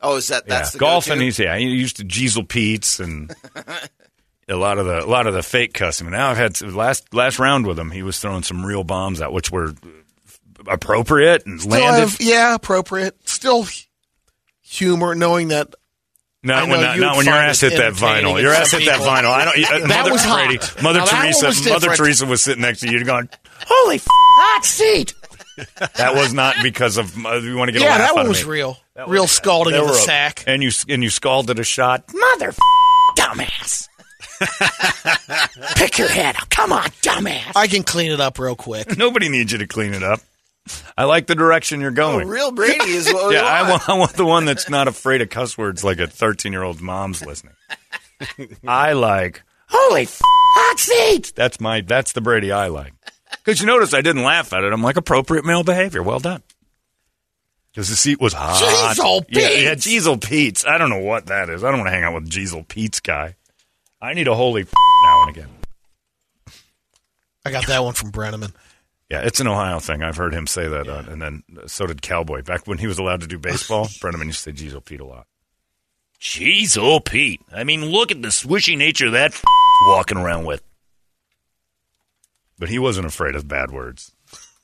Oh, 0.00 0.14
is 0.16 0.28
that 0.28 0.46
that's 0.46 0.68
yeah, 0.70 0.72
the 0.72 0.78
golf 0.78 1.06
and 1.06 1.14
go-to? 1.16 1.24
he's 1.24 1.38
yeah 1.40 1.56
he 1.58 1.66
used 1.66 1.96
to 1.96 2.04
Diesel 2.04 2.44
Pete's 2.44 3.00
and 3.00 3.34
a 4.48 4.54
lot 4.54 4.78
of 4.78 4.86
the 4.86 5.04
a 5.04 5.06
lot 5.06 5.26
of 5.26 5.34
the 5.34 5.42
fake 5.42 5.74
cussing. 5.74 6.08
Now 6.10 6.30
I've 6.30 6.36
had 6.36 6.60
last 6.62 7.12
last 7.12 7.38
round 7.40 7.66
with 7.66 7.78
him. 7.78 7.90
He 7.90 8.04
was 8.04 8.20
throwing 8.20 8.44
some 8.44 8.64
real 8.64 8.84
bombs 8.84 9.20
out, 9.20 9.32
which 9.32 9.50
were 9.50 9.74
appropriate 10.66 11.46
and 11.46 11.60
Still 11.60 11.72
landed. 11.72 12.00
have, 12.00 12.16
yeah, 12.20 12.54
appropriate. 12.54 13.16
Still 13.28 13.66
humor, 14.68 15.14
knowing 15.14 15.48
that 15.48 15.74
Not 16.42 16.68
when, 16.68 16.80
not, 16.80 16.98
not 16.98 17.16
when 17.16 17.26
your 17.26 17.34
ass 17.34 17.60
hit 17.60 17.76
that 17.78 17.94
vinyl. 17.94 18.40
Your 18.40 18.52
ass 18.52 18.70
hit 18.70 18.84
that 18.86 19.00
vinyl. 19.00 19.30
I 19.32 19.44
don't. 19.44 19.58
Uh, 19.84 19.86
That 19.88 19.98
Mother 20.00 20.12
was 20.12 20.22
hot. 20.24 20.82
Mother 20.82 20.98
Now 21.00 21.04
Teresa. 21.06 21.46
was 21.46 21.66
Mother. 21.66 21.94
Teresa 21.96 22.26
was 22.26 22.42
sitting 22.42 22.62
next 22.62 22.80
to 22.80 22.90
you, 22.90 23.04
going, 23.04 23.28
holy 23.66 23.96
f- 23.96 24.06
hot 24.08 24.64
seat. 24.64 25.14
"That 25.96 26.14
was 26.14 26.32
not 26.32 26.54
because 26.62 26.96
of 26.98 27.14
uh, 27.26 27.34
you 27.36 27.56
want 27.56 27.68
to 27.68 27.72
get 27.72 27.82
a 27.82 27.84
Yeah, 27.84 27.90
laugh 27.90 27.98
that 28.00 28.14
one 28.14 28.28
was 28.28 28.44
me." 28.44 28.50
real. 28.50 28.78
That 28.94 29.08
real 29.08 29.22
was- 29.24 29.32
scalding 29.32 29.74
of 29.74 29.86
the 29.88 29.92
a- 29.94 29.96
sack. 29.96 30.44
and 30.46 30.62
you 30.62 30.70
and 30.88 31.02
you 31.02 31.10
scalded 31.10 31.58
a 31.58 31.64
shot. 31.64 32.04
Mother 32.14 32.48
f- 32.48 32.58
dumbass. 33.16 33.88
Pick 35.76 35.98
your 35.98 36.08
head 36.08 36.36
up. 36.36 36.48
Come 36.50 36.72
on, 36.72 36.84
dumbass. 37.02 37.52
I 37.56 37.66
can 37.66 37.82
clean 37.82 38.12
it 38.12 38.20
up 38.20 38.38
real 38.38 38.54
quick. 38.54 38.96
Nobody 38.98 39.28
needs 39.28 39.50
you 39.50 39.58
to 39.58 39.66
clean 39.66 39.94
it 39.94 40.02
up. 40.04 40.20
I 40.96 41.04
like 41.04 41.26
the 41.26 41.34
direction 41.34 41.80
you're 41.80 41.90
Oh, 41.90 41.94
going. 41.94 42.28
real 42.28 42.50
Brady 42.52 42.90
is 42.90 43.12
what 43.12 43.32
yeah, 43.34 43.42
I 43.42 43.62
want. 43.62 43.72
want, 43.72 43.88
I 43.88 43.94
want 43.98 44.12
the 44.14 44.24
one 44.26 44.44
that's 44.44 44.68
not 44.68 44.88
afraid 44.88 45.20
of 45.22 45.30
cuss 45.30 45.56
words 45.58 45.82
like 45.84 45.98
a 45.98 46.06
13 46.06 46.52
year 46.52 46.62
old 46.62 46.80
mom's 46.80 47.24
listening. 47.24 47.54
I 48.66 48.92
like 48.94 49.42
Holy 49.68 50.02
f- 50.02 50.20
hot 50.24 50.78
seat. 50.80 51.32
that's 51.36 51.60
my 51.60 51.80
that's 51.82 52.12
the 52.12 52.20
Brady 52.20 52.50
I 52.52 52.68
like. 52.68 52.92
Because 53.44 53.60
you 53.60 53.66
notice 53.66 53.92
I 53.94 54.00
didn't 54.00 54.22
laugh 54.24 54.52
at 54.52 54.64
it. 54.64 54.72
I'm 54.72 54.82
like 54.82 54.96
appropriate 54.96 55.44
male 55.44 55.62
behavior. 55.62 56.02
Well 56.02 56.18
done. 56.18 56.42
Because 57.72 57.90
the 57.90 57.96
seat 57.96 58.20
was 58.20 58.32
hot. 58.32 58.60
Jeezel 58.60 59.24
Yeah, 59.28 59.50
yeah, 59.50 59.74
Jeezel 59.74 60.22
Pete's. 60.22 60.64
I 60.66 60.78
don't 60.78 60.90
know 60.90 60.98
what 61.02 61.26
that 61.26 61.48
is. 61.50 61.62
I 61.62 61.70
don't 61.70 61.80
want 61.80 61.88
to 61.88 61.92
hang 61.94 62.02
out 62.02 62.14
with 62.14 62.28
Jeezel 62.28 62.66
Pete's 62.66 63.00
guy. 63.00 63.36
I 64.00 64.14
need 64.14 64.26
a 64.26 64.34
holy 64.34 64.62
f- 64.62 64.72
now 65.04 65.22
and 65.22 65.30
again. 65.30 65.48
I 67.44 67.50
got 67.50 67.66
that 67.68 67.82
one 67.84 67.94
from 67.94 68.10
Brenneman. 68.12 68.52
Yeah, 69.10 69.22
it's 69.22 69.40
an 69.40 69.46
Ohio 69.46 69.78
thing. 69.80 70.02
I've 70.02 70.16
heard 70.18 70.34
him 70.34 70.46
say 70.46 70.68
that, 70.68 70.86
uh, 70.86 71.02
and 71.08 71.20
then 71.22 71.42
uh, 71.56 71.66
so 71.66 71.86
did 71.86 72.02
Cowboy. 72.02 72.42
Back 72.42 72.66
when 72.66 72.76
he 72.78 72.86
was 72.86 72.98
allowed 72.98 73.22
to 73.22 73.26
do 73.26 73.38
baseball, 73.38 73.86
Brenneman 74.02 74.26
used 74.26 74.44
to 74.44 74.54
say 74.54 74.64
Jeezel 74.66 74.84
Pete 74.84 75.00
a 75.00 75.04
lot. 75.06 75.26
Jeezel 76.20 77.02
Pete. 77.04 77.40
I 77.52 77.64
mean, 77.64 77.86
look 77.86 78.10
at 78.10 78.20
the 78.20 78.28
swishy 78.28 78.76
nature 78.76 79.06
of 79.06 79.12
that 79.12 79.32
f- 79.32 79.44
walking 79.86 80.18
around 80.18 80.44
with. 80.44 80.62
But 82.58 82.68
he 82.68 82.78
wasn't 82.78 83.06
afraid 83.06 83.34
of 83.34 83.46
bad 83.48 83.70
words, 83.70 84.12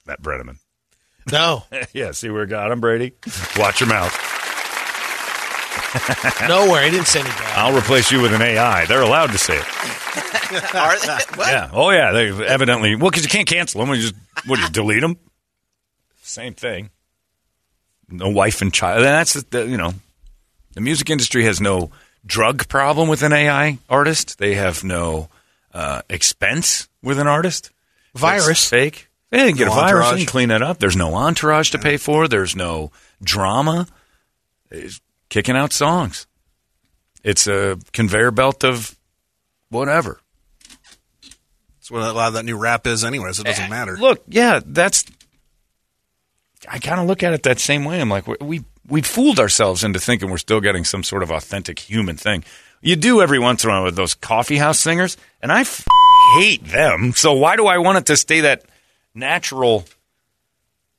that 0.04 0.20
Brenneman. 0.20 0.58
No, 1.32 1.62
yeah, 1.94 2.10
see 2.10 2.28
where 2.28 2.42
it 2.42 2.48
got 2.48 2.70
him, 2.70 2.80
Brady? 2.80 3.12
Watch 3.56 3.80
your 3.80 3.88
mouth. 3.88 4.12
nowhere. 6.48 6.84
He 6.84 6.90
didn't 6.90 7.06
say 7.06 7.20
any 7.20 7.28
bad. 7.30 7.58
I'll 7.58 7.76
replace 7.76 8.10
you 8.12 8.20
with 8.20 8.32
an 8.34 8.42
AI. 8.42 8.86
They're 8.86 9.02
allowed 9.02 9.28
to 9.32 9.38
say 9.38 9.56
it. 9.56 9.64
Are 10.74 10.98
they- 10.98 11.36
what? 11.36 11.48
Yeah. 11.52 11.70
Oh, 11.72 11.90
yeah. 11.90 12.12
They 12.12 12.28
evidently, 12.46 12.94
well, 12.96 13.10
because 13.10 13.24
you 13.24 13.28
can't 13.30 13.48
cancel 13.48 13.80
them. 13.84 13.94
You 13.94 14.00
just, 14.00 14.14
what 14.46 14.56
do 14.56 14.62
you 14.62 14.68
delete 14.70 15.00
them? 15.00 15.16
Same 16.22 16.54
thing. 16.54 16.90
no 18.08 18.28
wife 18.28 18.60
and 18.62 18.72
child. 18.72 18.98
And 18.98 19.06
that's 19.06 19.34
the 19.42 19.66
you 19.66 19.76
know, 19.76 19.92
the 20.74 20.80
music 20.80 21.10
industry 21.10 21.44
has 21.44 21.60
no 21.60 21.90
drug 22.26 22.68
problem 22.68 23.08
with 23.08 23.22
an 23.22 23.32
AI 23.32 23.78
artist. 23.88 24.38
They 24.38 24.54
have 24.54 24.82
no 24.84 25.28
uh, 25.72 26.02
expense 26.08 26.88
with 27.02 27.18
an 27.18 27.26
artist. 27.26 27.70
Virus. 28.14 28.46
That's 28.46 28.68
fake. 28.68 29.08
They 29.30 29.38
didn't 29.38 29.58
get 29.58 29.66
No 29.66 29.72
a 29.72 29.74
virus. 29.74 29.90
They 29.90 29.96
entourage. 29.96 30.18
can 30.18 30.26
clean 30.26 30.48
that 30.50 30.62
up. 30.62 30.78
There's 30.78 30.96
no 30.96 31.14
entourage 31.14 31.70
to 31.70 31.78
pay 31.78 31.96
for. 31.96 32.28
There's 32.28 32.54
no 32.56 32.92
drama. 33.22 33.86
It's 34.70 35.00
kicking 35.28 35.56
out 35.56 35.72
songs. 35.72 36.26
It's 37.22 37.46
a 37.46 37.78
conveyor 37.92 38.30
belt 38.30 38.64
of 38.64 38.96
whatever. 39.70 40.20
That's 41.84 41.90
what 41.90 42.02
a 42.02 42.12
lot 42.12 42.28
of 42.28 42.34
that 42.34 42.44
new 42.44 42.56
rap 42.56 42.86
is, 42.86 43.04
anyways. 43.04 43.40
It 43.40 43.46
doesn't 43.46 43.64
eh, 43.64 43.68
matter. 43.68 43.96
Look, 43.96 44.22
yeah, 44.28 44.60
that's. 44.64 45.04
I 46.66 46.78
kind 46.78 46.98
of 46.98 47.06
look 47.06 47.22
at 47.22 47.34
it 47.34 47.42
that 47.42 47.60
same 47.60 47.84
way. 47.84 48.00
I'm 48.00 48.08
like, 48.08 48.26
we 48.26 48.36
we 48.40 48.64
we 48.88 49.02
fooled 49.02 49.38
ourselves 49.38 49.84
into 49.84 49.98
thinking 49.98 50.30
we're 50.30 50.38
still 50.38 50.60
getting 50.60 50.84
some 50.84 51.02
sort 51.02 51.22
of 51.22 51.30
authentic 51.30 51.78
human 51.78 52.16
thing. 52.16 52.44
You 52.80 52.96
do 52.96 53.20
every 53.22 53.38
once 53.38 53.64
in 53.64 53.70
a 53.70 53.72
while 53.72 53.84
with 53.84 53.96
those 53.96 54.14
coffee 54.14 54.56
house 54.56 54.78
singers, 54.78 55.16
and 55.42 55.50
I 55.52 55.60
f- 55.60 55.84
hate 56.36 56.64
them. 56.64 57.12
So 57.12 57.32
why 57.34 57.56
do 57.56 57.66
I 57.66 57.78
want 57.78 57.98
it 57.98 58.06
to 58.06 58.16
stay 58.16 58.40
that 58.40 58.64
natural? 59.14 59.84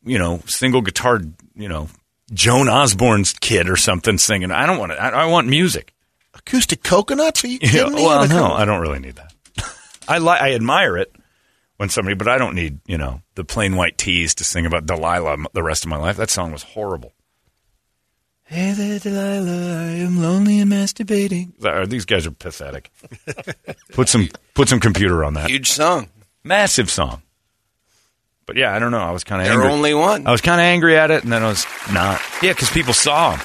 You 0.03 0.19
know, 0.19 0.41
single 0.45 0.81
guitar. 0.81 1.19
You 1.55 1.69
know, 1.69 1.89
Joan 2.33 2.67
Osborne's 2.69 3.33
kid 3.33 3.69
or 3.69 3.75
something 3.75 4.17
singing. 4.17 4.51
I 4.51 4.65
don't 4.65 4.77
want 4.79 4.91
it. 4.93 4.95
I, 4.95 5.09
I 5.09 5.25
want 5.25 5.47
music. 5.47 5.93
Acoustic 6.33 6.83
coconuts? 6.83 7.43
Are 7.43 7.47
you 7.47 7.59
Yeah, 7.61 7.69
kidding 7.69 7.95
me? 7.95 8.03
well, 8.03 8.21
Like, 8.21 8.29
no, 8.29 8.51
I 8.51 8.65
don't 8.65 8.81
really 8.81 8.99
need 8.99 9.15
that. 9.15 9.33
I 10.07 10.17
li- 10.19 10.37
I 10.39 10.53
admire 10.53 10.97
it 10.97 11.15
when 11.77 11.89
somebody, 11.89 12.15
but 12.15 12.27
I 12.27 12.37
don't 12.37 12.55
need 12.55 12.79
you 12.85 12.97
know 12.97 13.21
the 13.35 13.43
Plain 13.45 13.75
White 13.75 13.97
T's 13.97 14.35
to 14.35 14.43
sing 14.43 14.65
about 14.65 14.85
Delilah 14.85 15.37
the 15.53 15.63
rest 15.63 15.83
of 15.85 15.89
my 15.89 15.97
life. 15.97 16.17
That 16.17 16.29
song 16.29 16.51
was 16.51 16.63
horrible. 16.63 17.13
Hey 18.47 18.73
there, 18.73 18.99
Delilah, 18.99 19.77
I 19.87 19.91
am 19.95 20.21
lonely 20.21 20.59
and 20.59 20.71
masturbating. 20.71 21.89
These 21.89 22.05
guys 22.05 22.27
are 22.27 22.31
pathetic. 22.31 22.91
put 23.93 24.07
some 24.09 24.29
put 24.53 24.69
some 24.69 24.79
computer 24.79 25.23
on 25.23 25.33
that. 25.35 25.49
Huge 25.49 25.71
song. 25.71 26.09
Massive 26.43 26.91
song. 26.91 27.23
But 28.45 28.57
yeah, 28.57 28.73
I 28.75 28.79
don't 28.79 28.91
know. 28.91 28.99
I 28.99 29.11
was 29.11 29.23
kind 29.23 29.41
of 29.41 29.47
angry. 29.47 29.63
They're 29.63 29.71
angry. 29.71 29.91
only 29.91 29.93
one. 29.93 30.27
I 30.27 30.31
was 30.31 30.41
kind 30.41 30.61
of 30.61 30.65
angry 30.65 30.97
at 30.97 31.09
it, 31.11 31.23
and 31.23 31.31
then 31.31 31.43
I 31.43 31.47
was 31.47 31.65
not. 31.91 32.21
Yeah, 32.43 32.53
because 32.53 32.69
people 32.69 32.93
saw 32.93 33.31
them. 33.31 33.39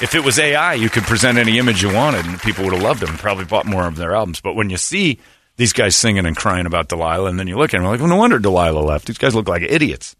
If 0.00 0.14
it 0.14 0.24
was 0.24 0.38
AI, 0.38 0.74
you 0.74 0.88
could 0.90 1.04
present 1.04 1.38
any 1.38 1.58
image 1.58 1.82
you 1.82 1.92
wanted, 1.92 2.26
and 2.26 2.40
people 2.40 2.64
would 2.64 2.72
have 2.72 2.82
loved 2.82 3.00
them 3.00 3.10
and 3.10 3.18
probably 3.18 3.44
bought 3.44 3.66
more 3.66 3.86
of 3.86 3.96
their 3.96 4.14
albums. 4.14 4.40
But 4.40 4.54
when 4.54 4.70
you 4.70 4.76
see 4.76 5.18
these 5.56 5.72
guys 5.72 5.94
singing 5.96 6.26
and 6.26 6.36
crying 6.36 6.66
about 6.66 6.88
Delilah, 6.88 7.28
and 7.30 7.38
then 7.38 7.46
you 7.46 7.56
look 7.56 7.74
at 7.74 7.78
them 7.78 7.86
like, 7.86 8.00
well, 8.00 8.08
no 8.08 8.16
wonder 8.16 8.38
Delilah 8.38 8.80
left. 8.80 9.06
These 9.06 9.18
guys 9.18 9.34
look 9.34 9.48
like 9.48 9.62
idiots. 9.62 10.16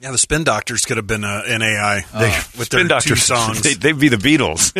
Yeah, 0.00 0.10
the 0.10 0.18
Spin 0.18 0.44
Doctors 0.44 0.84
could 0.84 0.96
have 0.98 1.06
been 1.06 1.24
uh, 1.24 1.42
an 1.46 1.62
AI 1.62 2.04
They, 2.12 2.26
with 2.58 2.66
Spin 2.66 2.88
their 2.88 3.00
two 3.00 3.14
Doctors, 3.14 3.22
songs. 3.24 3.62
They, 3.62 3.74
they'd 3.74 3.98
be 3.98 4.08
the 4.08 4.16
Beatles 4.16 4.72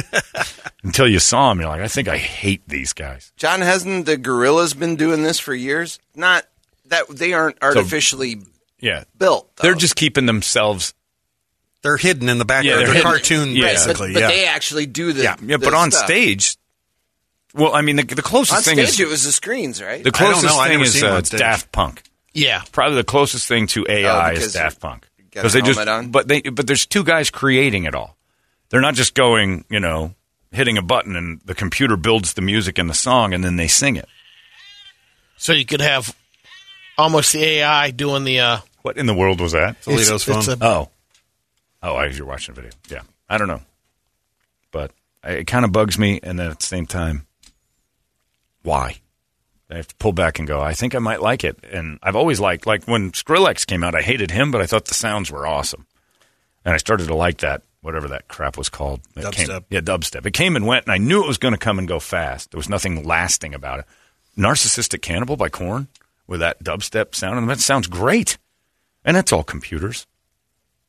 until 0.83 1.09
you 1.09 1.18
saw 1.20 1.49
them. 1.49 1.61
You're 1.61 1.68
like, 1.68 1.81
I 1.81 1.89
think 1.89 2.09
I 2.09 2.16
hate 2.18 2.68
these 2.68 2.93
guys. 2.93 3.33
John, 3.37 3.61
hasn't 3.61 4.07
the 4.07 4.16
Gorillaz 4.16 4.79
been 4.79 4.97
doing 4.97 5.22
this 5.22 5.39
for 5.39 5.55
years? 5.55 5.99
Not 6.14 6.45
that 6.87 7.09
they 7.09 7.33
aren't 7.33 7.57
artificially 7.62 8.43
Yeah, 8.85 9.05
built. 9.16 9.57
though. 9.57 9.62
they're 9.62 9.74
just 9.74 9.97
keeping 9.97 10.26
themselves. 10.26 10.93
They're 11.82 11.97
hidden 11.97 12.28
in 12.28 12.39
the 12.39 12.45
background. 12.45 12.66
Yeah, 12.66 12.76
they're 12.76 12.87
they're 12.87 12.95
hidden. 12.95 13.11
cartoon, 13.11 13.49
Yeah. 13.51 13.66
basically. 13.66 14.12
but, 14.12 14.20
but 14.20 14.20
yeah. 14.20 14.28
they 14.28 14.47
actually 14.47 14.87
do 14.87 15.12
the 15.12 15.22
Yeah, 15.22 15.37
yeah, 15.43 15.57
the 15.57 15.64
but 15.66 15.74
on 15.74 15.91
stuff. 15.91 16.05
stage. 16.07 16.57
Well, 17.55 17.74
I 17.74 17.82
mean, 17.82 17.97
the, 17.97 18.03
the 18.05 18.22
closest 18.22 18.57
On 18.57 18.62
thing 18.62 18.74
stage, 18.76 18.89
is 18.89 19.01
it 19.01 19.09
was 19.09 19.24
the 19.24 19.32
screens, 19.32 19.80
right? 19.82 20.03
the 20.03 20.09
I 20.14 20.18
don't 20.18 20.32
closest 20.32 20.45
know. 20.55 20.59
I 20.61 20.68
thing 20.68 20.78
never 20.78 20.85
is 20.85 20.93
seen 20.93 21.03
them 21.03 21.12
uh, 21.12 21.16
on 21.16 21.24
stage. 21.24 21.41
Daft 21.41 21.72
Punk. 21.72 22.03
Yeah. 22.32 22.62
Probably 22.72 22.97
the 22.97 23.05
closest 23.05 23.47
thing 23.47 23.66
to 23.68 23.87
AI 23.89 24.30
Oh, 24.30 24.32
is 24.32 24.39
because 24.39 24.53
Daft 24.55 24.80
Punk 24.80 25.09
got 25.30 25.45
a 25.45 25.49
they 25.49 25.61
just 25.62 25.78
helmet 25.78 25.89
on? 25.89 26.11
but 26.11 26.26
they 26.28 26.41
but 26.43 26.66
there's 26.66 26.85
two 26.87 27.05
guys 27.05 27.30
creating 27.30 27.85
it 27.85 27.95
all. 27.95 28.16
They're 28.70 28.80
not 28.80 28.95
just 28.95 29.14
going, 29.14 29.64
you 29.70 29.78
know, 29.80 30.14
hitting 30.53 30.78
a 30.78 30.82
button 30.82 31.14
and 31.16 31.41
the 31.45 31.55
computer 31.55 31.97
builds 31.97 32.35
the 32.35 32.43
music 32.43 32.76
and 32.78 32.91
the 32.91 32.95
song 32.95 33.32
and 33.35 33.45
then 33.45 33.55
they 33.57 33.68
sing 33.68 33.95
it. 33.97 34.09
So 35.37 35.53
you 35.53 35.64
could 35.66 35.80
have 35.80 36.16
almost 36.99 37.32
the 37.32 37.45
AI 37.45 37.91
doing 37.93 38.24
the. 38.24 38.41
Uh, 38.41 38.59
What 38.85 38.99
in 38.99 39.07
the 39.07 39.14
world 39.14 39.41
was 39.41 39.53
that? 39.53 39.80
Toledo's 39.82 40.28
it's 40.28 40.47
phone. 40.47 40.59
a- 40.61 40.64
Oh, 40.64 40.91
oh, 41.82 41.95
I 41.97 42.07
you're 42.09 42.26
watching 42.26 42.53
a 42.53 42.55
video. 42.55 42.70
Yeah, 42.91 43.01
I 43.30 43.39
don't 43.39 43.49
know, 43.49 43.62
but 44.70 44.91
I, 45.22 45.30
it 45.32 45.47
kind 45.47 45.64
of 45.64 45.72
bugs 45.72 45.99
me, 45.99 46.20
and 46.22 46.39
then 46.39 46.51
at 46.51 46.61
the 46.61 46.66
same 46.66 46.85
time, 46.87 47.26
why? 48.62 48.97
I 49.70 49.76
have 49.76 49.89
to 49.89 49.95
pull 49.97 50.12
back 50.12 50.39
and 50.39 50.47
go. 50.47 50.61
I 50.61 50.74
think 50.74 50.95
I 50.95 50.99
might 50.99 51.22
like 51.22 51.43
it, 51.45 51.59
and 51.72 51.99
I've 52.03 52.14
always 52.14 52.41
liked. 52.41 52.66
Like 52.66 52.85
when 52.85 53.11
Skrillex 53.12 53.66
came 53.66 53.82
out, 53.82 53.95
I 53.95 54.03
hated 54.03 54.30
him, 54.30 54.51
but 54.51 54.61
I 54.61 54.66
thought 54.66 54.85
the 54.85 54.95
sounds 54.95 55.30
were 55.30 55.47
awesome, 55.47 55.87
and 56.64 56.74
I 56.74 56.76
started 56.76 57.09
to 57.09 57.14
like 57.14 57.39
that 57.39 57.62
whatever 57.80 58.09
that 58.09 58.28
crap 58.28 58.59
was 58.59 58.68
called. 58.68 59.01
That 59.14 59.32
came- 59.35 59.49
Dubstep. 59.49 59.64
yeah, 59.70 59.80
dubstep. 59.80 60.26
It 60.26 60.32
came 60.35 60.57
and 60.57 60.66
went, 60.66 60.85
and 60.85 60.93
I 60.93 60.99
knew 60.99 61.22
it 61.24 61.26
was 61.26 61.39
going 61.39 61.53
to 61.55 61.59
come 61.59 61.78
and 61.78 61.89
go 61.89 61.99
fast. 62.01 62.51
There 62.51 62.59
was 62.59 62.68
nothing 62.68 63.03
lasting 63.05 63.55
about 63.55 63.78
it. 63.80 63.85
Narcissistic 64.39 65.01
Cannibal 65.01 65.37
by 65.39 65.49
Korn 65.49 65.89
with 66.26 66.41
that 66.41 66.62
dubstep 66.62 67.14
sound, 67.14 67.39
and 67.39 67.49
that 67.49 67.61
sounds 67.61 67.87
great, 67.87 68.37
and 69.05 69.17
it's 69.17 69.33
all 69.33 69.45
computers 69.45 70.07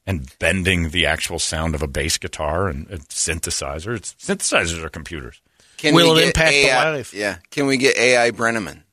and 0.08 0.32
bending 0.40 0.90
the 0.90 1.06
actual 1.06 1.40
sound 1.40 1.76
of 1.76 1.82
a 1.82 1.88
bass 1.88 2.18
guitar 2.18 2.68
and 2.68 2.88
a 2.92 2.98
synthesizer. 3.00 3.96
It's, 3.96 4.14
synthesizers 4.16 4.84
are 4.84 4.90
computers. 4.90 5.42
Can 5.78 5.94
Will 5.96 6.14
we 6.14 6.20
it 6.20 6.24
get 6.24 6.28
impact 6.28 6.52
the 6.52 6.66
AI, 6.68 6.92
life? 6.92 7.14
Yeah. 7.14 7.38
Can 7.52 7.66
we 7.68 7.78
get 7.78 7.98
AI 7.98 8.32
Brenneman? 8.32 8.84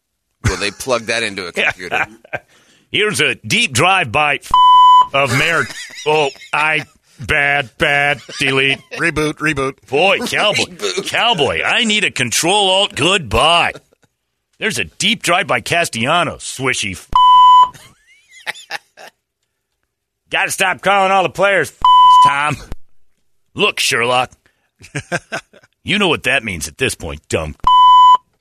Will 0.45 0.57
they 0.57 0.71
plug 0.71 1.03
that 1.03 1.23
into 1.23 1.47
a 1.47 1.53
computer? 1.53 2.07
Here's 2.91 3.21
a 3.21 3.35
deep 3.37 3.73
drive 3.73 4.11
by 4.11 4.41
of 5.15 5.37
Mayor. 5.39 5.63
Oh, 6.07 6.31
I 6.53 6.85
bad 7.21 7.71
bad 7.79 8.21
delete. 8.39 8.79
Reboot, 8.93 9.35
reboot. 9.35 9.87
Boy, 9.89 10.19
cowboy, 10.27 11.03
cowboy. 11.09 11.63
I 11.63 11.85
need 11.85 12.05
a 12.05 12.11
control 12.11 12.71
alt 12.71 12.95
goodbye. 12.95 13.73
There's 14.59 14.79
a 14.79 14.85
deep 14.85 15.23
drive 15.23 15.47
by 15.47 15.61
Castellanos. 15.61 16.43
Swishy. 16.43 16.97
Got 20.33 20.47
to 20.47 20.51
stop 20.51 20.81
calling 20.81 21.13
all 21.13 21.23
the 21.23 21.29
players 21.29 21.79
Tom. 22.27 22.57
Look, 23.53 23.79
Sherlock. 23.79 24.33
you 25.85 25.99
know 25.99 26.09
what 26.09 26.23
that 26.23 26.43
means 26.43 26.69
at 26.69 26.79
this 26.79 26.95
point, 26.95 27.29
dumb. 27.29 27.55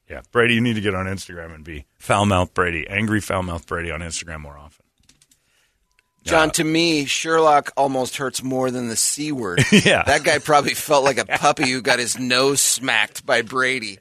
Yeah, 0.10 0.20
Brady, 0.34 0.56
you 0.56 0.60
need 0.60 0.74
to 0.74 0.82
get 0.82 0.94
on 0.94 1.06
Instagram 1.06 1.56
and 1.56 1.64
be 1.64 1.86
foul 1.98 2.26
mouth 2.26 2.54
Brady, 2.54 2.86
angry 2.86 3.22
foul 3.22 3.44
mouth 3.44 3.66
Brady 3.66 3.92
on 3.92 4.02
Instagram 4.02 4.42
more 4.42 4.58
often. 4.58 4.84
John, 6.26 6.52
to 6.52 6.66
me, 6.66 7.06
Sherlock 7.06 7.72
almost 7.78 8.18
hurts 8.18 8.44
more 8.44 8.72
than 8.72 8.90
the 8.90 8.98
C 8.98 9.32
word. 9.32 9.64
Yeah. 9.72 10.04
That 10.04 10.26
guy 10.26 10.40
probably 10.40 10.74
felt 10.74 11.06
like 11.06 11.18
a 11.18 11.24
puppy 11.24 11.70
who 11.72 11.82
got 11.82 12.00
his 12.00 12.20
nose 12.20 12.60
smacked 12.60 13.26
by 13.26 13.42
Brady. 13.42 14.00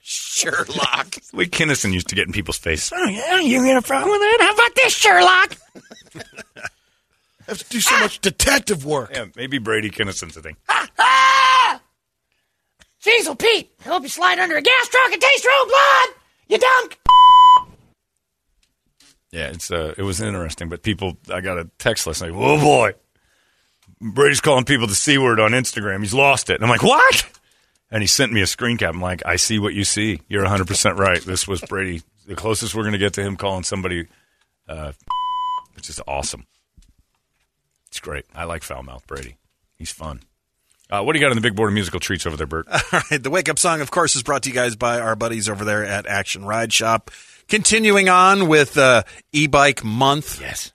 Sherlock. 0.00 1.18
Lee 1.32 1.46
Kinison 1.46 1.92
used 1.92 2.08
to 2.08 2.16
get 2.16 2.26
in 2.26 2.32
people's 2.32 2.58
faces. 2.58 2.92
Oh, 2.92 3.06
yeah, 3.06 3.38
you 3.38 3.62
got 3.64 3.76
a 3.76 3.86
problem 3.86 4.10
with 4.10 4.22
it? 4.22 4.40
How 4.40 4.54
about 4.54 4.74
this, 4.74 4.92
Sherlock? 4.92 5.56
Have 7.46 7.58
to 7.58 7.68
do 7.68 7.80
so 7.80 7.98
much 8.00 8.20
detective 8.20 8.84
work. 8.84 9.10
Yeah, 9.14 9.26
maybe 9.36 9.58
Brady 9.58 9.90
Kinison's 9.90 10.36
a 10.36 10.42
thing. 10.42 10.56
Ah! 10.68 11.80
Cecil 12.98 13.36
Pete, 13.36 13.70
I 13.84 13.88
hope 13.88 14.02
you 14.02 14.08
slide 14.08 14.40
under 14.40 14.56
a 14.56 14.62
gas 14.62 14.88
truck 14.88 15.12
and 15.12 15.22
taste 15.22 15.44
your 15.44 15.52
own 15.52 15.68
blood. 15.68 16.08
You 16.48 16.58
dumb. 16.58 16.88
Yeah, 19.30 19.48
it's 19.48 19.70
uh, 19.70 19.94
it 19.96 20.02
was 20.02 20.20
interesting, 20.20 20.68
but 20.68 20.82
people, 20.82 21.16
I 21.32 21.40
got 21.40 21.58
a 21.58 21.68
text 21.78 22.06
last 22.06 22.22
night. 22.22 22.32
Oh 22.34 22.58
boy, 22.58 22.94
Brady's 24.00 24.40
calling 24.40 24.64
people 24.64 24.86
the 24.86 24.94
c 24.94 25.18
word 25.18 25.38
on 25.38 25.52
Instagram. 25.52 26.00
He's 26.00 26.14
lost 26.14 26.50
it. 26.50 26.54
And 26.54 26.64
I'm 26.64 26.70
like, 26.70 26.82
what? 26.82 27.38
And 27.90 28.02
he 28.02 28.06
sent 28.08 28.32
me 28.32 28.40
a 28.40 28.46
screen 28.46 28.76
cap. 28.76 28.92
I'm 28.94 29.00
like, 29.00 29.24
I 29.24 29.36
see 29.36 29.58
what 29.58 29.74
you 29.74 29.84
see. 29.84 30.20
You're 30.28 30.42
100 30.42 30.66
percent 30.66 30.98
right. 30.98 31.20
This 31.20 31.46
was 31.46 31.60
Brady. 31.60 32.02
The 32.26 32.34
closest 32.34 32.74
we're 32.74 32.82
going 32.82 32.92
to 32.92 32.98
get 32.98 33.12
to 33.14 33.22
him 33.22 33.36
calling 33.36 33.62
somebody, 33.62 34.08
uh, 34.68 34.92
which 35.74 35.88
is 35.88 36.00
awesome. 36.08 36.46
Great. 38.06 38.24
I 38.36 38.44
like 38.44 38.62
foul 38.62 38.84
mouth 38.84 39.04
Brady. 39.08 39.36
He's 39.74 39.90
fun. 39.90 40.20
Uh, 40.88 41.02
what 41.02 41.12
do 41.12 41.18
you 41.18 41.24
got 41.24 41.32
in 41.32 41.36
the 41.36 41.42
big 41.42 41.56
board 41.56 41.70
of 41.70 41.74
musical 41.74 41.98
treats 41.98 42.24
over 42.24 42.36
there, 42.36 42.46
Bert? 42.46 42.68
All 42.92 43.00
right. 43.10 43.20
The 43.20 43.30
wake 43.30 43.48
up 43.48 43.58
song, 43.58 43.80
of 43.80 43.90
course, 43.90 44.14
is 44.14 44.22
brought 44.22 44.44
to 44.44 44.48
you 44.48 44.54
guys 44.54 44.76
by 44.76 45.00
our 45.00 45.16
buddies 45.16 45.48
over 45.48 45.64
there 45.64 45.84
at 45.84 46.06
Action 46.06 46.44
Ride 46.44 46.72
Shop. 46.72 47.10
Continuing 47.48 48.08
on 48.08 48.46
with 48.46 48.78
uh, 48.78 49.02
e 49.32 49.48
bike 49.48 49.82
month. 49.82 50.40
Yes. 50.40 50.72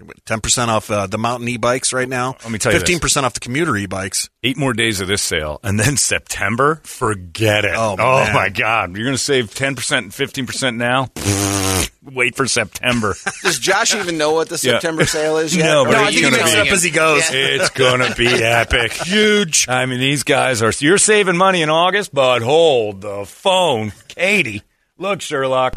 10% 0.00 0.68
off 0.68 0.88
uh, 0.88 1.08
the 1.08 1.18
mountain 1.18 1.48
e 1.48 1.56
bikes 1.56 1.92
right 1.92 2.08
now. 2.08 2.36
Let 2.44 2.52
me 2.52 2.60
tell 2.60 2.72
you 2.72 2.78
15% 2.78 3.24
off 3.24 3.34
the 3.34 3.40
commuter 3.40 3.76
e 3.76 3.86
bikes. 3.86 4.30
Eight 4.44 4.56
more 4.56 4.72
days 4.72 5.00
of 5.00 5.08
this 5.08 5.22
sale, 5.22 5.58
and 5.64 5.80
then 5.80 5.96
September, 5.96 6.80
forget 6.84 7.64
it. 7.64 7.74
Oh, 7.74 7.96
man. 7.96 8.32
my 8.32 8.50
God. 8.50 8.96
You're 8.96 9.04
going 9.04 9.16
to 9.16 9.18
save 9.18 9.52
10% 9.52 9.98
and 9.98 10.12
15% 10.12 10.76
now? 10.76 11.08
Wait 12.02 12.34
for 12.36 12.46
September. 12.46 13.14
Does 13.42 13.58
Josh 13.58 13.94
even 13.94 14.18
know 14.18 14.32
what 14.32 14.48
the 14.48 14.54
Yeah. 14.54 14.72
September 14.80 15.04
sale 15.06 15.36
is 15.38 15.54
yet? 15.56 15.64
No, 15.66 15.84
but 15.84 15.94
are 15.94 16.08
it's 16.08 16.20
gonna 16.20 16.36
telling 16.36 16.54
be- 16.54 16.60
up 16.60 16.74
as 16.74 16.82
he 16.82 16.90
goes. 16.90 17.22
it's 17.30 17.70
going 17.70 18.00
to 18.00 18.14
be 18.16 18.26
epic. 18.42 18.92
Huge. 18.92 19.68
I 19.68 19.86
mean, 19.86 20.00
these 20.00 20.22
guys 20.22 20.62
are. 20.62 20.72
You're 20.78 20.98
saving 20.98 21.36
money 21.36 21.62
in 21.62 21.70
August, 21.70 22.14
but 22.14 22.42
hold 22.42 23.00
the 23.02 23.24
phone. 23.26 23.92
Katie, 24.08 24.62
look, 24.98 25.20
Sherlock. 25.20 25.74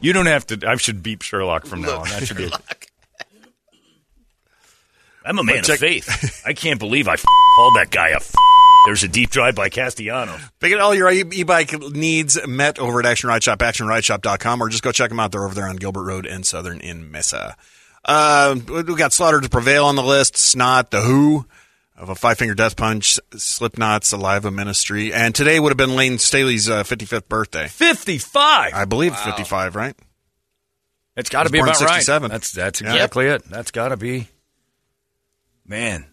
You 0.00 0.12
don't 0.12 0.26
have 0.26 0.46
to. 0.48 0.60
I 0.68 0.76
should 0.76 1.02
beep 1.02 1.22
Sherlock 1.22 1.66
from 1.66 1.82
now 1.82 1.98
on. 2.00 2.08
That 2.10 2.26
should 2.26 2.36
be. 2.36 2.50
I'm 5.24 5.38
a 5.38 5.42
man 5.42 5.62
check- 5.64 5.76
of 5.76 5.80
faith. 5.80 6.42
I 6.46 6.52
can't 6.52 6.78
believe 6.78 7.08
I 7.08 7.14
f- 7.14 7.24
called 7.56 7.74
that 7.76 7.90
guy 7.90 8.10
a. 8.10 8.16
F- 8.16 8.34
There's 8.86 9.02
a 9.02 9.08
deep 9.08 9.30
drive 9.30 9.54
by 9.54 9.68
Castellano. 9.68 10.38
They 10.60 10.68
get 10.70 10.80
all 10.80 10.94
your 10.94 11.10
e- 11.10 11.24
e-bike 11.32 11.72
needs 11.90 12.38
met 12.46 12.78
over 12.78 13.00
at 13.00 13.06
Action 13.06 13.28
Ride 13.28 13.42
Shop, 13.42 13.58
actionrideshop.com, 13.58 14.62
or 14.62 14.68
just 14.68 14.82
go 14.82 14.92
check 14.92 15.10
them 15.10 15.20
out. 15.20 15.32
They're 15.32 15.44
over 15.44 15.54
there 15.54 15.66
on 15.68 15.76
Gilbert 15.76 16.04
Road 16.04 16.24
in 16.24 16.44
Southern 16.44 16.80
in 16.80 17.10
Mesa. 17.10 17.56
Uh, 18.04 18.54
we 18.68 18.82
got 18.94 19.12
Slaughter 19.12 19.40
to 19.40 19.48
Prevail 19.48 19.84
on 19.86 19.96
the 19.96 20.02
list, 20.02 20.36
Snot, 20.36 20.90
The 20.92 21.00
Who, 21.00 21.44
of 21.96 22.08
a 22.08 22.14
Five 22.14 22.38
Finger 22.38 22.54
Death 22.54 22.76
Punch, 22.76 23.18
Slipknot, 23.36 24.04
Saliva 24.04 24.50
Ministry, 24.52 25.12
and 25.12 25.34
today 25.34 25.58
would 25.58 25.70
have 25.70 25.76
been 25.76 25.96
Layne 25.96 26.18
Staley's 26.18 26.70
uh, 26.70 26.84
55th 26.84 27.28
birthday. 27.28 27.66
55. 27.66 28.72
I 28.74 28.84
believe 28.84 29.16
55, 29.16 29.74
right? 29.74 29.96
It's 31.16 31.30
got 31.30 31.44
to 31.44 31.50
be 31.50 31.58
about 31.58 31.80
right. 31.80 31.88
67. 32.02 32.30
That's 32.30 32.52
that's 32.52 32.80
Yeah. 32.80 32.92
exactly 32.92 33.26
it. 33.26 33.42
That's 33.50 33.70
got 33.72 33.88
to 33.88 33.96
be. 33.96 34.28
Man, 35.66 36.06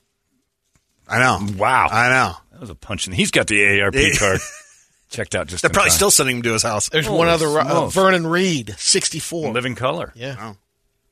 I 1.07 1.19
know. 1.19 1.45
wow, 1.57 1.88
I 1.91 2.09
know. 2.09 2.36
That 2.64 2.70
was 2.70 2.78
a 2.78 2.88
punch. 2.88 3.07
in 3.07 3.14
He's 3.14 3.30
got 3.30 3.47
the 3.47 3.55
AARP 3.55 4.18
card 4.18 4.39
checked 5.09 5.36
out. 5.36 5.47
Just 5.47 5.64
They're 5.64 5.70
in 5.70 5.74
probably 5.74 5.89
time. 5.89 5.97
still 5.97 6.11
sending 6.11 6.38
him 6.38 6.43
to 6.43 6.53
his 6.53 6.64
house. 6.64 6.88
There's 6.88 7.05
Holy 7.07 7.18
one 7.20 7.28
other, 7.28 7.47
uh. 7.59 7.88
Vernon 7.88 8.26
Reid, 8.26 8.74
64. 8.78 9.51
Living 9.51 9.76
Colour. 9.76 10.14
Yeah. 10.16 10.53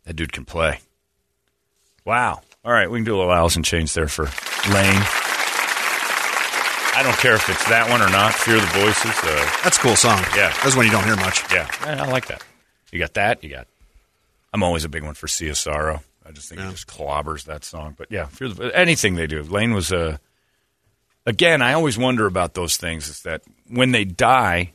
That 0.05 0.15
dude 0.15 0.31
can 0.31 0.45
play. 0.45 0.79
Wow. 2.05 2.39
All 2.63 2.71
right, 2.71 2.89
we 2.89 2.99
can 2.99 3.03
do 3.03 3.17
a 3.17 3.17
little 3.17 3.33
Alice 3.33 3.57
in 3.57 3.63
Chains 3.63 3.93
there 3.93 4.07
for 4.07 4.23
Layne. 4.71 5.03
I 6.93 7.01
don't 7.03 7.17
care 7.17 7.35
if 7.35 7.49
it's 7.49 7.67
that 7.67 7.89
one 7.89 8.01
or 8.01 8.09
not. 8.09 8.33
Fear 8.33 8.61
the 8.61 8.65
voices. 8.67 9.11
Uh, 9.21 9.51
That's 9.61 9.77
a 9.77 9.81
cool 9.81 9.97
song. 9.97 10.19
Yeah. 10.37 10.53
That's 10.63 10.77
when 10.77 10.85
you 10.85 10.91
don't 10.93 11.03
hear 11.03 11.17
much. 11.17 11.43
yeah, 11.51 11.69
I, 11.81 11.95
I 11.95 12.07
like 12.07 12.27
that. 12.27 12.41
You 12.93 12.99
got 12.99 13.13
that. 13.15 13.43
You 13.43 13.49
got. 13.49 13.67
I'm 14.53 14.63
always 14.63 14.85
a 14.85 14.89
big 14.89 15.03
one 15.03 15.15
for 15.15 15.27
Sia 15.27 15.53
Sorrow. 15.55 16.01
I 16.25 16.31
just 16.31 16.47
think 16.47 16.61
he 16.61 16.69
just 16.69 16.87
clobbers 16.87 17.43
that 17.45 17.65
song. 17.65 17.95
But 17.97 18.07
yeah, 18.09 18.27
fear 18.27 18.47
the, 18.47 18.77
anything 18.77 19.15
they 19.15 19.27
do. 19.27 19.43
Layne 19.43 19.73
was 19.73 19.91
a. 19.91 20.21
again, 21.25 21.61
I 21.61 21.73
always 21.73 21.97
wonder 21.97 22.25
about 22.25 22.53
those 22.53 22.77
things. 22.77 23.09
Is 23.09 23.23
that 23.23 23.41
when 23.67 23.91
they 23.91 24.05
die, 24.05 24.73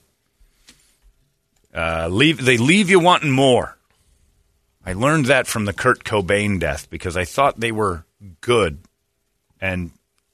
uh, 1.74 2.08
leave 2.10 2.44
they 2.44 2.56
leave 2.56 2.90
you 2.90 3.00
wanting 3.00 3.32
more. 3.32 3.76
I 4.84 4.92
learned 4.92 5.26
that 5.26 5.46
from 5.46 5.64
the 5.64 5.72
Kurt 5.72 6.04
Cobain 6.04 6.60
death 6.60 6.88
because 6.90 7.16
I 7.16 7.24
thought 7.24 7.58
they 7.58 7.72
were 7.72 8.04
good 8.40 8.78
and 9.60 9.90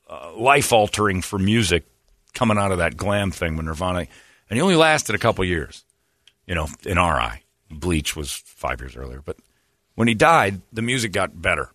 uh, 0.09 0.33
life 0.37 0.73
altering 0.73 1.23
for 1.23 1.39
music 1.39 1.85
coming 2.35 2.59
out 2.59 2.73
of 2.73 2.79
that 2.79 2.97
glam 2.97 3.31
thing 3.31 3.57
when 3.57 3.67
Nirvana, 3.67 4.01
and 4.01 4.09
he 4.57 4.61
only 4.61 4.77
lasted 4.77 5.15
a 5.15 5.19
couple 5.19 5.45
years. 5.45 5.85
You 6.47 6.55
know, 6.55 6.69
in 6.85 6.99
our 6.99 7.19
eye, 7.19 7.43
Bleach 7.71 8.15
was 8.15 8.33
five 8.33 8.81
years 8.81 8.97
earlier, 8.97 9.23
but 9.25 9.37
when 9.95 10.09
he 10.09 10.15
died, 10.15 10.61
the 10.73 10.83
music 10.83 11.13
got 11.13 11.41
better, 11.41 11.71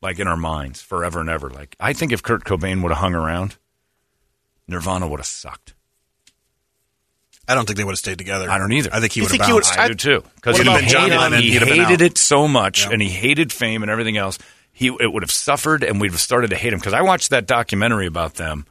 like 0.00 0.18
in 0.18 0.26
our 0.28 0.36
minds, 0.36 0.80
forever 0.80 1.20
and 1.20 1.28
ever. 1.28 1.50
Like 1.50 1.76
I 1.80 1.92
think 1.92 2.12
if 2.12 2.22
Kurt 2.22 2.44
Cobain 2.44 2.82
would 2.82 2.90
have 2.90 2.98
hung 2.98 3.14
around, 3.14 3.56
Nirvana 4.66 5.08
would 5.08 5.20
have 5.20 5.26
sucked. 5.26 5.74
I 7.50 7.54
don't 7.54 7.64
think 7.64 7.78
they 7.78 7.84
would 7.84 7.92
have 7.92 7.98
stayed 7.98 8.18
together. 8.18 8.50
I 8.50 8.58
don't 8.58 8.72
either. 8.72 8.90
I 8.92 9.00
think 9.00 9.12
he 9.12 9.20
would 9.22 9.30
have 9.30 9.38
think 9.38 9.44
he 9.44 9.52
would- 9.54 9.62
bounced. 9.62 9.78
I 9.78 9.88
do 9.88 9.94
too. 9.94 10.22
Because 10.36 10.56
he, 10.58 10.62
about 10.62 10.82
John 10.82 11.08
Lennon? 11.08 11.40
he 11.42 11.58
been 11.58 11.66
hated 11.68 12.02
it 12.02 12.18
so 12.18 12.46
much, 12.46 12.84
Yeah. 12.84 12.92
and 12.92 13.00
he 13.02 13.08
hated 13.08 13.52
fame 13.52 13.82
and 13.82 13.90
everything 13.90 14.16
else. 14.18 14.38
He 14.70 14.88
it 14.88 15.10
would 15.12 15.22
have 15.22 15.30
suffered, 15.30 15.82
and 15.82 16.00
we'd 16.00 16.10
have 16.12 16.20
started 16.20 16.50
to 16.50 16.56
hate 16.56 16.72
him. 16.72 16.78
Because 16.78 16.92
I 16.92 17.00
watched 17.02 17.30
that 17.30 17.46
documentary 17.46 18.06
about 18.06 18.34
them, 18.34 18.66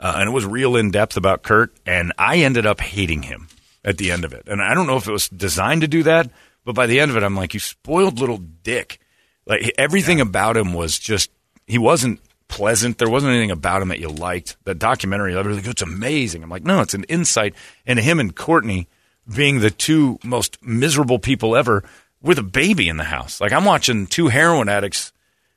uh, 0.00 0.14
and 0.16 0.28
it 0.30 0.32
was 0.32 0.46
real 0.46 0.76
in 0.76 0.90
depth 0.90 1.16
about 1.18 1.42
Kurt, 1.42 1.72
and 1.84 2.12
I 2.18 2.38
ended 2.38 2.64
up 2.66 2.80
hating 2.80 3.22
him 3.24 3.48
at 3.84 3.98
the 3.98 4.10
end 4.10 4.24
of 4.24 4.32
it. 4.32 4.44
And 4.48 4.62
I 4.62 4.72
don't 4.74 4.86
know 4.86 4.96
if 4.96 5.06
it 5.06 5.12
was 5.12 5.28
designed 5.28 5.82
to 5.82 5.88
do 5.88 6.02
that, 6.04 6.30
but 6.64 6.74
by 6.74 6.86
the 6.86 6.98
end 6.98 7.10
of 7.10 7.16
it, 7.18 7.22
I'm 7.22 7.36
like, 7.36 7.52
you 7.54 7.60
spoiled 7.60 8.18
little 8.18 8.38
dick. 8.38 8.98
Like 9.46 9.72
everything 9.78 10.20
about 10.20 10.56
him 10.56 10.74
was 10.74 10.98
just 10.98 11.30
he 11.66 11.78
wasn't 11.78 12.20
pleasant. 12.48 12.98
There 12.98 13.08
wasn't 13.08 13.32
anything 13.32 13.50
about 13.50 13.82
him 13.82 13.88
that 13.88 13.98
you 13.98 14.08
liked. 14.08 14.56
The 14.64 14.74
documentary, 14.74 15.36
I 15.36 15.40
was 15.40 15.60
go, 15.60 15.70
it's 15.70 15.82
amazing. 15.82 16.42
I'm 16.42 16.50
like, 16.50 16.64
no, 16.64 16.80
it's 16.80 16.94
an 16.94 17.04
insight 17.04 17.54
into 17.86 18.02
him 18.02 18.20
and 18.20 18.34
Courtney 18.34 18.88
being 19.34 19.60
the 19.60 19.70
two 19.70 20.18
most 20.22 20.62
miserable 20.62 21.18
people 21.18 21.56
ever 21.56 21.82
with 22.22 22.38
a 22.38 22.42
baby 22.42 22.88
in 22.88 22.96
the 22.96 23.04
house. 23.04 23.40
Like 23.40 23.52
I'm 23.52 23.64
watching 23.64 24.06
two 24.06 24.28
heroin 24.28 24.68
addicts 24.68 25.12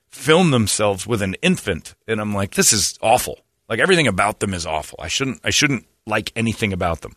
film 0.10 0.52
themselves 0.52 1.06
with 1.06 1.22
an 1.22 1.36
infant, 1.42 1.96
and 2.08 2.20
I'm 2.20 2.34
like, 2.34 2.56
this 2.56 2.74
is 2.74 2.98
awful. 3.02 3.40
Like 3.68 3.80
everything 3.80 4.08
about 4.08 4.40
them 4.40 4.54
is 4.54 4.66
awful. 4.66 5.00
I 5.02 5.08
shouldn't 5.08 5.42
I 5.44 5.52
shouldn't 5.52 5.86
like 6.06 6.32
anything 6.36 6.74
about 6.74 7.02
them. 7.02 7.16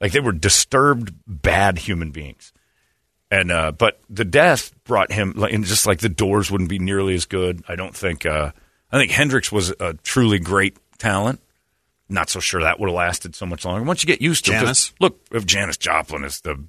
Like 0.00 0.12
they 0.12 0.20
were 0.20 0.32
disturbed, 0.32 1.14
bad 1.26 1.78
human 1.78 2.10
beings. 2.10 2.52
And 3.32 3.50
uh, 3.50 3.72
but 3.72 3.98
the 4.10 4.26
death 4.26 4.74
brought 4.84 5.10
him, 5.10 5.32
like, 5.34 5.54
and 5.54 5.64
just 5.64 5.86
like 5.86 6.00
the 6.00 6.10
Doors 6.10 6.50
wouldn't 6.50 6.68
be 6.68 6.78
nearly 6.78 7.14
as 7.14 7.24
good. 7.24 7.64
I 7.66 7.76
don't 7.76 7.96
think. 7.96 8.26
Uh, 8.26 8.52
I 8.92 8.98
think 8.98 9.10
Hendrix 9.10 9.50
was 9.50 9.70
a 9.80 9.94
truly 9.94 10.38
great 10.38 10.76
talent. 10.98 11.40
Not 12.10 12.28
so 12.28 12.40
sure 12.40 12.60
that 12.60 12.78
would 12.78 12.90
have 12.90 12.94
lasted 12.94 13.34
so 13.34 13.46
much 13.46 13.64
longer. 13.64 13.84
Once 13.84 14.02
you 14.02 14.06
get 14.06 14.20
used 14.20 14.44
to 14.44 14.52
it, 14.52 14.60
Janis? 14.60 14.92
look, 15.00 15.18
if 15.32 15.46
Janis 15.46 15.78
Joplin 15.78 16.24
is 16.24 16.42
the 16.42 16.62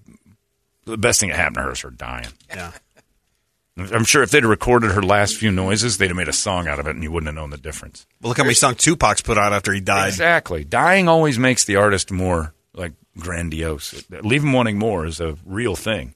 the 0.86 0.98
best 0.98 1.20
thing 1.20 1.32
that 1.32 1.36
happened 1.36 1.56
to 1.58 1.62
her 1.64 1.72
is 1.74 1.82
her 1.82 1.90
dying. 1.90 2.30
Yeah. 2.48 2.72
I'm 3.78 4.06
sure 4.06 4.24
if 4.24 4.32
they'd 4.32 4.46
recorded 4.46 4.92
her 4.92 5.02
last 5.02 5.36
few 5.36 5.52
noises, 5.52 5.98
they'd 5.98 6.08
have 6.08 6.16
made 6.16 6.30
a 6.30 6.34
song 6.34 6.70
out 6.70 6.80
of 6.80 6.88
it, 6.88 6.92
and 6.92 7.04
you 7.04 7.12
wouldn't 7.12 7.28
have 7.28 7.36
known 7.36 7.50
the 7.50 7.58
difference. 7.58 8.08
Well, 8.22 8.30
look 8.30 8.38
how 8.38 8.44
many 8.46 8.54
songs 8.54 8.78
Tupac's 8.78 9.22
put 9.22 9.38
out 9.38 9.52
after 9.52 9.74
he 9.74 9.82
died. 9.82 10.08
Exactly. 10.08 10.64
Dying 10.64 11.10
always 11.10 11.38
makes 11.38 11.66
the 11.66 11.76
artist 11.76 12.10
more 12.10 12.54
like 12.74 12.94
grandiose. 13.20 14.06
Leave 14.10 14.44
him 14.44 14.54
wanting 14.54 14.80
more 14.80 15.06
is 15.06 15.20
a 15.20 15.36
real 15.44 15.76
thing. 15.76 16.16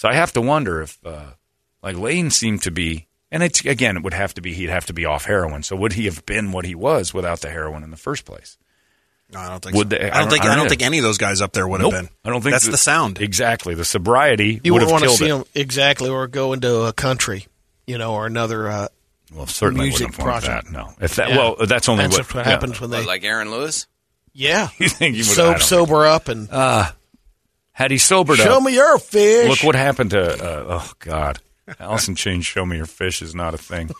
So 0.00 0.08
I 0.08 0.14
have 0.14 0.32
to 0.32 0.40
wonder 0.40 0.80
if, 0.80 0.98
uh, 1.04 1.32
like 1.82 1.94
Layne 1.94 2.30
seemed 2.30 2.62
to 2.62 2.70
be, 2.70 3.06
and 3.30 3.42
it's 3.42 3.62
again, 3.66 3.98
it 3.98 4.02
would 4.02 4.14
have 4.14 4.32
to 4.32 4.40
be 4.40 4.54
he'd 4.54 4.70
have 4.70 4.86
to 4.86 4.94
be 4.94 5.04
off 5.04 5.26
heroin. 5.26 5.62
So 5.62 5.76
would 5.76 5.92
he 5.92 6.06
have 6.06 6.24
been 6.24 6.52
what 6.52 6.64
he 6.64 6.74
was 6.74 7.12
without 7.12 7.40
the 7.42 7.50
heroin 7.50 7.82
in 7.82 7.90
the 7.90 7.98
first 7.98 8.24
place? 8.24 8.56
No, 9.30 9.40
I 9.40 9.48
don't 9.50 9.62
think 9.62 9.76
Would 9.76 9.90
so. 9.92 9.98
they- 9.98 10.10
I 10.10 10.20
don't 10.20 10.30
think. 10.30 10.44
I 10.46 10.56
don't 10.56 10.70
think 10.70 10.80
any 10.80 10.96
of 10.96 11.04
those 11.04 11.18
guys 11.18 11.42
up 11.42 11.52
there 11.52 11.68
would 11.68 11.82
Nope. 11.82 11.92
have 11.92 12.02
been. 12.04 12.10
I 12.24 12.30
don't 12.30 12.40
think 12.40 12.54
that's 12.54 12.64
that- 12.64 12.70
the 12.70 12.78
sound. 12.78 13.20
Exactly. 13.20 13.74
The 13.74 13.84
sobriety 13.84 14.58
You 14.64 14.72
would 14.72 14.80
wouldn't 14.84 15.02
have 15.02 15.02
want 15.02 15.04
to 15.04 15.18
see 15.18 15.28
it. 15.28 15.34
him 15.36 15.44
exactly, 15.54 16.08
or 16.08 16.26
go 16.28 16.54
into 16.54 16.84
a 16.84 16.94
country, 16.94 17.46
you 17.86 17.98
know, 17.98 18.14
or 18.14 18.24
another. 18.24 18.70
Uh, 18.70 18.88
Well, 19.34 19.46
certainly 19.48 19.88
music 19.90 20.08
wouldn't 20.08 20.16
have 20.16 20.24
project. 20.42 20.64
that. 20.64 20.72
No, 20.72 20.94
if 20.98 21.16
that 21.16 21.28
Yeah. 21.28 21.36
well, 21.36 21.56
that's 21.66 21.90
only 21.90 22.04
That's 22.04 22.16
what, 22.16 22.34
what 22.34 22.46
yeah. 22.46 22.50
happens 22.52 22.80
when 22.80 22.88
they. 22.88 23.00
What, 23.00 23.06
like 23.06 23.22
Aaron 23.24 23.50
Lewis? 23.50 23.86
yeah, 24.32 24.68
You 24.78 24.88
think 24.88 25.14
he 25.14 25.20
would 25.20 25.26
so, 25.28 25.52
have 25.52 25.62
sober 25.62 26.06
up 26.06 26.28
and 26.28 26.50
had 27.80 27.90
he 27.90 27.96
sobered 27.96 28.36
show 28.36 28.44
up? 28.44 28.50
Show 28.50 28.60
me 28.60 28.74
your 28.74 28.98
fish. 28.98 29.48
Look 29.48 29.62
what 29.62 29.74
happened 29.74 30.10
to. 30.10 30.32
Uh, 30.32 30.64
oh 30.68 30.92
God, 30.98 31.38
Allison 31.78 32.14
Chain. 32.14 32.42
Show 32.42 32.66
me 32.66 32.76
your 32.76 32.84
fish 32.84 33.22
is 33.22 33.34
not 33.34 33.54
a 33.54 33.58
thing. 33.58 33.90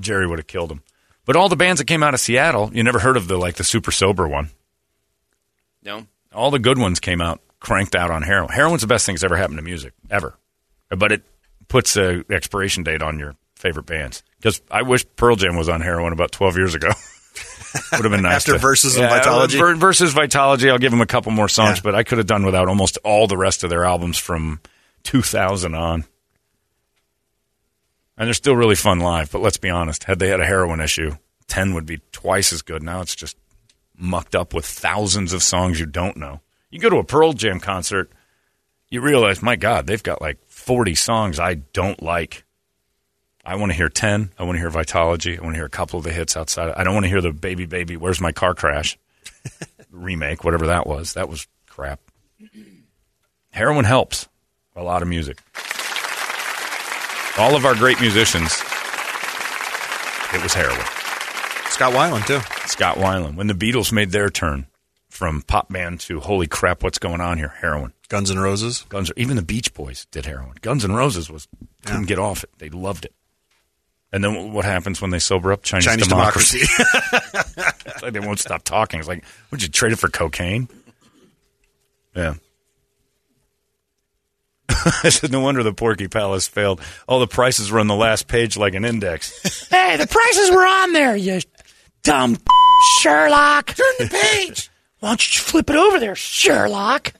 Jerry 0.00 0.26
would 0.26 0.40
have 0.40 0.48
killed 0.48 0.72
him. 0.72 0.82
But 1.24 1.36
all 1.36 1.48
the 1.48 1.54
bands 1.54 1.78
that 1.80 1.86
came 1.86 2.02
out 2.02 2.12
of 2.12 2.18
Seattle, 2.18 2.70
you 2.74 2.82
never 2.82 2.98
heard 2.98 3.16
of 3.16 3.28
the 3.28 3.36
like 3.36 3.54
the 3.54 3.62
super 3.62 3.92
sober 3.92 4.26
one. 4.26 4.50
No. 5.84 6.06
All 6.34 6.50
the 6.50 6.58
good 6.58 6.76
ones 6.76 6.98
came 6.98 7.20
out 7.20 7.40
cranked 7.60 7.94
out 7.94 8.10
on 8.10 8.22
heroin. 8.22 8.52
Heroin's 8.52 8.80
the 8.80 8.88
best 8.88 9.06
thing 9.06 9.14
that's 9.14 9.22
ever 9.22 9.36
happened 9.36 9.58
to 9.58 9.62
music 9.64 9.92
ever, 10.10 10.36
but 10.90 11.12
it 11.12 11.22
puts 11.68 11.96
a 11.96 12.24
expiration 12.30 12.82
date 12.82 13.00
on 13.00 13.20
your 13.20 13.36
favorite 13.54 13.86
bands. 13.86 14.24
Because 14.38 14.60
I 14.72 14.82
wish 14.82 15.06
Pearl 15.14 15.36
Jam 15.36 15.56
was 15.56 15.68
on 15.68 15.82
heroin 15.82 16.12
about 16.12 16.32
twelve 16.32 16.56
years 16.56 16.74
ago. 16.74 16.88
Would 17.92 18.02
have 18.04 18.10
been 18.12 18.22
nice. 18.22 18.36
After 18.36 18.52
to- 18.52 18.58
Versus 18.58 18.96
Yeah, 18.96 19.20
Vitalogy? 19.20 19.58
Ver- 19.58 19.74
versus 19.74 20.14
Vitalogy, 20.14 20.70
I'll 20.70 20.78
give 20.78 20.92
them 20.92 21.00
a 21.00 21.06
couple 21.06 21.32
more 21.32 21.48
songs, 21.48 21.78
Yeah. 21.78 21.82
but 21.84 21.94
I 21.94 22.02
could 22.04 22.18
have 22.18 22.26
done 22.26 22.44
without 22.44 22.68
almost 22.68 22.98
all 23.04 23.26
the 23.26 23.36
rest 23.36 23.64
of 23.64 23.70
their 23.70 23.84
albums 23.84 24.18
from 24.18 24.60
2000 25.02 25.74
on. 25.74 26.04
And 28.16 28.26
they're 28.28 28.34
still 28.34 28.54
really 28.54 28.76
fun 28.76 29.00
live, 29.00 29.32
but 29.32 29.40
let's 29.40 29.56
be 29.58 29.70
honest. 29.70 30.04
Had 30.04 30.20
they 30.20 30.28
had 30.28 30.40
a 30.40 30.46
heroin 30.46 30.80
issue, 30.80 31.16
10 31.48 31.74
would 31.74 31.86
be 31.86 32.00
twice 32.12 32.52
as 32.52 32.62
good. 32.62 32.82
Now 32.82 33.00
it's 33.00 33.16
just 33.16 33.36
mucked 33.96 34.36
up 34.36 34.54
with 34.54 34.64
thousands 34.66 35.32
of 35.32 35.42
songs 35.42 35.80
you 35.80 35.86
don't 35.86 36.16
know. 36.16 36.40
You 36.70 36.78
go 36.78 36.90
to 36.90 36.98
a 36.98 37.04
Pearl 37.04 37.32
Jam 37.32 37.58
concert, 37.60 38.10
you 38.88 39.00
realize, 39.00 39.42
my 39.42 39.56
God, 39.56 39.86
they've 39.86 40.02
got 40.02 40.20
like 40.22 40.38
40 40.46 40.94
songs 40.94 41.40
I 41.40 41.54
don't 41.54 42.00
like. 42.02 42.43
I 43.46 43.56
want 43.56 43.72
to 43.72 43.76
hear 43.76 43.88
10. 43.88 44.30
I 44.38 44.42
want 44.42 44.56
to 44.56 44.60
hear 44.60 44.70
Vitalogy. 44.70 45.38
I 45.38 45.42
want 45.42 45.54
to 45.54 45.58
hear 45.58 45.66
a 45.66 45.70
couple 45.70 45.98
of 45.98 46.04
the 46.04 46.12
hits 46.12 46.36
outside. 46.36 46.72
I 46.76 46.82
don't 46.84 46.94
want 46.94 47.04
to 47.04 47.10
hear 47.10 47.20
the 47.20 47.32
Baby 47.32 47.66
Baby, 47.66 47.96
Where's 47.96 48.20
My 48.20 48.32
Car 48.32 48.54
Crash 48.54 48.96
remake, 49.90 50.44
whatever 50.44 50.68
that 50.68 50.86
was. 50.86 51.12
That 51.14 51.28
was 51.28 51.46
crap. 51.68 52.00
Heroin 53.50 53.84
helps 53.84 54.28
a 54.74 54.82
lot 54.82 55.02
of 55.02 55.08
music. 55.08 55.38
All 57.36 57.56
of 57.56 57.64
our 57.66 57.74
great 57.74 58.00
musicians, 58.00 58.52
it 60.32 60.42
was 60.42 60.54
heroin. 60.54 60.84
Scott 61.68 61.92
Weiland 61.92 62.26
too. 62.26 62.40
Scott 62.68 62.96
Weiland. 62.96 63.34
When 63.36 63.48
the 63.48 63.54
Beatles 63.54 63.92
made 63.92 64.10
their 64.10 64.30
turn 64.30 64.66
from 65.08 65.42
pop 65.42 65.72
band 65.72 65.98
to 66.00 66.20
holy 66.20 66.46
crap, 66.46 66.82
what's 66.84 66.98
going 66.98 67.20
on 67.20 67.36
here? 67.38 67.48
Heroin. 67.60 67.92
Guns 68.08 68.30
N' 68.30 68.38
Roses. 68.38 68.84
Guns. 68.88 69.10
Even 69.16 69.36
the 69.36 69.42
Beach 69.42 69.74
Boys 69.74 70.06
did 70.12 70.26
heroin. 70.26 70.54
Guns 70.60 70.84
N' 70.84 70.92
Roses 70.92 71.28
was 71.28 71.48
couldn't 71.84 72.02
Yeah. 72.02 72.06
get 72.06 72.18
off 72.20 72.44
it. 72.44 72.50
They 72.58 72.68
loved 72.70 73.04
it. 73.04 73.12
And 74.14 74.22
then 74.22 74.52
what 74.52 74.64
happens 74.64 75.02
when 75.02 75.10
they 75.10 75.18
sober 75.18 75.52
up? 75.52 75.64
Chinese, 75.64 75.86
Chinese 75.86 76.06
democracy. 76.06 76.60
democracy. 76.60 77.80
It's 77.86 78.02
like 78.02 78.12
they 78.12 78.20
won't 78.20 78.38
stop 78.38 78.62
talking. 78.62 79.00
It's 79.00 79.08
like, 79.08 79.24
would 79.50 79.60
you 79.60 79.68
trade 79.68 79.92
it 79.92 79.98
for 79.98 80.08
cocaine? 80.08 80.68
Yeah. 82.14 82.34
I 84.68 85.08
said, 85.08 85.32
no 85.32 85.40
wonder 85.40 85.64
the 85.64 85.72
Porky 85.74 86.06
Palace 86.06 86.46
failed. 86.46 86.80
All 87.08 87.18
the 87.18 87.26
prices 87.26 87.72
were 87.72 87.80
on 87.80 87.88
the 87.88 87.96
last 87.96 88.28
page 88.28 88.56
like 88.56 88.74
an 88.74 88.84
index. 88.84 89.66
Hey, 89.70 89.96
the 89.96 90.06
prices 90.06 90.50
were 90.50 90.64
on 90.64 90.92
there, 90.92 91.16
you 91.16 91.40
dumb 92.04 92.38
Sherlock. 93.00 93.74
Turn 93.74 93.86
the 93.98 94.08
page. 94.08 94.70
Why 95.00 95.08
don't 95.10 95.34
you 95.36 95.40
flip 95.40 95.68
it 95.70 95.76
over 95.76 95.98
there, 95.98 96.14
Sherlock? 96.14 97.12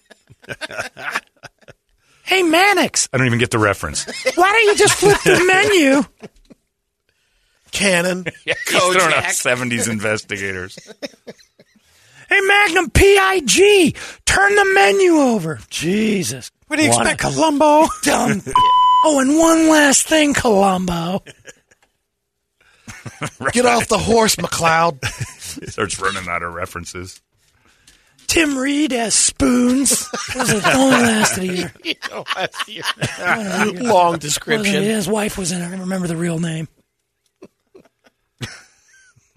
hey, 2.22 2.42
Mannix, 2.44 3.08
I 3.12 3.18
don't 3.18 3.26
even 3.26 3.40
get 3.40 3.50
the 3.50 3.58
reference. 3.58 4.04
why 4.36 4.52
don't 4.52 4.64
you 4.64 4.76
just 4.76 4.94
flip 4.94 5.18
the 5.24 5.44
menu? 5.44 6.04
Cannon. 7.74 8.24
yeah, 8.46 8.54
He's 8.68 8.78
throwing 8.78 9.12
out 9.12 9.24
70s 9.24 9.88
investigators. 9.90 10.78
Hey, 12.28 12.40
Magnum 12.40 12.90
PIG, 12.90 13.96
turn 14.24 14.54
the 14.54 14.70
menu 14.74 15.16
over. 15.16 15.60
Jesus. 15.68 16.50
What 16.68 16.78
do 16.78 16.84
you 16.84 16.90
What 16.90 17.02
expect, 17.06 17.20
a 17.20 17.34
Columbo? 17.36 17.86
Dumb. 18.02 18.40
oh, 19.04 19.20
and 19.20 19.38
one 19.38 19.68
last 19.68 20.06
thing, 20.08 20.32
Columbo. 20.32 21.22
Get 23.52 23.66
off 23.66 23.88
the 23.88 23.98
horse, 23.98 24.36
McCloud. 24.36 25.04
Starts 25.68 26.00
running 26.00 26.26
out 26.28 26.42
of 26.42 26.54
references. 26.54 27.20
Tim 28.26 28.56
Reid 28.56 28.92
has 28.92 29.14
spoons. 29.14 30.08
Was 30.34 30.50
it 30.50 30.66
only 30.74 30.96
lasted 30.96 31.44
a 31.44 31.46
year? 31.54 31.72
Long 33.82 34.12
Wasn't 34.12 34.22
description. 34.22 34.74
it? 34.76 34.82
His 34.84 35.06
wife 35.06 35.36
was 35.36 35.52
in 35.52 35.60
it. 35.60 35.66
I 35.66 35.70
don't 35.70 35.80
remember 35.80 36.08
the 36.08 36.16
real 36.16 36.38
name. 36.38 36.66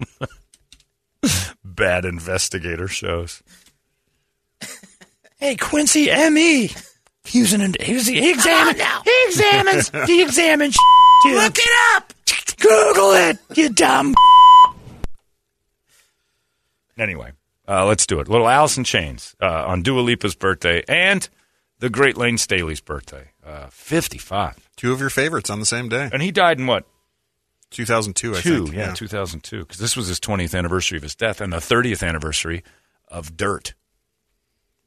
Bad 1.64 2.04
investigator 2.04 2.88
shows. 2.88 3.42
Hey, 5.38 5.54
Quincy 5.56 6.10
M.E. 6.10 6.70
He 7.24 7.40
was 7.40 7.52
an 7.52 7.74
he 7.80 7.94
was 7.94 8.06
he 8.06 8.30
examines 8.30 8.80
he 9.04 9.24
examines 9.26 9.90
he 10.06 10.22
examines 10.22 10.76
too. 11.22 11.34
Look 11.34 11.56
it 11.58 11.96
up. 11.96 12.12
Google 12.58 13.12
it. 13.12 13.38
You 13.54 13.70
dumb. 13.70 14.14
Anyway, 16.98 17.30
uh, 17.68 17.86
let's 17.86 18.06
do 18.08 18.18
it. 18.18 18.26
Little 18.28 18.48
Alice 18.48 18.76
in 18.76 18.82
Chains 18.82 19.36
uh, 19.40 19.66
on 19.66 19.82
Dua 19.82 20.00
Lipa's 20.00 20.34
birthday 20.34 20.82
and 20.88 21.28
the 21.78 21.88
great 21.88 22.16
Layne 22.16 22.38
Staley's 22.38 22.80
birthday. 22.80 23.30
Uh, 23.46 23.68
55. 23.70 24.68
Two 24.76 24.92
of 24.92 24.98
your 24.98 25.10
favorites 25.10 25.48
on 25.48 25.60
the 25.60 25.64
same 25.64 25.88
day. 25.88 26.10
And 26.12 26.22
he 26.22 26.32
died 26.32 26.58
in 26.58 26.66
what? 26.66 26.86
2002, 27.70 28.36
I 28.36 28.40
Two, 28.40 28.64
think. 28.66 28.76
yeah, 28.76 28.94
2002. 28.94 29.58
Because 29.60 29.78
this 29.78 29.96
was 29.96 30.06
his 30.08 30.18
20th 30.20 30.56
anniversary 30.56 30.96
of 30.96 31.02
his 31.02 31.14
death 31.14 31.40
and 31.40 31.52
the 31.52 31.58
30th 31.58 32.06
anniversary 32.06 32.62
of 33.08 33.36
Dirt, 33.36 33.74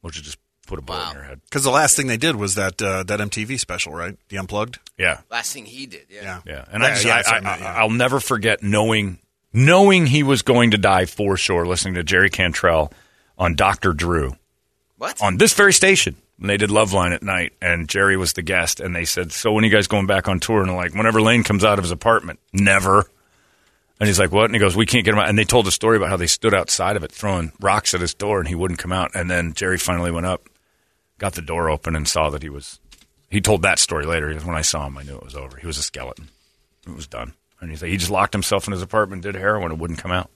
which 0.00 0.16
would 0.16 0.24
just 0.24 0.38
put 0.66 0.78
a 0.78 0.82
bullet 0.82 1.08
in 1.10 1.14
your 1.14 1.24
head. 1.24 1.40
Because 1.44 1.64
the 1.64 1.70
last 1.70 1.96
thing 1.96 2.06
they 2.06 2.16
did 2.16 2.36
was 2.36 2.54
that 2.56 2.80
uh, 2.82 3.02
that 3.04 3.20
MTV 3.20 3.58
special, 3.60 3.92
right? 3.94 4.16
The 4.28 4.38
Unplugged. 4.38 4.78
Yeah. 4.98 5.20
Last 5.30 5.52
thing 5.52 5.64
he 5.66 5.86
did, 5.86 6.06
yeah. 6.08 6.22
Yeah. 6.22 6.40
Yeah, 6.46 6.64
and 6.72 6.82
Yeah, 6.82 6.88
I, 6.88 6.92
just, 6.92 7.04
yeah, 7.04 7.12
I, 7.12 7.16
that's 7.16 7.28
what 7.30 7.34
I 7.34 7.38
I, 7.38 7.40
meant, 7.42 7.60
yeah. 7.62 7.74
I'll 7.74 7.90
never 7.90 8.20
forget 8.20 8.62
knowing 8.62 9.18
knowing 9.52 10.06
he 10.06 10.22
was 10.22 10.42
going 10.42 10.70
to 10.70 10.78
die 10.78 11.04
for 11.06 11.36
sure. 11.36 11.66
Listening 11.66 11.94
to 11.94 12.02
Jerry 12.04 12.30
Cantrell 12.30 12.92
on 13.38 13.54
Doctor 13.54 13.92
Drew 13.92 14.36
What? 14.98 15.20
on 15.22 15.36
this 15.36 15.52
very 15.54 15.72
station 15.72 16.16
when 16.42 16.48
they 16.48 16.56
did 16.56 16.70
Loveline 16.70 17.14
at 17.14 17.22
night, 17.22 17.52
and 17.62 17.88
Jerry 17.88 18.16
was 18.16 18.32
the 18.32 18.42
guest, 18.42 18.80
and 18.80 18.96
they 18.96 19.04
said, 19.04 19.30
"So 19.30 19.52
when 19.52 19.62
are 19.62 19.68
you 19.68 19.72
guys 19.72 19.86
going 19.86 20.08
back 20.08 20.26
on 20.26 20.40
tour?" 20.40 20.60
And 20.60 20.74
like, 20.74 20.92
"Whenever 20.92 21.22
Layne 21.22 21.44
comes 21.44 21.64
out 21.64 21.78
of 21.78 21.84
his 21.84 21.92
apartment, 21.92 22.40
never." 22.52 23.08
And 24.00 24.08
he's 24.08 24.18
like, 24.18 24.32
"What?" 24.32 24.46
And 24.46 24.54
he 24.54 24.58
goes, 24.58 24.74
"We 24.74 24.84
can't 24.84 25.04
get 25.04 25.14
him 25.14 25.20
out." 25.20 25.28
And 25.28 25.38
they 25.38 25.44
told 25.44 25.68
a 25.68 25.70
story 25.70 25.96
about 25.96 26.08
how 26.08 26.16
they 26.16 26.26
stood 26.26 26.52
outside 26.52 26.96
of 26.96 27.04
it 27.04 27.12
throwing 27.12 27.52
rocks 27.60 27.94
at 27.94 28.00
his 28.00 28.12
door, 28.12 28.40
and 28.40 28.48
he 28.48 28.56
wouldn't 28.56 28.80
come 28.80 28.90
out. 28.90 29.12
And 29.14 29.30
then 29.30 29.52
Jerry 29.52 29.78
finally 29.78 30.10
went 30.10 30.26
up, 30.26 30.48
got 31.18 31.34
the 31.34 31.42
door 31.42 31.70
open, 31.70 31.94
and 31.94 32.08
saw 32.08 32.28
that 32.30 32.42
he 32.42 32.48
was. 32.48 32.80
He 33.30 33.40
told 33.40 33.62
that 33.62 33.78
story 33.78 34.04
later. 34.04 34.28
He 34.28 34.34
goes, 34.34 34.44
When 34.44 34.56
I 34.56 34.62
saw 34.62 34.88
him, 34.88 34.98
I 34.98 35.04
knew 35.04 35.14
it 35.14 35.22
was 35.22 35.36
over. 35.36 35.56
He 35.58 35.68
was 35.68 35.78
a 35.78 35.82
skeleton. 35.84 36.28
It 36.88 36.96
was 36.96 37.06
done. 37.06 37.34
And 37.60 37.70
he's 37.70 37.82
like, 37.82 37.92
he 37.92 37.96
just 37.96 38.10
locked 38.10 38.34
himself 38.34 38.66
in 38.66 38.72
his 38.72 38.82
apartment, 38.82 39.22
did 39.22 39.36
heroin, 39.36 39.70
and 39.70 39.80
wouldn't 39.80 40.00
come 40.00 40.10
out. 40.10 40.28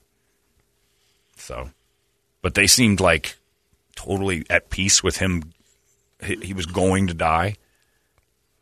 So, 1.37 1.71
but 2.43 2.55
they 2.55 2.69
seemed 2.69 3.01
like 3.01 3.37
totally 3.97 4.47
at 4.49 4.71
peace 4.71 5.03
with 5.03 5.17
him. 5.17 5.53
He, 6.25 6.37
he 6.37 6.55
was 6.55 6.67
going 6.67 7.07
to 7.09 7.15
die, 7.15 7.57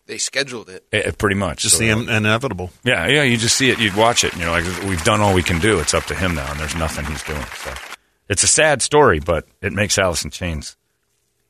They 0.06 0.18
scheduled 0.18 0.68
it. 0.68 0.84
eh, 0.92 1.10
pretty 1.16 1.36
much. 1.36 1.62
Just 1.62 1.76
So, 1.76 1.84
the 1.84 1.90
in- 1.90 2.08
inevitable. 2.08 2.70
yeah, 2.82 3.06
yeah. 3.06 3.22
You 3.22 3.36
just 3.36 3.56
see 3.56 3.70
it, 3.70 3.78
you'd 3.78 3.94
watch 3.96 4.24
it, 4.24 4.32
and 4.32 4.40
you're 4.42 4.50
like, 4.50 4.64
we've 4.84 5.04
done 5.04 5.20
all 5.20 5.34
we 5.34 5.42
can 5.42 5.60
do. 5.60 5.78
It's 5.80 5.94
up 5.94 6.04
to 6.06 6.14
him 6.14 6.34
now, 6.34 6.50
and 6.50 6.58
there's 6.60 6.74
nothing 6.74 7.04
he's 7.06 7.22
doing. 7.22 7.44
So, 7.62 7.72
it's 8.28 8.42
a 8.42 8.46
sad 8.48 8.82
story, 8.82 9.20
but 9.20 9.46
it 9.62 9.72
makes 9.72 9.98
Alice 9.98 10.24
in 10.24 10.30
Chains 10.30 10.76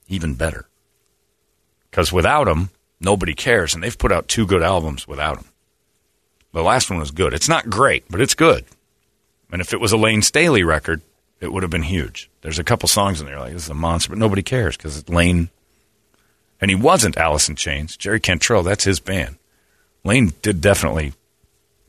even 0.08 0.34
better 0.34 0.66
because 1.90 2.12
without 2.12 2.46
him, 2.48 2.70
nobody 3.00 3.34
cares, 3.34 3.74
and 3.74 3.82
they've 3.82 3.96
put 3.98 4.12
out 4.12 4.28
two 4.28 4.46
good 4.46 4.62
albums 4.62 5.08
without 5.08 5.38
him. 5.38 5.46
The 6.52 6.62
last 6.62 6.90
one 6.90 6.98
was 7.00 7.10
good. 7.10 7.32
It's 7.34 7.48
not 7.48 7.68
great, 7.70 8.04
but 8.10 8.20
it's 8.20 8.34
good. 8.34 8.64
And 9.50 9.60
if 9.60 9.72
it 9.72 9.80
was 9.80 9.92
a 9.92 9.96
Layne 9.96 10.22
Staley 10.22 10.62
record, 10.64 11.00
it 11.40 11.52
would 11.52 11.62
have 11.62 11.70
been 11.70 11.82
huge. 11.82 12.30
There's 12.42 12.58
a 12.58 12.64
couple 12.64 12.88
songs 12.88 13.20
in 13.20 13.26
there 13.26 13.38
like 13.40 13.52
this 13.52 13.64
is 13.64 13.70
a 13.70 13.74
monster, 13.74 14.10
but 14.10 14.18
nobody 14.18 14.42
cares 14.42 14.76
because 14.76 15.08
Layne. 15.08 15.48
And 16.64 16.70
he 16.70 16.76
wasn't 16.76 17.18
Alice 17.18 17.50
in 17.50 17.56
Chains. 17.56 17.94
Jerry 17.94 18.20
Cantrell, 18.20 18.62
that's 18.62 18.84
his 18.84 18.98
band. 18.98 19.36
Layne 20.02 20.32
did 20.40 20.62
definitely 20.62 21.12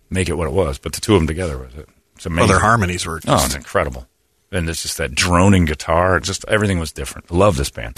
make 0.09 0.27
it 0.27 0.33
what 0.33 0.47
it 0.47 0.53
was, 0.53 0.79
but 0.79 0.91
the 0.91 0.99
two 0.99 1.13
of 1.13 1.21
them 1.21 1.27
together 1.27 1.57
was 1.57 1.73
it. 1.75 1.87
It's 2.17 2.25
amazing. 2.25 2.39
Well, 2.39 2.47
their 2.49 2.59
harmonies 2.59 3.05
were. 3.05 3.21
Oh, 3.25 3.45
it's 3.45 3.55
incredible. 3.55 4.05
And 4.51 4.67
it's 4.67 4.81
just 4.81 4.97
that 4.97 5.15
droning 5.15 5.63
guitar. 5.63 6.19
Just 6.19 6.43
everything 6.49 6.77
was 6.77 6.91
different. 6.91 7.31
I 7.31 7.35
love 7.37 7.55
this 7.55 7.69
band. 7.69 7.93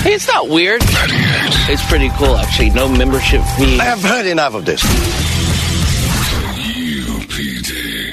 Hey, 0.00 0.14
it's 0.14 0.26
not 0.26 0.48
weird. 0.48 0.80
It's 0.82 1.84
pretty 1.90 2.08
cool, 2.16 2.38
actually. 2.38 2.70
No 2.70 2.88
membership 2.88 3.42
fee. 3.58 3.78
I 3.78 3.84
have 3.84 4.00
heard 4.00 4.24
enough 4.24 4.54
of 4.54 4.64
this. 4.64 4.82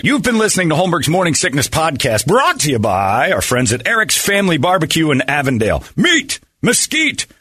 You've 0.03 0.23
been 0.23 0.37
listening 0.37 0.67
to 0.67 0.75
Holmberg's 0.75 1.07
Morning 1.07 1.33
Sickness 1.33 1.69
Podcast, 1.69 2.27
brought 2.27 2.59
to 2.59 2.71
you 2.71 2.79
by 2.79 3.31
our 3.31 3.41
friends 3.41 3.71
at 3.71 3.87
Eric's 3.87 4.17
Family 4.17 4.57
Barbecue 4.57 5.11
in 5.11 5.21
Avondale. 5.21 5.81
Meat, 5.95 6.41
mesquite, 6.61 7.25